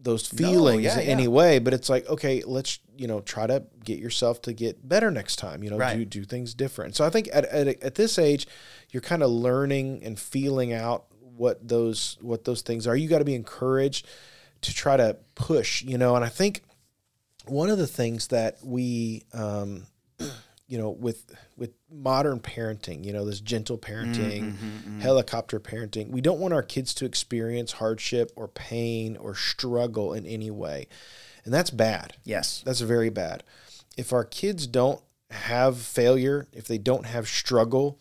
those 0.00 0.32
No, 0.32 0.36
feelings 0.48 0.84
yeah, 0.84 1.00
in 1.00 1.06
yeah. 1.06 1.12
any 1.12 1.28
way, 1.28 1.58
but 1.58 1.74
it's 1.74 1.88
like, 1.88 2.08
okay, 2.08 2.42
let's, 2.46 2.78
you 2.96 3.08
know, 3.08 3.20
try 3.20 3.46
to 3.46 3.64
get 3.84 3.98
yourself 3.98 4.40
to 4.42 4.52
get 4.52 4.88
better 4.88 5.10
next 5.10 5.36
time, 5.36 5.62
you 5.64 5.70
know, 5.70 5.76
Right. 5.76 5.96
do 5.98 6.04
do 6.04 6.24
things 6.24 6.54
different. 6.54 6.94
So 6.96 7.04
I 7.04 7.10
think 7.10 7.28
at 7.32 7.44
at, 7.46 7.82
at 7.82 7.94
this 7.96 8.18
age, 8.18 8.46
you're 8.90 9.00
kind 9.02 9.22
of 9.22 9.30
learning 9.30 10.04
and 10.04 10.18
feeling 10.18 10.72
out 10.72 11.06
what 11.20 11.66
those 11.66 12.16
what 12.20 12.44
those 12.44 12.62
things 12.62 12.86
are. 12.86 12.96
You 12.96 13.08
got 13.08 13.18
to 13.18 13.24
be 13.24 13.34
encouraged 13.34 14.06
to 14.62 14.72
try 14.74 14.96
to 14.96 15.16
push, 15.34 15.82
you 15.82 15.98
know. 15.98 16.14
And 16.16 16.24
I 16.24 16.28
think 16.28 16.62
one 17.46 17.70
of 17.70 17.78
the 17.78 17.86
things 17.86 18.28
that 18.28 18.58
we, 18.64 19.22
um, 19.32 19.86
you 20.68 20.78
know, 20.78 20.90
with 20.90 21.34
with 21.56 21.72
modern 21.90 22.40
parenting, 22.40 23.04
you 23.04 23.12
know, 23.12 23.24
this 23.24 23.40
gentle 23.40 23.78
parenting, 23.78 24.42
mm, 24.42 24.52
mm, 24.52 24.82
mm, 24.86 25.00
helicopter 25.00 25.58
parenting, 25.58 26.10
we 26.10 26.20
don't 26.20 26.38
want 26.38 26.54
our 26.54 26.62
kids 26.62 26.92
to 26.94 27.06
experience 27.06 27.72
hardship 27.72 28.30
or 28.36 28.46
pain 28.48 29.16
or 29.16 29.34
struggle 29.34 30.12
in 30.12 30.26
any 30.26 30.50
way, 30.50 30.86
and 31.44 31.52
that's 31.52 31.70
bad. 31.70 32.16
yes 32.24 32.62
That's 32.64 32.80
very 32.80 33.08
bad. 33.08 33.42
If 33.96 34.12
our 34.12 34.24
kids 34.24 34.66
don't 34.66 35.00
have 35.30 35.78
failure, 35.78 36.46
if 36.52 36.66
they 36.68 36.78
don't 36.78 37.06
have 37.06 37.28
struggle, 37.28 37.98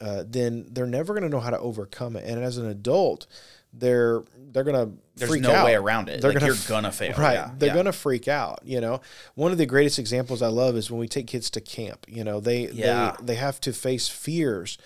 uh, 0.00 0.24
then 0.26 0.66
they're 0.70 0.86
never 0.86 1.14
going 1.14 1.24
to 1.24 1.28
know 1.28 1.40
how 1.40 1.50
to 1.50 1.58
overcome 1.58 2.16
it. 2.16 2.24
And 2.24 2.42
as 2.42 2.56
an 2.56 2.66
adult, 2.66 3.26
they're 3.72 4.22
they're 4.52 4.64
going 4.64 4.86
to 4.88 4.92
there's 5.16 5.30
freak 5.30 5.42
no 5.42 5.52
out. 5.52 5.64
way 5.64 5.74
around 5.74 6.08
it 6.08 6.20
They're 6.20 6.32
like 6.32 6.40
gonna 6.40 6.52
you're 6.52 6.62
gonna 6.68 6.90
fail 6.92 7.14
Right. 7.16 7.34
yeah, 7.34 7.50
They're 7.56 7.68
yeah. 7.68 7.74
going 7.74 7.86
to 7.86 7.92
freak 7.92 8.26
out, 8.26 8.60
you 8.64 8.80
know. 8.80 9.00
One 9.34 9.52
of 9.52 9.58
the 9.58 9.66
greatest 9.66 9.98
examples 9.98 10.42
I 10.42 10.48
love 10.48 10.76
is 10.76 10.90
when 10.90 10.98
we 10.98 11.06
take 11.08 11.26
kids 11.28 11.50
to 11.50 11.60
camp, 11.60 12.06
you 12.08 12.24
know, 12.24 12.40
they 12.40 12.68
Yeah. 12.68 13.14
they 13.20 13.26
they 13.26 13.34
have 13.36 13.60
to 13.62 13.72
face 13.72 14.08
fears 14.08 14.76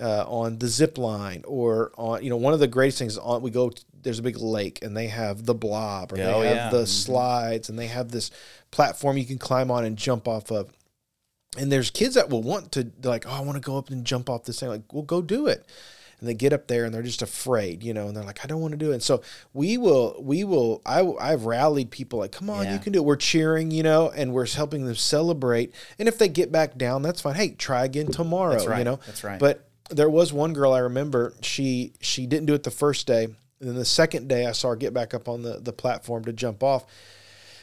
uh, 0.00 0.24
on 0.28 0.58
the 0.60 0.68
zip 0.68 0.96
line 0.98 1.42
or 1.48 1.90
on 1.98 2.22
you 2.22 2.30
know 2.30 2.36
one 2.36 2.54
of 2.54 2.60
the 2.60 2.68
greatest 2.68 2.98
things 2.98 3.18
on 3.18 3.42
we 3.42 3.50
go 3.50 3.72
there's 4.00 4.20
a 4.20 4.22
big 4.22 4.36
lake 4.38 4.78
and 4.82 4.96
they 4.96 5.08
have 5.08 5.44
the 5.44 5.54
blob 5.54 6.12
or 6.12 6.16
they 6.16 6.24
Oh, 6.24 6.42
have 6.42 6.54
yeah. 6.56 6.70
the 6.70 6.82
Mhm. 6.84 6.86
slides 6.86 7.68
and 7.68 7.76
they 7.76 7.88
have 7.88 8.12
this 8.12 8.30
platform 8.70 9.16
you 9.16 9.24
can 9.24 9.38
climb 9.38 9.72
on 9.72 9.84
and 9.84 9.96
jump 9.96 10.28
off 10.28 10.52
of 10.52 10.70
and 11.56 11.72
there's 11.72 11.90
kids 11.90 12.14
that 12.14 12.30
will 12.30 12.42
want 12.44 12.70
to 12.72 12.92
like 13.02 13.26
oh 13.26 13.30
i 13.30 13.40
want 13.40 13.56
to 13.56 13.60
go 13.60 13.76
up 13.76 13.90
and 13.90 14.04
jump 14.04 14.30
off 14.30 14.44
this 14.44 14.60
thing 14.60 14.68
like 14.68 14.92
well 14.92 15.02
go 15.02 15.20
do 15.20 15.48
it 15.48 15.66
and 16.20 16.28
they 16.28 16.34
get 16.34 16.52
up 16.52 16.66
there 16.66 16.84
and 16.84 16.92
they're 16.94 17.02
just 17.02 17.22
afraid, 17.22 17.82
you 17.82 17.94
know, 17.94 18.08
and 18.08 18.16
they're 18.16 18.24
like, 18.24 18.44
I 18.44 18.46
don't 18.48 18.60
want 18.60 18.72
to 18.72 18.78
do 18.78 18.90
it. 18.90 18.94
And 18.94 19.02
so 19.02 19.22
we 19.52 19.78
will, 19.78 20.16
we 20.20 20.44
will, 20.44 20.82
I, 20.84 21.06
I've 21.20 21.44
rallied 21.46 21.90
people 21.90 22.18
like, 22.18 22.32
come 22.32 22.50
on, 22.50 22.64
Yeah. 22.64 22.74
you 22.74 22.78
can 22.80 22.92
do 22.92 22.98
it. 22.98 23.04
We're 23.04 23.16
cheering, 23.16 23.70
you 23.70 23.82
know, 23.82 24.10
and 24.10 24.32
we're 24.32 24.46
helping 24.46 24.84
them 24.84 24.94
celebrate. 24.96 25.72
And 25.98 26.08
if 26.08 26.18
they 26.18 26.28
get 26.28 26.50
back 26.50 26.76
down, 26.76 27.02
that's 27.02 27.20
fine. 27.20 27.34
Hey, 27.36 27.50
try 27.50 27.84
again 27.84 28.08
tomorrow, 28.08 28.52
That's 28.52 28.66
right. 28.66 28.78
you 28.78 28.84
know. 28.84 29.00
That's 29.06 29.22
right. 29.22 29.38
But 29.38 29.68
there 29.90 30.10
was 30.10 30.32
one 30.32 30.52
girl 30.52 30.72
I 30.72 30.80
remember. 30.80 31.32
She 31.40 31.92
she 32.00 32.26
didn't 32.26 32.46
do 32.46 32.54
it 32.54 32.62
the 32.62 32.70
first 32.70 33.06
day. 33.06 33.24
And 33.24 33.68
then 33.68 33.74
the 33.74 33.84
second 33.84 34.28
day, 34.28 34.46
I 34.46 34.52
saw 34.52 34.68
her 34.70 34.76
get 34.76 34.92
back 34.92 35.14
up 35.14 35.28
on 35.28 35.42
the 35.42 35.58
the 35.60 35.72
platform 35.72 36.24
to 36.26 36.32
jump 36.32 36.62
off. 36.62 36.84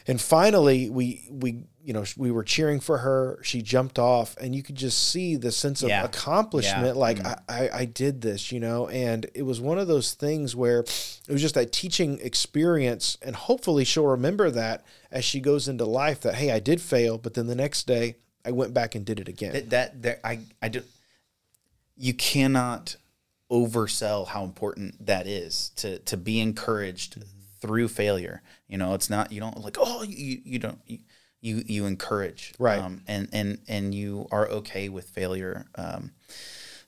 And 0.08 0.20
finally, 0.20 0.88
we 0.88 1.28
we 1.30 1.64
you 1.82 1.92
know 1.92 2.04
we 2.16 2.30
were 2.30 2.44
cheering 2.44 2.80
for 2.80 2.98
her. 2.98 3.40
She 3.42 3.60
jumped 3.60 3.98
off, 3.98 4.36
and 4.36 4.54
you 4.54 4.62
could 4.62 4.76
just 4.76 5.08
see 5.10 5.36
the 5.36 5.50
sense 5.50 5.82
of 5.82 5.88
Yeah. 5.88 6.04
accomplishment. 6.04 6.84
Yeah. 6.84 6.90
Mm-hmm. 6.90 6.98
Like 6.98 7.26
I, 7.26 7.38
I 7.48 7.70
I 7.80 7.84
did 7.86 8.20
this, 8.20 8.52
you 8.52 8.60
know. 8.60 8.88
And 8.88 9.26
it 9.34 9.42
was 9.42 9.60
one 9.60 9.78
of 9.78 9.88
those 9.88 10.14
things 10.14 10.54
where 10.54 10.80
it 10.80 11.28
was 11.28 11.42
just 11.42 11.54
that 11.56 11.72
teaching 11.72 12.18
experience, 12.22 13.18
and 13.20 13.34
hopefully 13.34 13.84
she'll 13.84 14.06
remember 14.06 14.50
that 14.50 14.84
as 15.10 15.24
she 15.24 15.40
goes 15.40 15.66
into 15.68 15.84
life. 15.84 16.20
That 16.20 16.36
hey, 16.36 16.52
I 16.52 16.60
did 16.60 16.80
fail, 16.80 17.18
but 17.18 17.34
then 17.34 17.46
the 17.48 17.54
next 17.56 17.86
day 17.86 18.16
I 18.44 18.52
went 18.52 18.72
back 18.74 18.94
and 18.94 19.04
did 19.04 19.18
it 19.18 19.28
again. 19.28 19.52
that, 19.54 19.70
that 19.70 20.02
there 20.02 20.20
I 20.22 20.40
I 20.62 20.68
do 20.68 20.82
you 21.96 22.14
cannot 22.14 22.96
oversell 23.50 24.26
how 24.28 24.44
important 24.44 25.04
that 25.06 25.26
is 25.26 25.70
to 25.76 25.98
to 26.00 26.16
be 26.16 26.40
encouraged 26.40 27.22
through 27.66 27.88
failure. 27.88 28.42
You 28.68 28.78
know, 28.78 28.94
it's 28.94 29.10
not 29.10 29.32
you 29.32 29.40
don't 29.40 29.58
like 29.62 29.76
oh 29.80 30.02
you 30.02 30.40
you 30.44 30.58
don't 30.58 30.78
you 30.86 30.98
you, 31.40 31.62
you 31.66 31.86
encourage 31.86 32.54
Right. 32.58 32.78
um, 32.80 33.02
and 33.06 33.28
and 33.32 33.58
and 33.68 33.94
you 33.94 34.26
are 34.32 34.48
okay 34.48 34.88
with 34.88 35.08
failure. 35.08 35.66
Um, 35.76 36.12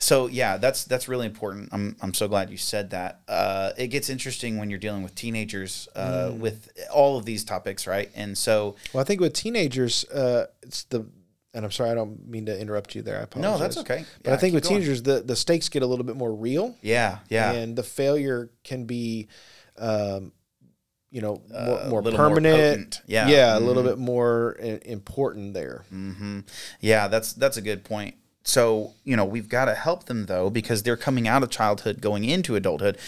so 0.01 0.27
yeah, 0.29 0.57
that's 0.59 0.85
that's 0.85 1.09
really 1.09 1.27
important. 1.27 1.69
I'm 1.73 1.97
I'm 2.01 2.15
so 2.15 2.29
glad 2.29 2.51
you 2.51 2.57
said 2.57 2.91
that. 2.91 3.21
Uh, 3.29 3.73
it 3.77 3.89
gets 3.89 4.09
interesting 4.09 4.57
when 4.59 4.71
you're 4.71 4.79
dealing 4.79 5.03
with 5.03 5.15
teenagers 5.15 5.89
uh, 5.97 6.29
Mm. 6.31 6.39
with 6.39 6.71
all 6.93 7.17
of 7.19 7.25
these 7.25 7.45
topics, 7.45 7.87
right? 7.87 8.11
And 8.15 8.39
so 8.39 8.77
Well, 8.93 9.01
I 9.01 9.05
think 9.05 9.21
with 9.21 9.33
teenagers, 9.33 10.05
uh, 10.05 10.47
it's 10.63 10.85
the, 10.85 11.05
and 11.53 11.65
I'm 11.65 11.73
sorry, 11.73 11.91
I 11.91 11.95
don't 11.95 12.29
mean 12.29 12.47
to 12.47 12.59
interrupt 12.59 12.95
you 12.95 13.03
there. 13.03 13.19
I 13.19 13.23
apologize. 13.23 13.53
no, 13.53 13.59
that's 13.59 13.77
okay. 13.79 14.05
But 14.23 14.31
Yeah, 14.31 14.35
I 14.35 14.39
think 14.39 14.55
with 14.55 14.63
going. 14.65 14.77
teenagers, 14.77 15.03
the, 15.03 15.21
the 15.21 15.35
stakes 15.37 15.69
get 15.69 15.83
a 15.83 15.87
little 15.87 16.05
bit 16.05 16.17
more 16.17 16.33
real, 16.33 16.77
yeah, 16.81 17.19
yeah, 17.29 17.53
and 17.53 17.75
the 17.75 17.83
failure 17.83 18.51
can 18.63 18.85
be, 18.85 19.27
um, 19.79 20.31
you 21.11 21.21
know, 21.23 21.43
more, 21.51 21.59
Uh, 21.81 21.89
more 21.89 22.03
more 22.03 22.13
permanent. 22.13 22.55
potent. 22.57 23.01
Yeah. 23.07 23.29
yeah, 23.29 23.59
a 23.59 23.61
little 23.61 23.83
bit 23.83 23.99
more 23.99 24.57
important 24.85 25.55
there. 25.55 25.85
hmm 25.91 26.41
Yeah, 26.81 27.09
that's 27.09 27.33
that's 27.33 27.57
a 27.57 27.63
good 27.63 27.85
point. 27.85 28.15
So 28.45 28.95
you 29.05 29.17
know 29.17 29.25
we've 29.25 29.49
got 29.49 29.67
to 29.67 29.75
help 29.75 30.05
them 30.05 30.27
though 30.27 30.51
because 30.51 30.83
they're 30.83 30.97
coming 30.97 31.27
out 31.29 31.43
of 31.43 31.51
childhood, 31.51 32.01
going 32.01 32.25
into 32.25 32.57
adulthood. 32.57 32.99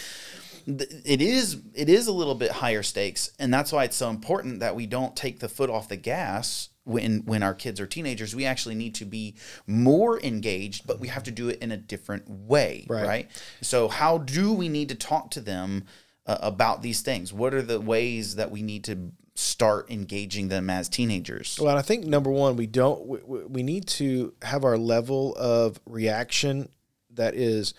It 0.67 1.21
is 1.21 1.57
it 1.73 1.89
is 1.89 2.07
a 2.07 2.11
little 2.13 2.35
bit 2.35 2.51
higher 2.51 2.83
stakes, 2.83 3.31
and 3.39 3.51
that's 3.53 3.71
why 3.71 3.83
it's 3.85 3.95
so 3.97 4.09
important 4.09 4.59
that 4.59 4.75
we 4.75 4.85
don't 4.85 5.15
take 5.15 5.39
the 5.39 5.49
foot 5.49 5.69
off 5.71 5.89
the 5.89 5.95
gas 5.97 6.69
when 6.83 7.21
when 7.25 7.41
our 7.41 7.55
kids 7.55 7.79
are 7.79 7.87
teenagers. 7.87 8.35
We 8.35 8.45
actually 8.45 8.75
need 8.75 8.93
to 8.95 9.05
be 9.05 9.35
more 9.65 10.21
engaged, 10.21 10.85
but 10.85 10.99
we 10.99 11.07
have 11.07 11.23
to 11.23 11.31
do 11.31 11.49
it 11.49 11.57
in 11.63 11.71
a 11.71 11.77
different 11.77 12.29
way, 12.29 12.85
Right. 12.87 13.07
right? 13.07 13.29
So 13.61 13.87
how 13.87 14.19
do 14.19 14.53
we 14.53 14.69
need 14.69 14.89
to 14.89 14.95
talk 14.95 15.31
to 15.31 15.41
them 15.41 15.85
uh, 16.25 16.37
about 16.41 16.81
these 16.81 17.01
things? 17.01 17.33
What 17.33 17.53
are 17.53 17.61
the 17.61 17.79
ways 17.79 18.35
that 18.35 18.51
we 18.51 18.61
need 18.61 18.83
to 18.85 19.11
start 19.35 19.89
engaging 19.89 20.49
them 20.49 20.69
as 20.69 20.89
teenagers? 20.89 21.57
Well, 21.61 21.77
I 21.77 21.81
think 21.81 22.05
number 22.05 22.29
one, 22.29 22.55
we 22.55 22.67
don't. 22.67 23.05
We, 23.07 23.19
we- 23.45 23.63
need 23.63 23.87
to 23.87 24.33
have 24.41 24.63
our 24.63 24.77
level 24.77 25.35
of 25.35 25.79
reaction 25.85 26.69
that 27.13 27.35
is 27.35 27.73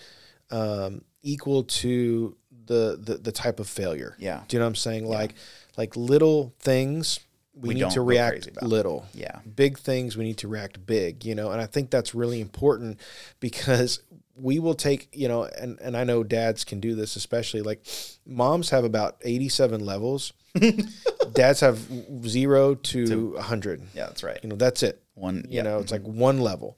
um, 0.51 1.03
equal 1.23 1.65
to 1.65 2.37
the, 2.67 2.99
the 3.01 3.15
the 3.19 3.33
type 3.33 3.61
of 3.61 3.69
failure. 3.69 4.17
Yeah. 4.19 4.43
Do 4.49 4.57
you 4.57 4.61
know 4.61 4.67
what 4.67 4.71
I'm 4.71 4.77
saying? 4.77 5.07
Like 5.07 5.35
like 5.77 5.97
little 5.97 6.55
things 6.61 7.19
we, 7.55 7.71
We 7.71 7.75
need 7.75 7.91
to 7.91 8.01
react 8.01 8.63
little. 8.63 9.07
Yeah. 9.13 9.41
Big 9.57 9.79
things 9.79 10.17
we 10.17 10.25
need 10.25 10.39
to 10.39 10.49
react 10.49 10.87
big. 10.87 11.25
You 11.25 11.35
know, 11.35 11.51
and 11.51 11.61
I 11.61 11.67
think 11.67 11.91
that's 11.91 12.15
really 12.15 12.41
important 12.41 12.99
because 13.41 14.01
we 14.37 14.59
will 14.59 14.75
take 14.75 15.09
you 15.13 15.29
know, 15.29 15.45
and 15.45 15.79
and 15.81 15.97
I 15.97 16.05
know 16.05 16.23
dads 16.23 16.65
can 16.65 16.81
do 16.81 16.95
this 16.95 17.17
especially. 17.17 17.63
Like 17.63 17.85
moms 18.27 18.71
have 18.71 18.85
about 18.85 19.17
87 19.23 19.85
levels. 19.85 20.33
dads 21.33 21.61
have 21.61 21.79
zero 22.27 22.75
to 22.75 23.33
100 23.33 23.83
Yeah, 23.95 24.07
that's 24.07 24.23
right. 24.23 24.39
you 24.43 24.51
know 24.51 24.57
that's 24.57 24.83
it 24.83 25.03
One, 25.15 25.37
you 25.49 25.57
yeah. 25.57 25.63
know 25.63 25.79
it's 25.79 25.91
like 25.91 26.03
one 26.03 26.41
level 26.41 26.77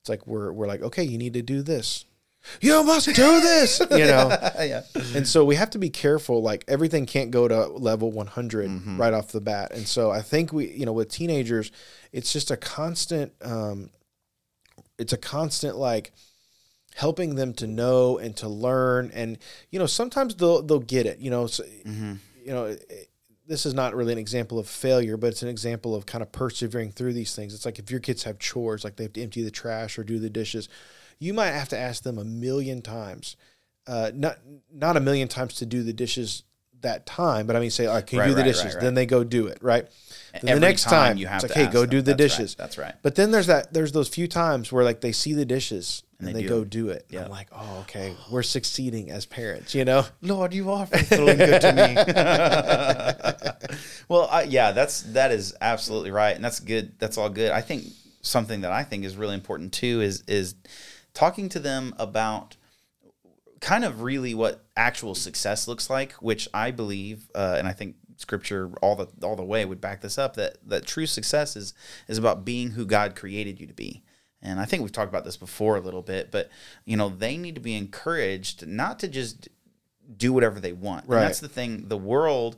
it's 0.00 0.08
like 0.08 0.24
we're 0.28 0.52
we're 0.52 0.68
like 0.68 0.82
okay 0.82 1.02
you 1.02 1.18
need 1.18 1.32
to 1.34 1.42
do 1.42 1.62
this 1.62 2.04
you 2.60 2.80
must 2.84 3.06
do 3.06 3.40
this 3.40 3.80
you 3.90 4.06
know 4.06 4.28
yeah. 4.60 4.82
and 5.16 5.26
so 5.26 5.44
we 5.44 5.56
have 5.56 5.70
to 5.70 5.78
be 5.78 5.90
careful 5.90 6.40
like 6.42 6.64
everything 6.68 7.06
can't 7.06 7.32
go 7.32 7.48
to 7.48 7.66
level 7.66 8.12
100 8.12 8.70
Mm-hmm. 8.70 9.00
right 9.00 9.12
off 9.12 9.32
the 9.32 9.40
bat 9.40 9.72
and 9.74 9.88
so 9.88 10.12
i 10.12 10.22
think 10.22 10.52
we 10.52 10.68
you 10.70 10.86
know 10.86 10.92
with 10.92 11.10
teenagers 11.10 11.72
it's 12.12 12.32
just 12.32 12.52
a 12.52 12.56
constant 12.56 13.32
um 13.42 13.90
it's 14.96 15.12
a 15.12 15.18
constant 15.18 15.76
like 15.76 16.12
helping 16.98 17.36
them 17.36 17.52
to 17.54 17.66
know 17.66 18.18
and 18.18 18.36
to 18.36 18.48
learn 18.48 19.10
and 19.14 19.38
you 19.70 19.78
know 19.78 19.86
sometimes 19.86 20.34
they'll 20.34 20.62
they'll 20.62 20.80
get 20.96 21.06
it 21.06 21.18
you 21.20 21.30
know 21.30 21.46
so, 21.46 21.62
Mm-hmm. 21.86 22.14
you 22.44 22.52
know 22.52 22.64
it- 22.66 23.08
this 23.46 23.64
is 23.64 23.72
not 23.72 23.94
really 23.94 24.12
an 24.12 24.18
example 24.18 24.58
of 24.58 24.68
failure 24.68 25.16
but 25.16 25.28
it's 25.28 25.42
an 25.42 25.48
example 25.48 25.94
of 25.94 26.04
kind 26.06 26.22
of 26.22 26.30
persevering 26.32 26.90
through 26.90 27.12
these 27.14 27.34
things 27.36 27.54
it's 27.54 27.64
like 27.64 27.78
if 27.78 27.90
your 27.90 28.00
kids 28.00 28.24
have 28.24 28.38
chores 28.38 28.84
like 28.84 28.96
they 28.96 29.04
have 29.04 29.12
to 29.14 29.22
empty 29.22 29.42
the 29.42 29.50
trash 29.50 29.98
or 29.98 30.04
do 30.04 30.18
the 30.18 30.28
dishes 30.28 30.68
you 31.20 31.32
might 31.32 31.52
have 31.52 31.68
to 31.68 31.78
ask 31.78 32.02
them 32.02 32.18
a 32.18 32.24
million 32.24 32.82
times 32.82 33.36
uh, 33.86 34.10
not 34.14 34.36
not 34.72 34.96
a 34.96 35.00
million 35.00 35.28
times 35.28 35.54
to 35.54 35.66
do 35.66 35.82
the 35.82 35.94
dishes 35.94 36.42
that 36.82 37.06
time, 37.06 37.46
but 37.48 37.56
I 37.56 37.60
mean, 37.60 37.70
say, 37.70 37.86
can 37.86 38.16
you 38.16 38.20
Right, 38.20 38.26
do 38.28 38.34
the 38.34 38.42
right, 38.42 38.44
dishes? 38.44 38.74
right. 38.74 38.80
Then 38.82 38.94
they 38.94 39.04
go 39.06 39.24
do 39.24 39.46
it, 39.48 39.58
right? 39.62 39.84
Then 40.42 40.54
the 40.54 40.60
next 40.60 40.84
time, 40.84 41.16
you 41.16 41.26
have 41.26 41.42
it's 41.42 41.52
like, 41.56 41.66
hey, 41.66 41.72
go 41.72 41.80
them. 41.80 41.90
do 41.90 42.02
the 42.02 42.14
That's 42.14 42.18
dishes. 42.36 42.54
That's 42.54 42.78
right. 42.78 42.94
But 43.02 43.16
then 43.16 43.30
there's 43.32 43.46
that 43.48 43.72
there's 43.72 43.90
those 43.92 44.08
few 44.08 44.28
times 44.28 44.70
where 44.70 44.84
like 44.84 45.00
they 45.00 45.10
see 45.10 45.32
the 45.32 45.44
dishes 45.46 46.04
and, 46.18 46.28
they 46.28 46.32
they, 46.32 46.42
do 46.42 46.48
go 46.48 46.60
them. 46.60 46.68
do 46.68 46.88
it. 46.88 47.06
Yeah. 47.10 47.24
I'm 47.24 47.30
like, 47.30 47.48
oh, 47.52 47.78
okay, 47.82 48.14
we're 48.30 48.42
succeeding 48.42 49.10
as 49.10 49.24
parents, 49.24 49.74
you 49.74 49.84
know? 49.84 50.04
Lord, 50.22 50.52
you 50.52 50.70
are 50.70 50.86
faithful 50.86 51.28
and 51.28 51.38
good 51.38 51.60
to 51.60 51.72
me. 51.72 51.94
well, 54.08 54.28
I, 54.30 54.42
yeah, 54.42 54.72
that's 54.72 55.02
that 55.02 55.30
is 55.30 55.54
absolutely 55.60 56.10
right, 56.10 56.34
and 56.34 56.44
that's 56.44 56.60
good. 56.60 56.98
That's 56.98 57.18
all 57.18 57.28
good. 57.28 57.52
I 57.52 57.60
think 57.60 57.84
something 58.22 58.62
that 58.62 58.72
I 58.72 58.82
think 58.82 59.04
is 59.04 59.16
really 59.16 59.34
important 59.34 59.72
too 59.72 60.00
is 60.00 60.22
is 60.26 60.56
talking 61.14 61.48
to 61.50 61.60
them 61.60 61.94
about 61.98 62.56
kind 63.60 63.84
of 63.84 64.02
really 64.02 64.34
what 64.34 64.64
actual 64.76 65.14
success 65.14 65.68
looks 65.68 65.90
like, 65.90 66.12
which 66.14 66.48
I 66.54 66.70
believe, 66.70 67.28
uh, 67.34 67.56
and 67.58 67.66
I 67.66 67.72
think 67.72 67.96
Scripture 68.16 68.70
all 68.82 68.96
the 68.96 69.08
all 69.22 69.36
the 69.36 69.44
way 69.44 69.64
would 69.64 69.80
back 69.80 70.00
this 70.00 70.18
up 70.18 70.34
that 70.34 70.56
that 70.66 70.86
true 70.86 71.06
success 71.06 71.54
is 71.54 71.74
is 72.08 72.18
about 72.18 72.44
being 72.44 72.72
who 72.72 72.84
God 72.84 73.14
created 73.14 73.60
you 73.60 73.66
to 73.68 73.74
be. 73.74 74.02
And 74.42 74.60
I 74.60 74.64
think 74.64 74.82
we've 74.82 74.92
talked 74.92 75.08
about 75.08 75.24
this 75.24 75.36
before 75.36 75.76
a 75.76 75.80
little 75.80 76.02
bit, 76.02 76.30
but 76.30 76.50
you 76.84 76.96
know 76.96 77.08
they 77.08 77.36
need 77.36 77.54
to 77.56 77.60
be 77.60 77.74
encouraged 77.74 78.66
not 78.66 78.98
to 79.00 79.08
just 79.08 79.48
do 80.16 80.32
whatever 80.32 80.60
they 80.60 80.72
want. 80.72 81.04
And 81.04 81.12
that's 81.28 81.40
the 81.40 81.48
thing. 81.48 81.88
The 81.88 81.96
world 81.96 82.56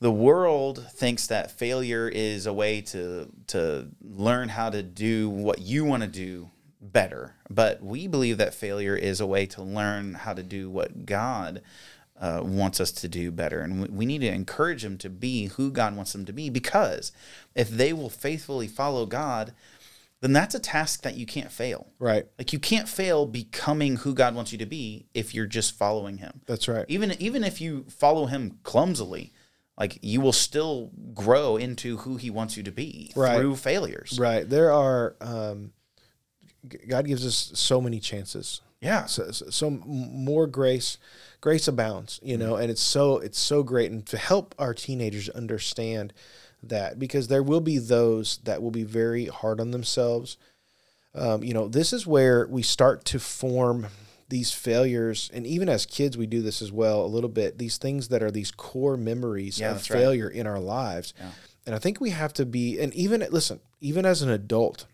the 0.00 0.10
world 0.10 0.84
thinks 0.92 1.28
that 1.28 1.52
failure 1.52 2.08
is 2.08 2.46
a 2.46 2.52
way 2.52 2.80
to 2.80 3.28
to 3.48 3.88
learn 4.00 4.48
how 4.48 4.70
to 4.70 4.82
do 4.82 5.30
what 5.30 5.60
you 5.60 5.84
want 5.84 6.02
to 6.02 6.08
do 6.08 6.50
better. 6.80 7.36
But 7.48 7.80
we 7.82 8.08
believe 8.08 8.38
that 8.38 8.52
failure 8.52 8.96
is 8.96 9.20
a 9.20 9.26
way 9.26 9.46
to 9.46 9.62
learn 9.62 10.14
how 10.14 10.34
to 10.34 10.42
do 10.42 10.68
what 10.68 11.06
God 11.06 11.62
uh, 12.20 12.40
wants 12.42 12.80
us 12.80 12.90
to 12.92 13.08
do 13.08 13.30
better. 13.30 13.60
And 13.60 13.82
we, 13.82 13.88
we 13.88 14.06
need 14.06 14.20
to 14.22 14.32
encourage 14.32 14.82
them 14.82 14.98
to 14.98 15.08
be 15.08 15.46
who 15.46 15.70
God 15.70 15.96
wants 15.96 16.12
them 16.12 16.24
to 16.24 16.32
be 16.32 16.50
because 16.50 17.12
if 17.54 17.68
they 17.70 17.92
will 17.92 18.10
faithfully 18.10 18.66
follow 18.66 19.06
God, 19.06 19.52
then 20.22 20.32
that's 20.32 20.54
a 20.54 20.58
task 20.60 21.02
that 21.02 21.16
you 21.16 21.26
can't 21.26 21.52
fail. 21.52 21.88
Right. 21.98 22.26
Like 22.38 22.52
you 22.54 22.58
can't 22.58 22.88
fail 22.88 23.26
becoming 23.26 23.96
who 23.96 24.14
God 24.14 24.34
wants 24.34 24.52
you 24.52 24.58
to 24.58 24.66
be 24.66 25.04
if 25.12 25.34
you're 25.34 25.46
just 25.46 25.76
following 25.76 26.16
him 26.18 26.40
That's 26.46 26.66
right. 26.68 26.86
even 26.88 27.12
even 27.20 27.44
if 27.44 27.60
you 27.60 27.84
follow 27.90 28.24
him 28.26 28.58
clumsily 28.62 29.32
like 29.76 29.98
you 30.00 30.20
will 30.20 30.32
still 30.32 30.90
grow 31.14 31.56
into 31.56 31.96
who 31.98 32.16
he 32.16 32.30
wants 32.30 32.56
you 32.56 32.62
to 32.62 32.72
be 32.72 33.10
Right. 33.14 33.36
through 33.38 33.56
failures 33.56 34.16
Right. 34.18 34.48
There 34.48 34.72
are, 34.72 35.16
um, 35.20 35.72
God 36.88 37.06
gives 37.06 37.26
us 37.26 37.50
so 37.54 37.80
many 37.80 37.98
chances. 38.00 38.60
yeah 38.80 39.06
so, 39.06 39.30
so, 39.32 39.50
so 39.50 39.70
more 39.70 40.46
grace 40.46 40.98
grace 41.40 41.66
abounds 41.66 42.20
you 42.22 42.36
know 42.36 42.54
and 42.56 42.70
it's 42.70 42.80
so 42.82 43.18
it's 43.18 43.38
so 43.38 43.62
great 43.64 43.90
and 43.90 44.06
to 44.06 44.16
help 44.16 44.54
our 44.58 44.72
teenagers 44.74 45.28
understand 45.30 46.12
that 46.62 46.98
because 46.98 47.28
there 47.28 47.42
will 47.42 47.60
be 47.60 47.78
those 47.78 48.38
that 48.44 48.62
will 48.62 48.70
be 48.70 48.84
very 48.84 49.26
hard 49.26 49.60
on 49.60 49.70
themselves 49.72 50.36
um, 51.14 51.42
you 51.42 51.52
know 51.52 51.68
this 51.68 51.92
is 51.92 52.06
where 52.06 52.46
we 52.46 52.62
start 52.62 53.04
to 53.04 53.18
form 53.18 53.86
these 54.28 54.52
failures 54.52 55.30
and 55.34 55.46
even 55.46 55.68
as 55.68 55.84
kids 55.84 56.16
we 56.16 56.26
do 56.26 56.40
this 56.40 56.62
as 56.62 56.72
well 56.72 57.04
a 57.04 57.06
little 57.06 57.28
bit 57.28 57.58
these 57.58 57.76
things 57.78 58.08
that 58.08 58.22
are 58.22 58.30
these 58.30 58.50
core 58.50 58.96
memories 58.96 59.58
Yeah, 59.58 59.70
of 59.70 59.76
that's 59.76 59.90
right. 59.90 59.98
failure 59.98 60.28
in 60.28 60.46
our 60.46 60.60
lives 60.60 61.12
and 61.66 61.74
i 61.74 61.78
think 61.78 62.00
we 62.00 62.10
have 62.10 62.32
to 62.34 62.46
be 62.46 62.80
and 62.80 62.94
even 62.94 63.26
listen 63.30 63.60
even 63.80 64.06
as 64.06 64.22
an 64.22 64.30
adult 64.30 64.86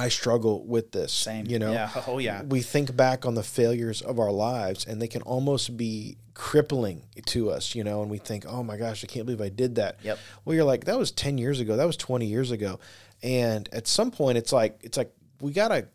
I 0.00 0.10
struggle 0.10 0.64
with 0.64 0.92
this. 0.92 1.12
Same. 1.12 1.46
You 1.46 1.58
know, 1.58 1.72
Yeah. 1.72 1.90
Oh, 2.06 2.18
yeah. 2.18 2.44
we 2.44 2.60
think 2.62 2.96
back 2.96 3.26
on 3.26 3.34
the 3.34 3.42
failures 3.42 4.00
of 4.00 4.20
our 4.20 4.30
lives 4.30 4.86
and 4.86 5.02
they 5.02 5.08
can 5.08 5.22
almost 5.22 5.76
be 5.76 6.18
crippling 6.38 7.02
to 7.26 7.50
us, 7.50 7.74
you 7.74 7.82
know, 7.82 8.00
and 8.00 8.08
we 8.08 8.16
think, 8.16 8.46
oh 8.46 8.62
my 8.62 8.76
gosh, 8.76 9.02
I 9.02 9.08
can't 9.08 9.26
believe 9.26 9.40
I 9.40 9.48
did 9.48 9.74
that. 9.74 9.98
Yep. 10.04 10.18
Well, 10.44 10.54
you're 10.54 10.64
like, 10.64 10.84
that 10.84 10.96
was 10.96 11.10
10 11.10 11.36
years 11.36 11.58
ago. 11.58 11.76
That 11.76 11.84
was 11.84 11.96
20 11.96 12.26
years 12.26 12.52
ago. 12.52 12.78
And 13.24 13.68
at 13.72 13.88
some 13.88 14.12
point 14.12 14.38
it's 14.38 14.52
like, 14.52 14.78
it's 14.82 14.96
like, 14.96 15.12
we 15.40 15.50
gotta, 15.50 15.88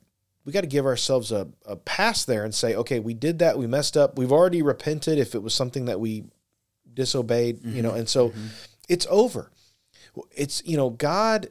we 0.43 0.51
gotta 0.51 0.67
give 0.67 0.85
ourselves 0.85 1.31
a, 1.31 1.47
a 1.65 1.77
pass 1.77 2.25
there 2.25 2.43
and 2.43 2.53
say, 2.53 2.75
okay, 2.75 2.99
we 2.99 3.13
did 3.13 3.39
that. 3.39 3.57
We 3.57 3.67
messed 3.67 3.95
up. 3.95 4.17
We've 4.17 4.33
already 4.33 4.61
repented 4.61 5.17
if 5.17 5.33
it 5.33 5.41
was 5.41 5.53
something 5.53 5.85
that 5.85 6.01
we 6.01 6.25
disobeyed, 6.93 7.63
you 7.63 7.81
know, 7.81 7.91
and 7.91 8.09
so 8.09 8.33
it's 8.89 9.07
over. 9.09 9.49
It's, 10.35 10.61
you 10.65 10.75
know, 10.75 10.89
God 10.89 11.49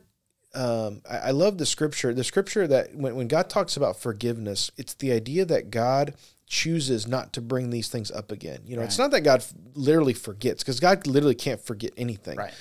um, 0.55 1.01
I, 1.11 1.17
I 1.17 1.31
love 1.31 1.57
the 1.57 1.65
scripture. 1.65 2.13
The 2.13 2.25
scripture 2.25 2.67
that 2.67 2.95
when, 2.95 3.15
when 3.15 3.27
God 3.27 3.49
talks 3.49 3.79
about 3.79 3.99
forgiveness, 3.99 4.71
it's 4.77 4.93
the 4.93 5.13
idea 5.13 5.47
that 5.47 5.71
God 5.71 6.13
chooses 6.53 7.09
not 7.09 7.33
to 7.33 7.41
bring 7.41 7.71
these 7.71 7.89
things 7.89 8.11
up 8.11 8.31
again. 8.31 8.59
You 8.67 8.77
know, 8.77 8.83
it's 8.83 8.99
not 8.99 9.11
that 9.13 9.23
God 9.23 9.41
f- 9.41 9.55
literally 9.75 10.13
forgets, 10.13 10.63
because 10.63 10.81
God 10.81 11.07
literally 11.07 11.35
can't 11.35 11.59
forget 11.59 11.93
anything. 11.97 12.37
Right. 12.37 12.53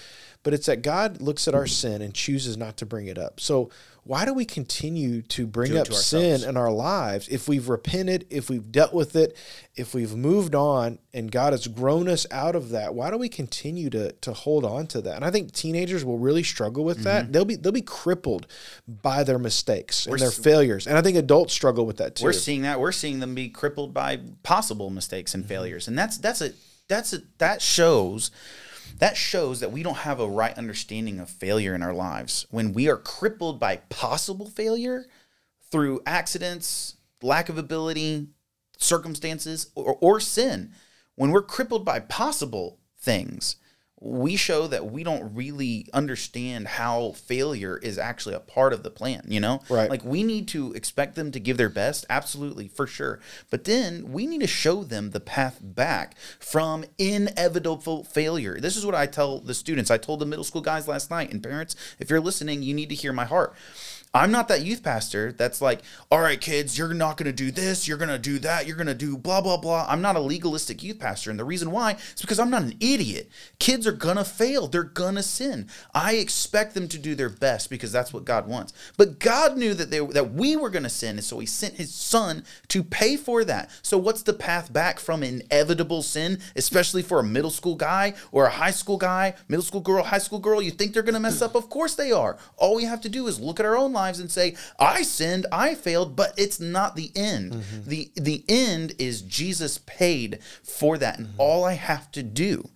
But 0.44 0.54
it's 0.54 0.68
that 0.68 0.82
God 0.82 1.22
looks 1.22 1.46
at 1.50 1.54
our 1.54 1.66
mm-hmm. 1.66 1.98
sin 1.98 2.02
and 2.02 2.14
chooses 2.14 2.56
not 2.56 2.78
to 2.78 2.86
bring 2.86 3.08
it 3.08 3.18
up. 3.18 3.42
So 3.42 3.70
why 4.04 4.26
do 4.26 4.34
we 4.34 4.46
continue 4.46 5.22
to 5.22 5.46
bring 5.46 5.78
up 5.78 5.86
to 5.86 5.94
sin 5.94 6.44
in 6.44 6.58
our 6.58 6.72
lives 6.72 7.28
if 7.28 7.48
we've 7.48 7.70
repented, 7.70 8.26
if 8.32 8.50
we've 8.50 8.72
dealt 8.72 8.94
with 8.94 9.16
it, 9.16 9.38
if 9.76 9.94
we've 9.94 10.16
moved 10.16 10.56
on 10.56 10.98
and 11.14 11.32
God 11.32 11.54
has 11.54 11.68
grown 11.68 12.08
us 12.08 12.26
out 12.32 12.56
of 12.56 12.70
that? 12.70 12.96
Why 12.96 13.12
do 13.12 13.18
we 13.18 13.30
continue 13.30 13.92
to 13.92 14.12
to 14.12 14.34
hold 14.34 14.66
on 14.66 14.88
to 14.88 15.02
that? 15.02 15.18
And 15.18 15.26
I 15.26 15.30
think 15.30 15.52
teenagers 15.52 16.04
will 16.04 16.18
really 16.18 16.42
struggle 16.42 16.84
with 16.84 17.04
that. 17.04 17.24
Mm-hmm. 17.24 17.32
They'll 17.32 17.46
be 17.46 17.56
they'll 17.56 17.72
be 17.72 17.84
crippled 17.84 18.48
by 18.88 19.24
their 19.24 19.40
mistakes 19.40 20.08
and 20.08 20.18
their 20.18 20.32
failures. 20.32 20.88
And 20.88 20.98
I 20.98 21.04
think 21.04 21.16
adults 21.16 21.54
struggle 21.54 21.86
with 21.86 21.98
that 21.98 22.16
too. 22.16 22.26
We're 22.26 22.34
seeing 22.34 22.64
that. 22.64 22.80
We're 22.80 22.92
seeing 22.92 23.20
them 23.20 23.36
be 23.36 23.50
crippled 23.50 23.94
by 23.94 24.20
possible 24.42 24.90
mistakes 24.90 25.36
and 25.36 25.44
mm-hmm. 25.44 25.50
failures, 25.50 25.88
and 25.88 25.96
that's 25.96 26.18
that's 26.18 26.42
a 26.42 26.54
that's 26.88 27.14
a 27.14 27.20
that 27.38 27.62
shows 27.62 28.32
that 29.00 29.18
shows 29.18 29.60
that 29.60 29.72
we 29.72 29.84
don't 29.84 29.98
have 29.98 30.20
a 30.20 30.28
right 30.28 30.58
understanding 30.58 31.20
of 31.20 31.30
failure 31.30 31.74
in 31.74 31.82
our 31.82 31.94
lives 31.94 32.46
when 32.52 32.74
we 32.74 32.90
are 32.90 32.98
crippled 32.98 33.60
by 33.60 33.78
possible 33.90 34.48
failure 34.48 35.06
through 35.72 36.02
accidents, 36.06 36.96
lack 37.22 37.50
of 37.50 37.58
ability, 37.58 38.28
circumstances, 38.78 39.72
or, 39.76 39.98
or 40.02 40.20
sin. 40.20 40.72
When 41.16 41.32
we're 41.32 41.42
crippled 41.42 41.86
by 41.86 42.00
possible 42.00 42.80
things, 43.00 43.56
we 44.04 44.36
show 44.36 44.66
that 44.66 44.92
we 44.92 45.04
don't 45.04 45.36
really 45.36 45.88
understand 45.94 46.68
how 46.68 47.12
failure 47.12 47.78
is 47.78 48.00
actually 48.00 48.34
a 48.34 48.40
part 48.40 48.74
of 48.74 48.82
the 48.82 48.90
plan, 48.90 49.24
you 49.28 49.40
know? 49.40 49.62
Right. 49.70 49.92
Like 49.92 50.04
we 50.04 50.24
need 50.24 50.48
to 50.50 50.74
expect 50.74 51.14
them 51.14 51.32
to 51.32 51.40
give 51.40 51.58
their 51.58 51.70
best, 51.70 52.08
absolutely, 52.10 52.68
for 52.68 52.88
sure. 52.88 53.20
But 53.52 53.66
then 53.66 54.12
we 54.12 54.26
need 54.26 54.42
to 54.42 54.48
show 54.48 54.84
them 54.84 55.12
the 55.12 55.20
path 55.20 55.60
back 55.62 56.18
from 56.40 56.84
inevitable 56.98 58.04
failure. 58.04 58.60
This 58.60 58.76
is 58.76 58.88
what 58.88 58.96
I 58.96 59.06
tell 59.06 59.40
the 59.40 59.54
students. 59.54 59.92
I 59.92 59.98
told 59.98 60.20
the 60.20 60.26
middle 60.26 60.44
school 60.44 60.62
guys 60.62 60.88
last 60.88 61.12
night, 61.12 61.32
and 61.32 61.44
parents, 61.44 61.76
if 62.00 62.10
you're 62.10 62.20
listening, 62.20 62.64
you 62.64 62.74
need 62.74 62.90
to 62.90 62.96
hear 62.96 63.14
my 63.14 63.26
heart. 63.26 63.54
I'm 64.14 64.32
not 64.32 64.50
that 64.50 64.66
youth 64.66 64.84
pastor 64.84 65.32
that's 65.32 65.62
like, 65.62 65.80
all 66.12 66.20
right, 66.20 66.40
kids, 66.40 66.78
you're 66.78 66.94
not 66.94 67.16
going 67.16 67.28
to 67.28 67.32
do 67.32 67.50
this, 67.50 67.88
you're 67.88 67.98
going 67.98 68.10
to 68.10 68.20
do 68.20 68.40
that, 68.40 68.68
you're 68.68 68.76
going 68.76 68.88
to 68.88 68.94
do 68.94 69.18
blah, 69.18 69.40
blah, 69.40 69.56
blah. 69.56 69.86
I'm 69.88 70.02
not 70.02 70.18
a 70.18 70.20
legalistic 70.20 70.84
youth 70.84 71.00
pastor. 71.00 71.30
And 71.30 71.40
the 71.40 71.46
reason 71.46 71.72
why 71.72 71.94
is 71.94 72.20
because 72.20 72.38
I'm 72.38 72.50
not 72.50 72.64
an 72.64 72.76
idiot. 72.82 73.30
Kids 73.58 73.88
are 73.88 73.94
going 73.94 74.18
to 74.18 74.26
fail, 74.26 74.68
they're 74.68 74.84
going 74.84 75.16
to 75.16 75.24
sin. 75.24 75.70
I 75.94 76.16
expect 76.16 76.74
them 76.74 76.90
to 76.90 76.98
do 76.98 77.16
their 77.16 77.30
best 77.30 77.70
because 77.70 77.94
that's 77.94 78.12
what 78.12 78.26
God 78.26 78.50
wants. 78.50 78.74
But 78.98 79.20
God 79.20 79.58
knew 79.58 79.74
that, 79.76 79.92
they, 79.92 80.00
that 80.00 80.34
we 80.34 80.58
were 80.58 80.70
going 80.70 80.84
to 80.84 80.90
sin. 80.90 81.16
And 81.16 81.24
so 81.24 81.40
he 81.40 81.46
sent 81.46 81.76
his 81.76 81.94
son 81.94 82.44
to 82.68 82.84
pay 82.84 83.16
for 83.16 83.46
that. 83.46 83.72
So 83.82 83.98
what's 83.98 84.24
the 84.24 84.34
path 84.34 84.74
back 84.74 85.00
from 85.00 85.24
inevitable 85.24 86.02
sin, 86.02 86.40
especially 86.58 87.02
for 87.02 87.20
a 87.20 87.24
middle 87.24 87.50
school 87.50 87.76
guy 87.76 88.16
or 88.34 88.46
a 88.48 88.50
high 88.50 88.72
school 88.72 88.98
guy, 88.98 89.36
middle 89.48 89.64
school 89.64 89.80
girl, 89.80 90.04
high 90.04 90.18
school 90.18 90.40
girl? 90.40 90.62
You 90.62 90.72
think 90.72 90.94
they're 90.94 91.02
going 91.02 91.14
to 91.14 91.22
mess 91.22 91.42
up? 91.42 91.56
Of 91.56 91.70
course 91.70 91.96
they 91.96 92.12
are. 92.12 92.38
All 92.58 92.76
we 92.76 92.84
have 92.84 93.00
to 93.02 93.10
do 93.10 93.28
is 93.28 93.40
look 93.40 93.62
at 93.62 93.66
our 93.66 93.78
own 93.78 93.94
lives 94.02 94.20
and 94.20 94.32
say, 94.32 94.56
I 94.80 95.04
sinned, 95.04 95.46
I 95.52 95.76
failed, 95.76 96.16
but 96.16 96.34
it's 96.38 96.60
not 96.60 96.96
the 96.96 97.12
end. 97.16 97.54
Mm-hmm. 97.54 97.90
The 97.90 98.12
the 98.16 98.44
end 98.50 98.94
is 98.98 99.22
Jesus 99.22 99.78
paid 99.80 100.40
for 100.64 100.98
that. 100.98 101.18
And 101.18 101.28
mm-hmm. 101.28 101.42
all 101.42 101.64
I 101.64 101.74
have 101.74 102.12
to 102.12 102.24
do 102.24 102.70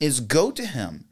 is 0.00 0.20
go 0.20 0.50
to 0.50 0.64
him 0.64 1.06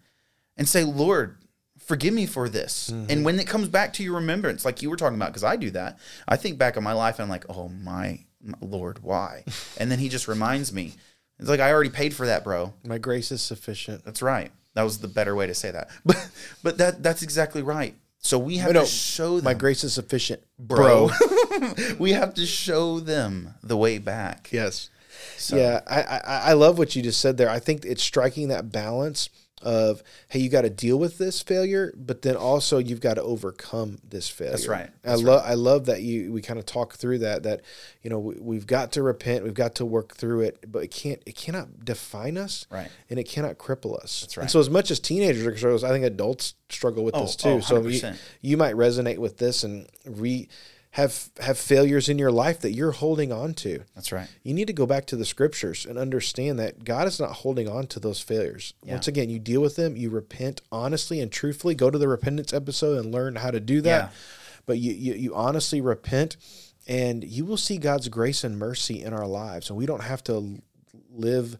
and 0.56 0.68
say, 0.68 0.84
Lord, 0.84 1.38
forgive 1.78 2.14
me 2.14 2.26
for 2.26 2.48
this. 2.48 2.90
Mm-hmm. 2.90 3.10
And 3.10 3.24
when 3.24 3.40
it 3.40 3.46
comes 3.46 3.68
back 3.68 3.92
to 3.94 4.04
your 4.04 4.14
remembrance, 4.14 4.64
like 4.64 4.82
you 4.82 4.90
were 4.90 4.96
talking 4.96 5.16
about, 5.16 5.30
because 5.30 5.44
I 5.44 5.56
do 5.56 5.70
that, 5.70 5.98
I 6.28 6.36
think 6.36 6.58
back 6.58 6.76
on 6.76 6.84
my 6.84 6.92
life 6.92 7.16
and 7.16 7.24
I'm 7.24 7.30
like, 7.30 7.46
oh 7.48 7.68
my, 7.68 8.24
my 8.42 8.58
Lord, 8.60 9.02
why? 9.02 9.44
and 9.78 9.90
then 9.90 9.98
he 9.98 10.08
just 10.08 10.28
reminds 10.28 10.72
me. 10.72 10.94
It's 11.38 11.48
like 11.48 11.60
I 11.60 11.72
already 11.72 11.90
paid 11.90 12.14
for 12.14 12.26
that, 12.26 12.44
bro. 12.44 12.74
My 12.84 12.98
grace 12.98 13.30
is 13.30 13.42
sufficient. 13.42 14.04
That's 14.04 14.22
right. 14.22 14.50
That 14.74 14.82
was 14.82 14.98
the 14.98 15.08
better 15.08 15.34
way 15.34 15.46
to 15.46 15.54
say 15.54 15.70
that. 15.70 15.88
But 16.04 16.30
but 16.62 16.78
that 16.78 17.02
that's 17.02 17.22
exactly 17.22 17.62
right. 17.62 17.94
So 18.26 18.38
we 18.40 18.56
have 18.58 18.72
No, 18.72 18.80
to 18.80 18.86
show 18.86 19.36
them, 19.36 19.44
My 19.44 19.54
grace 19.54 19.84
is 19.84 19.92
sufficient, 19.94 20.42
bro. 20.58 21.08
bro. 21.08 21.72
we 21.98 22.12
have 22.12 22.34
to 22.34 22.44
show 22.44 22.98
them 23.00 23.54
the 23.62 23.76
way 23.76 23.98
back. 23.98 24.48
yes. 24.52 24.90
So- 25.38 25.56
Yeah, 25.56 25.80
I, 25.86 26.02
I 26.02 26.20
I 26.50 26.52
love 26.54 26.76
what 26.78 26.96
you 26.96 27.02
just 27.02 27.20
said 27.20 27.36
there. 27.36 27.48
I 27.48 27.58
think 27.60 27.84
it's 27.84 28.02
striking 28.02 28.48
that 28.48 28.70
balance 28.72 29.30
of 29.62 30.02
hey, 30.28 30.38
you 30.38 30.50
got 30.50 30.62
to 30.62 30.70
deal 30.70 30.98
with 30.98 31.18
this 31.18 31.40
failure, 31.40 31.92
but 31.96 32.22
then 32.22 32.36
also 32.36 32.78
you've 32.78 33.00
got 33.00 33.14
to 33.14 33.22
overcome 33.22 33.98
this 34.08 34.28
failure. 34.28 34.52
That's 34.52 34.68
right. 34.68 34.90
I 35.04 35.14
love 35.14 35.42
I 35.44 35.54
love 35.54 35.86
that 35.86 36.02
you 36.02 36.32
we 36.32 36.42
kind 36.42 36.58
of 36.58 36.66
talk 36.66 36.94
through 36.94 37.18
that 37.20 37.42
that 37.44 37.62
you 38.02 38.10
know 38.10 38.18
we, 38.18 38.34
we've 38.38 38.66
got 38.66 38.92
to 38.92 39.02
repent, 39.02 39.44
we've 39.44 39.54
got 39.54 39.74
to 39.76 39.84
work 39.86 40.14
through 40.14 40.42
it, 40.42 40.70
but 40.70 40.84
it 40.84 40.90
can't 40.90 41.22
it 41.24 41.36
cannot 41.36 41.84
define 41.84 42.36
us, 42.36 42.66
Right. 42.70 42.90
And 43.08 43.18
it 43.18 43.24
cannot 43.24 43.56
cripple 43.58 43.98
us. 44.02 44.20
That's 44.20 44.36
right. 44.36 44.42
And 44.42 44.50
so 44.50 44.60
as 44.60 44.68
much 44.70 44.90
as 44.90 45.00
teenagers 45.00 45.64
are 45.64 45.74
I 45.86 45.90
think 45.90 46.04
adults 46.04 46.54
struggle 46.68 47.04
with 47.04 47.14
Oh, 47.14 47.22
this 47.22 47.36
too. 47.36 47.48
oh, 47.48 47.60
so 47.60 47.86
you, 47.86 48.12
you 48.42 48.56
might 48.56 48.74
resonate 48.74 49.18
with 49.18 49.38
this 49.38 49.64
and 49.64 49.88
re 50.04 50.48
have 50.96 51.28
have 51.40 51.58
failures 51.58 52.08
in 52.08 52.18
your 52.18 52.32
life 52.32 52.60
that 52.60 52.72
you're 52.72 52.92
holding 52.92 53.30
on 53.30 53.52
to 53.52 53.82
That's 53.94 54.12
right. 54.12 54.28
you 54.42 54.54
need 54.54 54.66
to 54.68 54.72
go 54.72 54.86
back 54.86 55.04
to 55.08 55.16
the 55.16 55.26
scriptures 55.26 55.84
and 55.84 55.98
understand 55.98 56.58
that 56.58 56.84
God 56.84 57.06
is 57.06 57.20
not 57.20 57.32
holding 57.32 57.68
on 57.68 57.86
to 57.88 58.00
those 58.00 58.18
failures. 58.18 58.72
Once 58.82 59.06
again, 59.06 59.28
you 59.28 59.38
deal 59.38 59.60
with 59.60 59.76
them, 59.76 59.94
you 59.94 60.08
repent 60.08 60.62
honestly 60.72 61.20
and 61.20 61.30
truthfully. 61.30 61.74
Go 61.74 61.90
to 61.90 61.98
the 61.98 62.08
repentance 62.08 62.54
episode 62.54 62.98
and 62.98 63.12
learn 63.12 63.36
how 63.36 63.50
to 63.50 63.60
do 63.60 63.82
that. 63.82 64.04
Yeah. 64.04 64.18
But 64.64 64.78
you, 64.78 64.94
you 64.94 65.12
you 65.12 65.34
honestly 65.34 65.82
repent 65.82 66.38
and 66.86 67.22
you 67.22 67.44
will 67.44 67.58
see 67.58 67.76
God's 67.76 68.08
grace 68.08 68.42
and 68.42 68.58
mercy 68.58 69.02
in 69.02 69.12
our 69.12 69.26
lives. 69.26 69.68
And 69.68 69.78
we 69.78 69.84
don't 69.84 70.02
have 70.02 70.24
to 70.24 70.62
live 71.10 71.58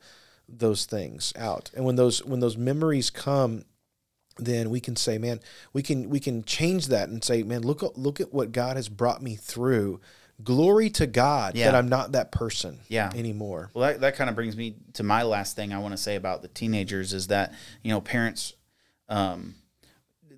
those 0.49 0.87
things 0.87 1.35
out. 1.37 1.71
And 1.77 1.85
when 1.85 1.97
those 1.97 2.25
when 2.25 2.41
those 2.41 2.57
memories 2.57 3.11
come 3.11 3.67
then 4.39 4.71
we 4.71 4.81
can 4.81 4.97
say, 4.97 5.19
man, 5.19 5.41
we 5.73 5.83
can 5.83 6.11
we 6.11 6.21
can 6.21 6.45
change 6.45 6.89
that 6.89 7.09
and 7.09 7.23
say, 7.25 7.43
man, 7.43 7.63
look 7.63 7.83
at 7.83 7.97
look 7.97 8.21
at 8.21 8.33
what 8.33 8.53
God 8.53 8.77
has 8.77 8.89
brought 8.89 9.23
me 9.23 9.35
through. 9.37 10.01
Glory 10.45 10.91
to 10.91 11.07
God 11.07 11.55
that 11.55 11.75
I'm 11.75 11.89
not 11.89 12.13
that 12.13 12.31
person 12.31 12.81
Yeah. 12.89 13.11
anymore. 13.15 13.71
Well, 13.73 13.89
that, 13.89 14.01
that 14.03 14.17
kind 14.17 14.29
of 14.29 14.37
brings 14.37 14.55
me 14.55 14.77
to 14.93 15.03
my 15.03 15.23
last 15.23 15.57
thing 15.57 15.73
I 15.73 15.79
want 15.79 15.93
to 15.93 15.97
say 15.97 16.15
about 16.15 16.43
the 16.43 16.49
teenagers 16.49 17.15
is 17.15 17.29
that, 17.29 17.55
you 17.83 17.91
know, 17.91 18.03
parents, 18.03 18.53
um, 19.09 19.55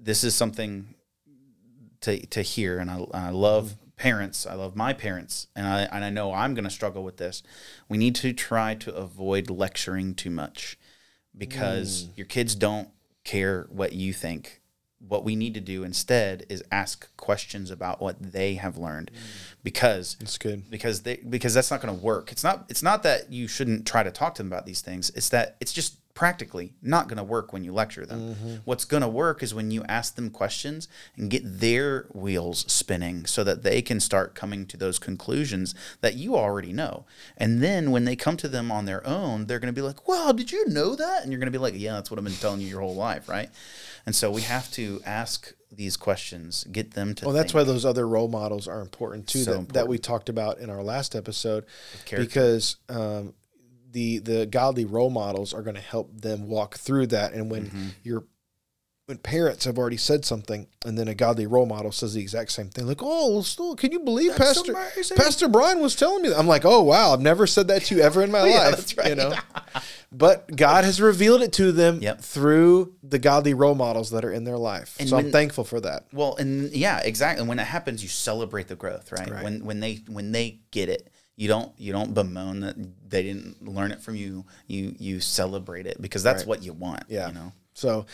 this 0.01 0.23
is 0.23 0.37
something 0.37 0.95
to, 2.03 2.25
to 2.27 2.43
hear. 2.43 2.79
And 2.79 2.89
I, 2.89 3.05
I 3.13 3.31
love 3.31 3.75
parents. 3.97 4.47
I 4.47 4.55
love 4.55 4.77
my 4.77 4.93
parents. 4.93 5.49
And 5.57 5.67
I, 5.67 5.81
and 5.91 6.05
I 6.05 6.11
know 6.11 6.33
I'm 6.33 6.55
going 6.55 6.63
to 6.63 6.71
struggle 6.71 7.03
with 7.03 7.17
this. 7.17 7.43
We 7.89 7.99
need 7.99 8.15
to 8.17 8.33
try 8.33 8.75
to 8.77 8.95
avoid 8.95 9.51
lecturing 9.51 10.15
too 10.15 10.31
much 10.31 10.79
because 11.37 12.09
your 12.15 12.27
kids 12.27 12.55
don't 12.55 12.89
care 13.29 13.67
what 13.71 13.93
you 13.93 14.13
think. 14.13 14.61
What 15.07 15.23
we 15.25 15.37
need 15.37 15.55
to 15.55 15.61
do 15.61 15.85
instead 15.85 16.45
is 16.49 16.65
ask 16.73 17.17
questions 17.17 17.71
about 17.71 18.01
what 18.01 18.21
they 18.21 18.55
have 18.55 18.77
learned 18.77 19.13
mm. 19.13 19.55
because 19.63 20.17
It's 20.21 20.39
good. 20.39 20.69
because 20.71 21.03
they 21.03 21.17
because 21.17 21.55
that's 21.55 21.71
not 21.71 21.81
going 21.81 21.97
to 21.97 22.05
work. 22.05 22.33
It's 22.33 22.43
not 22.43 22.65
it's 22.69 22.83
not 22.83 23.05
that 23.05 23.31
you 23.33 23.47
shouldn't 23.47 23.87
try 23.87 24.03
to 24.03 24.11
talk 24.11 24.35
to 24.35 24.43
them 24.43 24.51
about 24.53 24.67
these 24.67 24.81
things. 24.81 25.11
It's 25.11 25.29
that 25.29 25.57
it's 25.61 25.73
just 25.73 25.99
practically 26.19 26.73
not 26.83 27.07
going 27.07 27.17
to 27.17 27.23
work 27.23 27.53
when 27.53 27.63
you 27.63 27.73
lecture 27.73 28.05
them. 28.05 28.61
What's 28.65 28.85
going 28.85 29.05
to 29.05 29.09
work 29.09 29.41
is 29.41 29.55
when 29.55 29.71
you 29.71 29.85
ask 29.89 30.17
them 30.17 30.31
questions 30.31 30.89
and 31.17 31.31
get 31.31 31.43
their 31.45 32.09
wheels 32.13 32.65
spinning 32.67 33.25
so 33.25 33.45
that 33.45 33.63
they 33.63 33.81
can 33.83 34.01
start 34.01 34.35
coming 34.35 34.67
to 34.67 34.77
those 34.77 34.99
conclusions 34.99 35.77
that 36.01 36.17
you 36.17 36.35
already 36.35 36.73
know. 36.73 37.07
And 37.37 37.63
then 37.63 37.93
when 37.93 38.05
they 38.05 38.17
come 38.17 38.37
to 38.39 38.49
them 38.49 38.73
on 38.73 38.85
their 38.85 39.07
own, 39.07 39.47
they're 39.47 39.61
going 39.61 39.73
to 39.73 39.81
be 39.81 39.87
like, 39.87 40.09
"Wow, 40.09 40.33
did 40.33 40.51
you 40.51 40.67
know 40.67 40.97
that?" 40.97 41.23
And 41.23 41.31
you're 41.31 41.39
going 41.39 41.53
to 41.53 41.57
be 41.57 41.63
like, 41.63 41.75
"Yeah, 41.77 41.93
that's 41.93 42.11
what 42.11 42.19
I've 42.19 42.25
been 42.25 42.35
telling 42.35 42.63
you 42.63 42.67
your 42.67 42.81
whole 42.81 42.97
life, 42.97 43.29
right?" 43.29 43.51
And 44.05 44.13
so 44.17 44.29
we 44.33 44.43
have 44.43 44.73
to 44.73 45.01
ask 45.07 45.55
these 45.71 45.97
questions, 45.97 46.65
get 46.73 46.95
them 46.95 47.15
to 47.15 47.27
Well, 47.27 47.35
that's 47.35 47.53
think. 47.53 47.61
why 47.67 47.73
those 47.73 47.85
other 47.85 48.09
role 48.09 48.27
models 48.27 48.67
are 48.67 48.81
important 48.81 49.29
too. 49.29 49.45
So 49.45 49.59
that, 49.59 49.73
that 49.75 49.89
we 49.89 49.99
talked 49.99 50.29
about 50.29 50.59
in 50.59 50.69
our 50.69 50.83
last 50.83 51.15
episode, 51.15 51.65
because 52.11 52.77
um, 52.89 53.35
the 53.91 54.19
the 54.19 54.47
godly 54.47 54.85
role 54.85 55.11
models 55.11 55.53
are 55.55 55.63
going 55.63 55.77
to 55.77 55.81
help 55.83 56.11
them 56.21 56.49
walk 56.49 56.77
through 56.77 57.07
that. 57.09 57.33
And 57.33 57.51
when 57.51 57.67
Mm-hmm. 57.67 57.89
you're 58.03 58.25
when 59.07 59.17
parents 59.17 59.65
have 59.65 59.79
already 59.79 59.97
said 59.97 60.23
something 60.27 60.67
and 60.85 60.99
then 60.99 61.09
a 61.09 61.15
godly 61.15 61.47
role 61.47 61.65
model 61.65 61.91
says 61.91 62.13
the 62.13 62.21
exact 62.21 62.53
same 62.53 62.69
thing, 62.69 62.87
like, 62.87 63.01
oh, 63.01 63.43
can 63.79 63.91
you 63.91 64.01
believe 64.01 64.37
That's 64.37 64.59
Pastor 64.59 64.73
amazing. 64.73 65.17
Pastor 65.17 65.49
Brian 65.49 65.81
was 65.81 65.97
telling 65.97 66.21
me 66.23 66.29
that? 66.29 66.39
I'm 66.39 66.47
like, 66.47 66.67
oh 66.67 66.83
wow, 66.83 67.15
I've 67.15 67.23
never 67.23 67.47
said 67.47 67.69
that 67.69 67.85
to 67.85 67.95
you 67.97 68.03
ever 68.03 68.23
in 68.23 68.31
my 68.31 68.41
Yeah, 68.47 68.59
life. 68.59 68.77
that's 68.77 68.97
right. 68.99 69.09
You 69.09 69.15
know? 69.15 69.35
but 70.13 70.55
God 70.55 70.85
has 70.85 71.01
revealed 71.01 71.41
it 71.43 71.53
to 71.55 71.73
them 71.73 72.01
Yep. 72.03 72.21
through 72.21 72.95
the 73.03 73.19
godly 73.19 73.55
role 73.55 73.75
models 73.75 74.11
that 74.11 74.27
are 74.27 74.33
in 74.33 74.45
their 74.45 74.59
life. 74.59 74.97
And 75.01 75.09
so 75.09 75.17
I'm 75.17 75.31
thankful 75.33 75.65
for 75.65 75.81
that. 75.81 76.07
Well, 76.13 76.37
and 76.37 76.71
yeah, 76.73 77.01
exactly. 77.01 77.41
And 77.41 77.49
when 77.49 77.59
it 77.59 77.67
happens, 77.67 78.03
you 78.03 78.11
celebrate 78.11 78.69
the 78.69 78.77
growth, 78.77 79.11
right? 79.13 79.31
Right. 79.31 79.43
When 79.43 79.65
when 79.65 79.81
they 79.81 80.03
when 80.07 80.33
they 80.33 80.61
get 80.71 80.91
it, 80.91 81.09
you 81.39 81.47
don't 81.47 81.73
you 81.79 81.93
don't 81.93 82.13
bemoan 82.15 82.61
that 82.61 82.75
they 83.09 83.23
didn't 83.23 83.67
learn 83.67 83.93
it 83.93 84.03
from 84.03 84.17
you. 84.17 84.45
You 84.67 84.95
you 84.99 85.21
celebrate 85.21 85.87
it 85.87 86.03
because 86.03 86.23
that's 86.25 86.43
Right. 86.43 86.49
what 86.49 86.63
you 86.65 86.73
want. 86.73 87.05
Yeah. 87.09 87.29
You 87.29 87.35
know. 87.35 87.53
So, 87.75 88.07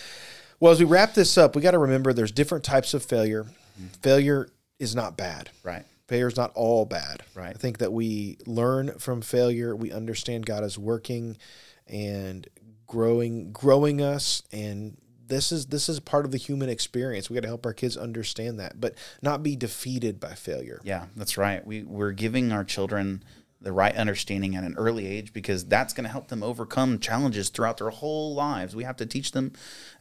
well, 0.61 0.73
as 0.73 0.79
we 0.79 0.85
wrap 0.85 1.15
this 1.15 1.39
up, 1.39 1.57
we 1.57 1.63
got 1.63 1.71
to 1.71 1.79
remember 1.79 2.13
there's 2.13 2.31
different 2.31 2.65
types 2.65 2.93
of 2.93 3.03
failure. 3.03 3.45
Mm-hmm. 3.45 3.87
Failure 4.03 4.49
is 4.79 4.95
not 4.95 5.17
bad. 5.17 5.49
Right. 5.63 5.85
Failure 6.07 6.29
is 6.29 6.37
not 6.37 6.53
all 6.55 6.85
bad. 6.85 7.23
Right. 7.35 7.49
I 7.57 7.59
think 7.59 7.79
that 7.79 7.93
we 7.95 8.37
learn 8.47 8.99
from 8.99 9.23
failure. 9.23 9.75
We 9.75 9.91
understand 9.91 10.45
God 10.45 10.63
is 10.63 10.79
working 10.79 11.39
and 11.87 12.47
growing, 12.87 13.53
growing 13.53 14.03
us, 14.03 14.43
and 14.53 14.99
this 15.27 15.53
is 15.53 15.67
this 15.67 15.89
is 15.89 16.01
part 16.01 16.25
of 16.25 16.31
the 16.31 16.39
human 16.39 16.69
experience. 16.69 17.29
We 17.29 17.35
got 17.35 17.43
to 17.43 17.49
help 17.49 17.67
our 17.67 17.73
kids 17.73 17.97
understand 17.97 18.59
that, 18.61 18.81
but 18.81 18.95
not 19.23 19.43
be 19.43 19.57
defeated 19.57 20.21
by 20.21 20.35
failure. 20.35 20.81
Yeah, 20.85 21.07
that's 21.17 21.39
right. 21.39 21.65
We 21.67 21.83
we're 21.83 22.13
giving 22.13 22.53
our 22.53 22.65
children 22.65 23.23
the 23.61 23.73
right 23.73 23.97
understanding 23.97 24.55
at 24.55 24.65
an 24.65 24.75
early 24.77 25.07
age 25.07 25.33
because 25.33 25.65
that's 25.65 25.95
going 25.95 26.05
to 26.05 26.11
help 26.11 26.29
them 26.29 26.43
overcome 26.43 26.99
challenges 26.99 27.49
throughout 27.49 27.79
their 27.79 27.91
whole 27.91 28.35
lives. 28.35 28.77
We 28.77 28.85
have 28.85 28.97
to 28.99 29.07
teach 29.07 29.33
them 29.33 29.53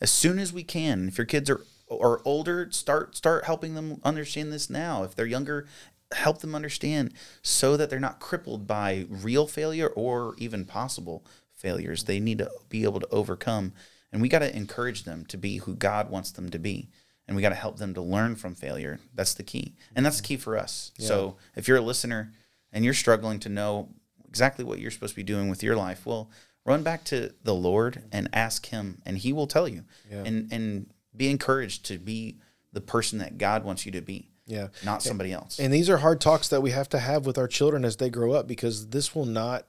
as 0.02 0.12
soon 0.12 0.38
as 0.38 0.52
we 0.52 0.64
can. 0.64 1.08
If 1.08 1.18
your 1.18 1.26
kids 1.26 1.50
are 1.50 1.62
are 1.90 2.22
older, 2.26 2.70
start 2.72 3.16
start 3.16 3.46
helping 3.46 3.76
them 3.76 4.00
understand 4.04 4.52
this 4.52 4.70
now. 4.70 5.04
If 5.04 5.16
they're 5.16 5.26
younger, 5.26 5.68
help 6.12 6.40
them 6.40 6.56
understand 6.56 7.14
so 7.42 7.78
that 7.78 7.90
they're 7.90 8.00
not 8.00 8.20
crippled 8.20 8.68
by 8.68 9.06
real 9.10 9.48
failure 9.48 9.88
or 9.88 10.36
even 10.38 10.66
possible 10.66 11.26
failures. 11.54 12.04
They 12.04 12.20
need 12.20 12.40
to 12.40 12.52
be 12.70 12.84
able 12.84 13.00
to 13.00 13.10
overcome 13.10 13.74
and 14.14 14.22
we 14.22 14.30
got 14.30 14.40
to 14.40 14.56
encourage 14.56 15.04
them 15.04 15.26
to 15.26 15.36
be 15.38 15.58
who 15.58 15.76
God 15.76 16.10
wants 16.10 16.32
them 16.32 16.50
to 16.52 16.60
be 16.60 16.90
and 17.28 17.36
we 17.36 17.42
got 17.42 17.50
to 17.50 17.56
help 17.56 17.78
them 17.78 17.94
to 17.96 18.02
learn 18.02 18.36
from 18.36 18.54
failure. 18.54 19.00
That's 19.14 19.34
the 19.34 19.44
key. 19.44 19.76
And 19.96 20.06
that's 20.06 20.18
the 20.18 20.24
key 20.28 20.38
for 20.38 20.58
us. 20.58 20.92
So 20.98 21.36
if 21.56 21.68
you're 21.68 21.78
a 21.78 21.82
listener 21.82 22.32
and 22.72 22.86
you're 22.86 22.94
struggling 22.94 23.40
to 23.40 23.50
know 23.50 23.90
exactly 24.28 24.64
what 24.66 24.80
you're 24.80 24.92
supposed 24.92 25.14
to 25.14 25.16
be 25.18 25.24
doing 25.24 25.50
with 25.50 25.64
your 25.64 25.76
life, 25.76 26.06
well, 26.06 26.30
run 26.66 26.84
back 26.84 27.04
to 27.06 27.34
the 27.44 27.56
Lord 27.56 28.04
and 28.12 28.30
ask 28.34 28.68
him 28.68 29.02
and 29.06 29.18
he 29.18 29.34
will 29.34 29.48
tell 29.48 29.68
you. 29.68 29.84
And 30.12 30.52
and 30.52 30.88
be 31.16 31.30
encouraged 31.30 31.86
to 31.86 31.98
be 31.98 32.40
the 32.74 32.82
person 32.82 33.20
that 33.20 33.38
God 33.38 33.64
wants 33.64 33.86
you 33.86 33.92
to 33.94 34.02
be, 34.02 34.30
Yeah. 34.48 34.70
not 34.84 35.04
somebody 35.04 35.32
else. 35.32 35.60
And 35.60 35.72
these 35.72 35.90
are 35.90 35.98
hard 35.98 36.20
talks 36.20 36.48
that 36.50 36.62
we 36.62 36.72
have 36.72 36.90
to 36.90 37.00
have 37.00 37.26
with 37.26 37.38
our 37.38 37.48
children 37.48 37.86
as 37.86 37.98
they 37.98 38.10
grow 38.10 38.34
up 38.34 38.48
because 38.48 38.88
this 38.90 39.14
will 39.16 39.26
not 39.28 39.68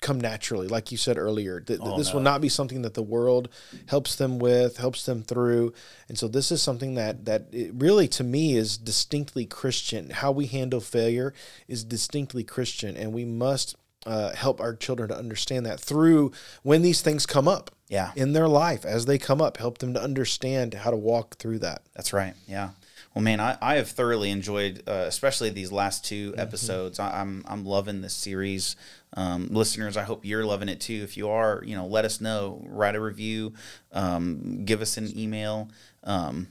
come 0.00 0.20
naturally. 0.20 0.68
Like 0.68 0.92
you 0.92 0.98
said 0.98 1.16
earlier, 1.18 1.60
th- 1.60 1.80
th- 1.80 1.90
Oh, 1.92 1.96
this 1.98 2.12
will 2.12 2.20
not 2.20 2.40
be 2.40 2.48
something 2.48 2.82
that 2.82 2.94
the 2.94 3.02
world 3.02 3.48
helps 3.86 4.14
them 4.16 4.38
with, 4.38 4.76
helps 4.76 5.06
them 5.06 5.22
through. 5.22 5.72
And 6.08 6.18
so 6.18 6.28
this 6.28 6.52
is 6.52 6.62
something 6.62 6.94
that 6.94 7.24
that 7.24 7.46
it 7.52 7.72
really 7.74 8.06
to 8.08 8.24
me 8.24 8.56
is 8.56 8.76
distinctly 8.76 9.46
Christian. 9.46 10.10
How 10.10 10.30
we 10.32 10.46
handle 10.46 10.80
failure 10.80 11.32
is 11.66 11.82
distinctly 11.84 12.44
Christian 12.44 12.96
and 12.96 13.12
we 13.12 13.24
must 13.24 13.74
uh, 14.04 14.32
help 14.34 14.60
our 14.60 14.74
children 14.76 15.08
to 15.08 15.16
understand 15.16 15.66
that 15.66 15.80
through 15.80 16.30
when 16.62 16.82
these 16.82 17.00
things 17.02 17.26
come 17.26 17.48
up 17.48 17.72
yeah. 17.88 18.12
in 18.14 18.34
their 18.34 18.46
life 18.46 18.84
as 18.84 19.06
they 19.06 19.18
come 19.18 19.40
up, 19.40 19.56
help 19.56 19.78
them 19.78 19.94
to 19.94 20.00
understand 20.00 20.74
how 20.74 20.90
to 20.92 20.96
walk 20.96 21.36
through 21.38 21.58
that. 21.58 21.82
That's 21.94 22.12
right. 22.12 22.34
Yeah. 22.46 22.70
Well, 23.14 23.22
man, 23.24 23.40
I, 23.40 23.56
I 23.62 23.76
have 23.76 23.88
thoroughly 23.88 24.30
enjoyed, 24.30 24.82
uh, 24.86 25.06
especially 25.08 25.48
these 25.50 25.72
last 25.72 26.04
two 26.04 26.32
Mm-hmm. 26.32 26.40
episodes. 26.40 27.00
I, 27.00 27.20
I'm 27.20 27.44
I'm 27.48 27.64
loving 27.64 28.02
this 28.02 28.14
series. 28.14 28.76
Um, 29.16 29.48
listeners, 29.50 29.96
I 29.96 30.02
hope 30.02 30.24
you're 30.24 30.44
loving 30.44 30.68
it 30.68 30.80
too. 30.80 31.00
If 31.02 31.16
you 31.16 31.28
are, 31.30 31.62
you 31.64 31.74
know, 31.74 31.86
let 31.86 32.04
us 32.04 32.20
know. 32.20 32.62
Write 32.68 32.94
a 32.94 33.00
review. 33.00 33.54
Um, 33.92 34.64
give 34.64 34.82
us 34.82 34.96
an 34.98 35.18
email. 35.18 35.68
Um, 36.04 36.48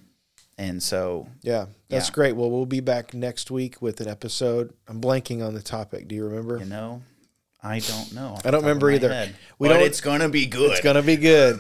and 0.58 0.82
so, 0.82 1.28
Yeah, 1.44 1.68
that's 1.90 2.08
Yeah. 2.10 2.14
great. 2.14 2.36
Well, 2.36 2.50
we'll 2.50 2.66
be 2.66 2.80
back 2.80 3.14
next 3.14 3.52
week 3.52 3.82
with 3.82 4.02
an 4.02 4.08
episode. 4.08 4.74
I'm 4.88 5.00
blanking 5.02 5.46
on 5.46 5.54
the 5.54 5.62
topic. 5.62 6.08
Do 6.08 6.16
you 6.16 6.26
remember? 6.26 6.58
you 6.58 6.66
know, 6.66 7.02
I 7.62 7.80
don't 7.80 8.14
know. 8.14 8.38
I 8.46 8.52
don't 8.52 8.62
remember 8.62 8.90
either. 8.92 9.10
head. 9.10 9.36
We 9.60 9.68
but 9.68 9.76
don't- 9.76 9.84
it's 9.84 10.02
gonna 10.02 10.30
be 10.30 10.46
good. 10.46 10.72
It's 10.72 10.82
going 10.82 10.96
to 10.98 11.02
be 11.02 11.18
good. 11.18 11.60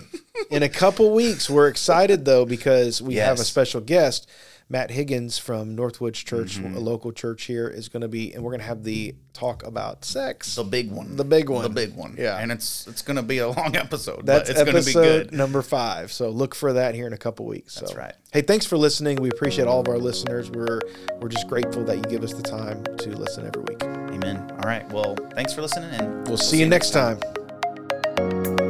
In 0.51 0.62
a 0.64 0.70
couple 0.70 1.12
weeks, 1.14 1.49
we're 1.49 1.68
excited 1.68 2.26
though 2.26 2.45
because 2.45 3.01
we 3.01 3.16
have 3.16 3.39
a 3.39 3.43
special 3.43 3.82
guest. 3.82 4.28
Matt 4.68 4.89
Higgins 4.89 5.38
from 5.38 5.78
Northwoods 5.78 6.16
Church, 6.26 6.57
Mm-hmm. 6.57 6.76
a 6.76 6.80
local 6.80 7.11
church 7.11 7.43
here, 7.43 7.68
is 7.68 7.88
going 7.88 8.01
to 8.01 8.07
be, 8.07 8.34
and 8.34 8.43
we're 8.43 8.49
going 8.49 8.61
to 8.61 8.66
have 8.66 8.84
the 8.84 9.13
talk 9.34 9.63
about 9.63 10.03
sex. 10.03 10.55
the 10.55 10.63
big 10.63 10.91
one. 10.91 11.16
The 11.18 11.24
big 11.24 11.49
one. 11.49 11.61
The 11.61 11.70
big 11.70 11.93
one. 11.95 12.16
Yeah. 12.18 12.38
And 12.38 12.51
it's 12.51 12.88
it's 12.88 13.01
gonna 13.01 13.22
be 13.22 13.39
a 13.39 13.47
long 13.49 13.76
episode, 13.76 14.26
That's 14.26 14.49
but 14.49 14.49
it's 14.49 14.59
gonna 14.59 14.72
be 14.72 14.78
episode 14.78 15.30
good. 15.30 15.34
number 15.38 15.61
five. 15.61 16.11
So 16.11 16.30
look 16.30 16.55
for 16.55 16.74
that 16.74 16.95
here 16.95 17.05
in 17.05 17.13
a 17.13 17.18
couple 17.18 17.45
weeks. 17.45 17.76
That's 17.76 17.93
right. 17.95 18.16
Hey, 18.32 18.41
thanks 18.41 18.66
for 18.66 18.78
listening. 18.78 19.18
We 19.18 19.30
appreciate 19.30 19.68
all 19.68 19.82
of 19.82 19.88
our 19.89 19.97
listeners. 19.97 20.49
We're 20.49 20.80
we're 21.20 21.28
just 21.30 21.47
grateful 21.47 21.84
that 21.84 21.97
you 21.97 22.03
give 22.03 22.24
us 22.24 22.34
the 22.34 22.43
time 22.43 22.84
to 22.84 23.09
listen 23.09 23.45
every 23.45 23.61
week. 23.63 23.84
Amen. 23.84 24.49
All 24.51 24.57
right. 24.70 24.89
Well, 24.91 25.16
thanks 25.34 25.53
for 25.53 25.61
listening, 25.61 25.89
and 25.99 26.26
We'll 26.28 26.38
see 26.38 26.59
you 26.59 26.66
next 26.68 26.91
time. 26.91 28.64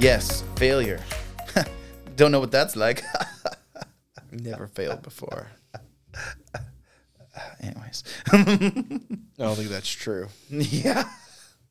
Yes, 0.00 0.42
failure. 0.56 0.98
Don't 2.16 2.32
know 2.32 2.40
what 2.40 2.50
that's 2.50 2.74
like. 2.74 3.02
Never 4.32 4.66
failed 4.66 5.02
before. 5.02 5.48
Anyways, 7.60 8.02
I 8.32 8.36
don't 9.38 9.56
think 9.56 9.68
that's 9.68 9.88
true. 9.90 10.28
yeah. 10.48 11.04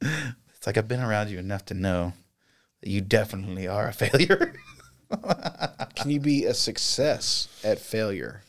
It's 0.02 0.68
like 0.68 0.78
I've 0.78 0.88
been 0.88 1.02
around 1.02 1.30
you 1.32 1.40
enough 1.40 1.66
to 1.66 1.74
know 1.74 2.14
that 2.82 2.90
you 2.90 3.02
definitely 3.02 3.68
are 3.68 3.88
a 3.88 3.94
failure. 3.94 4.54
Can 5.96 6.12
you 6.12 6.20
be 6.20 6.46
a 6.46 6.54
success 6.54 7.48
at 7.64 7.80
failure? 7.80 8.44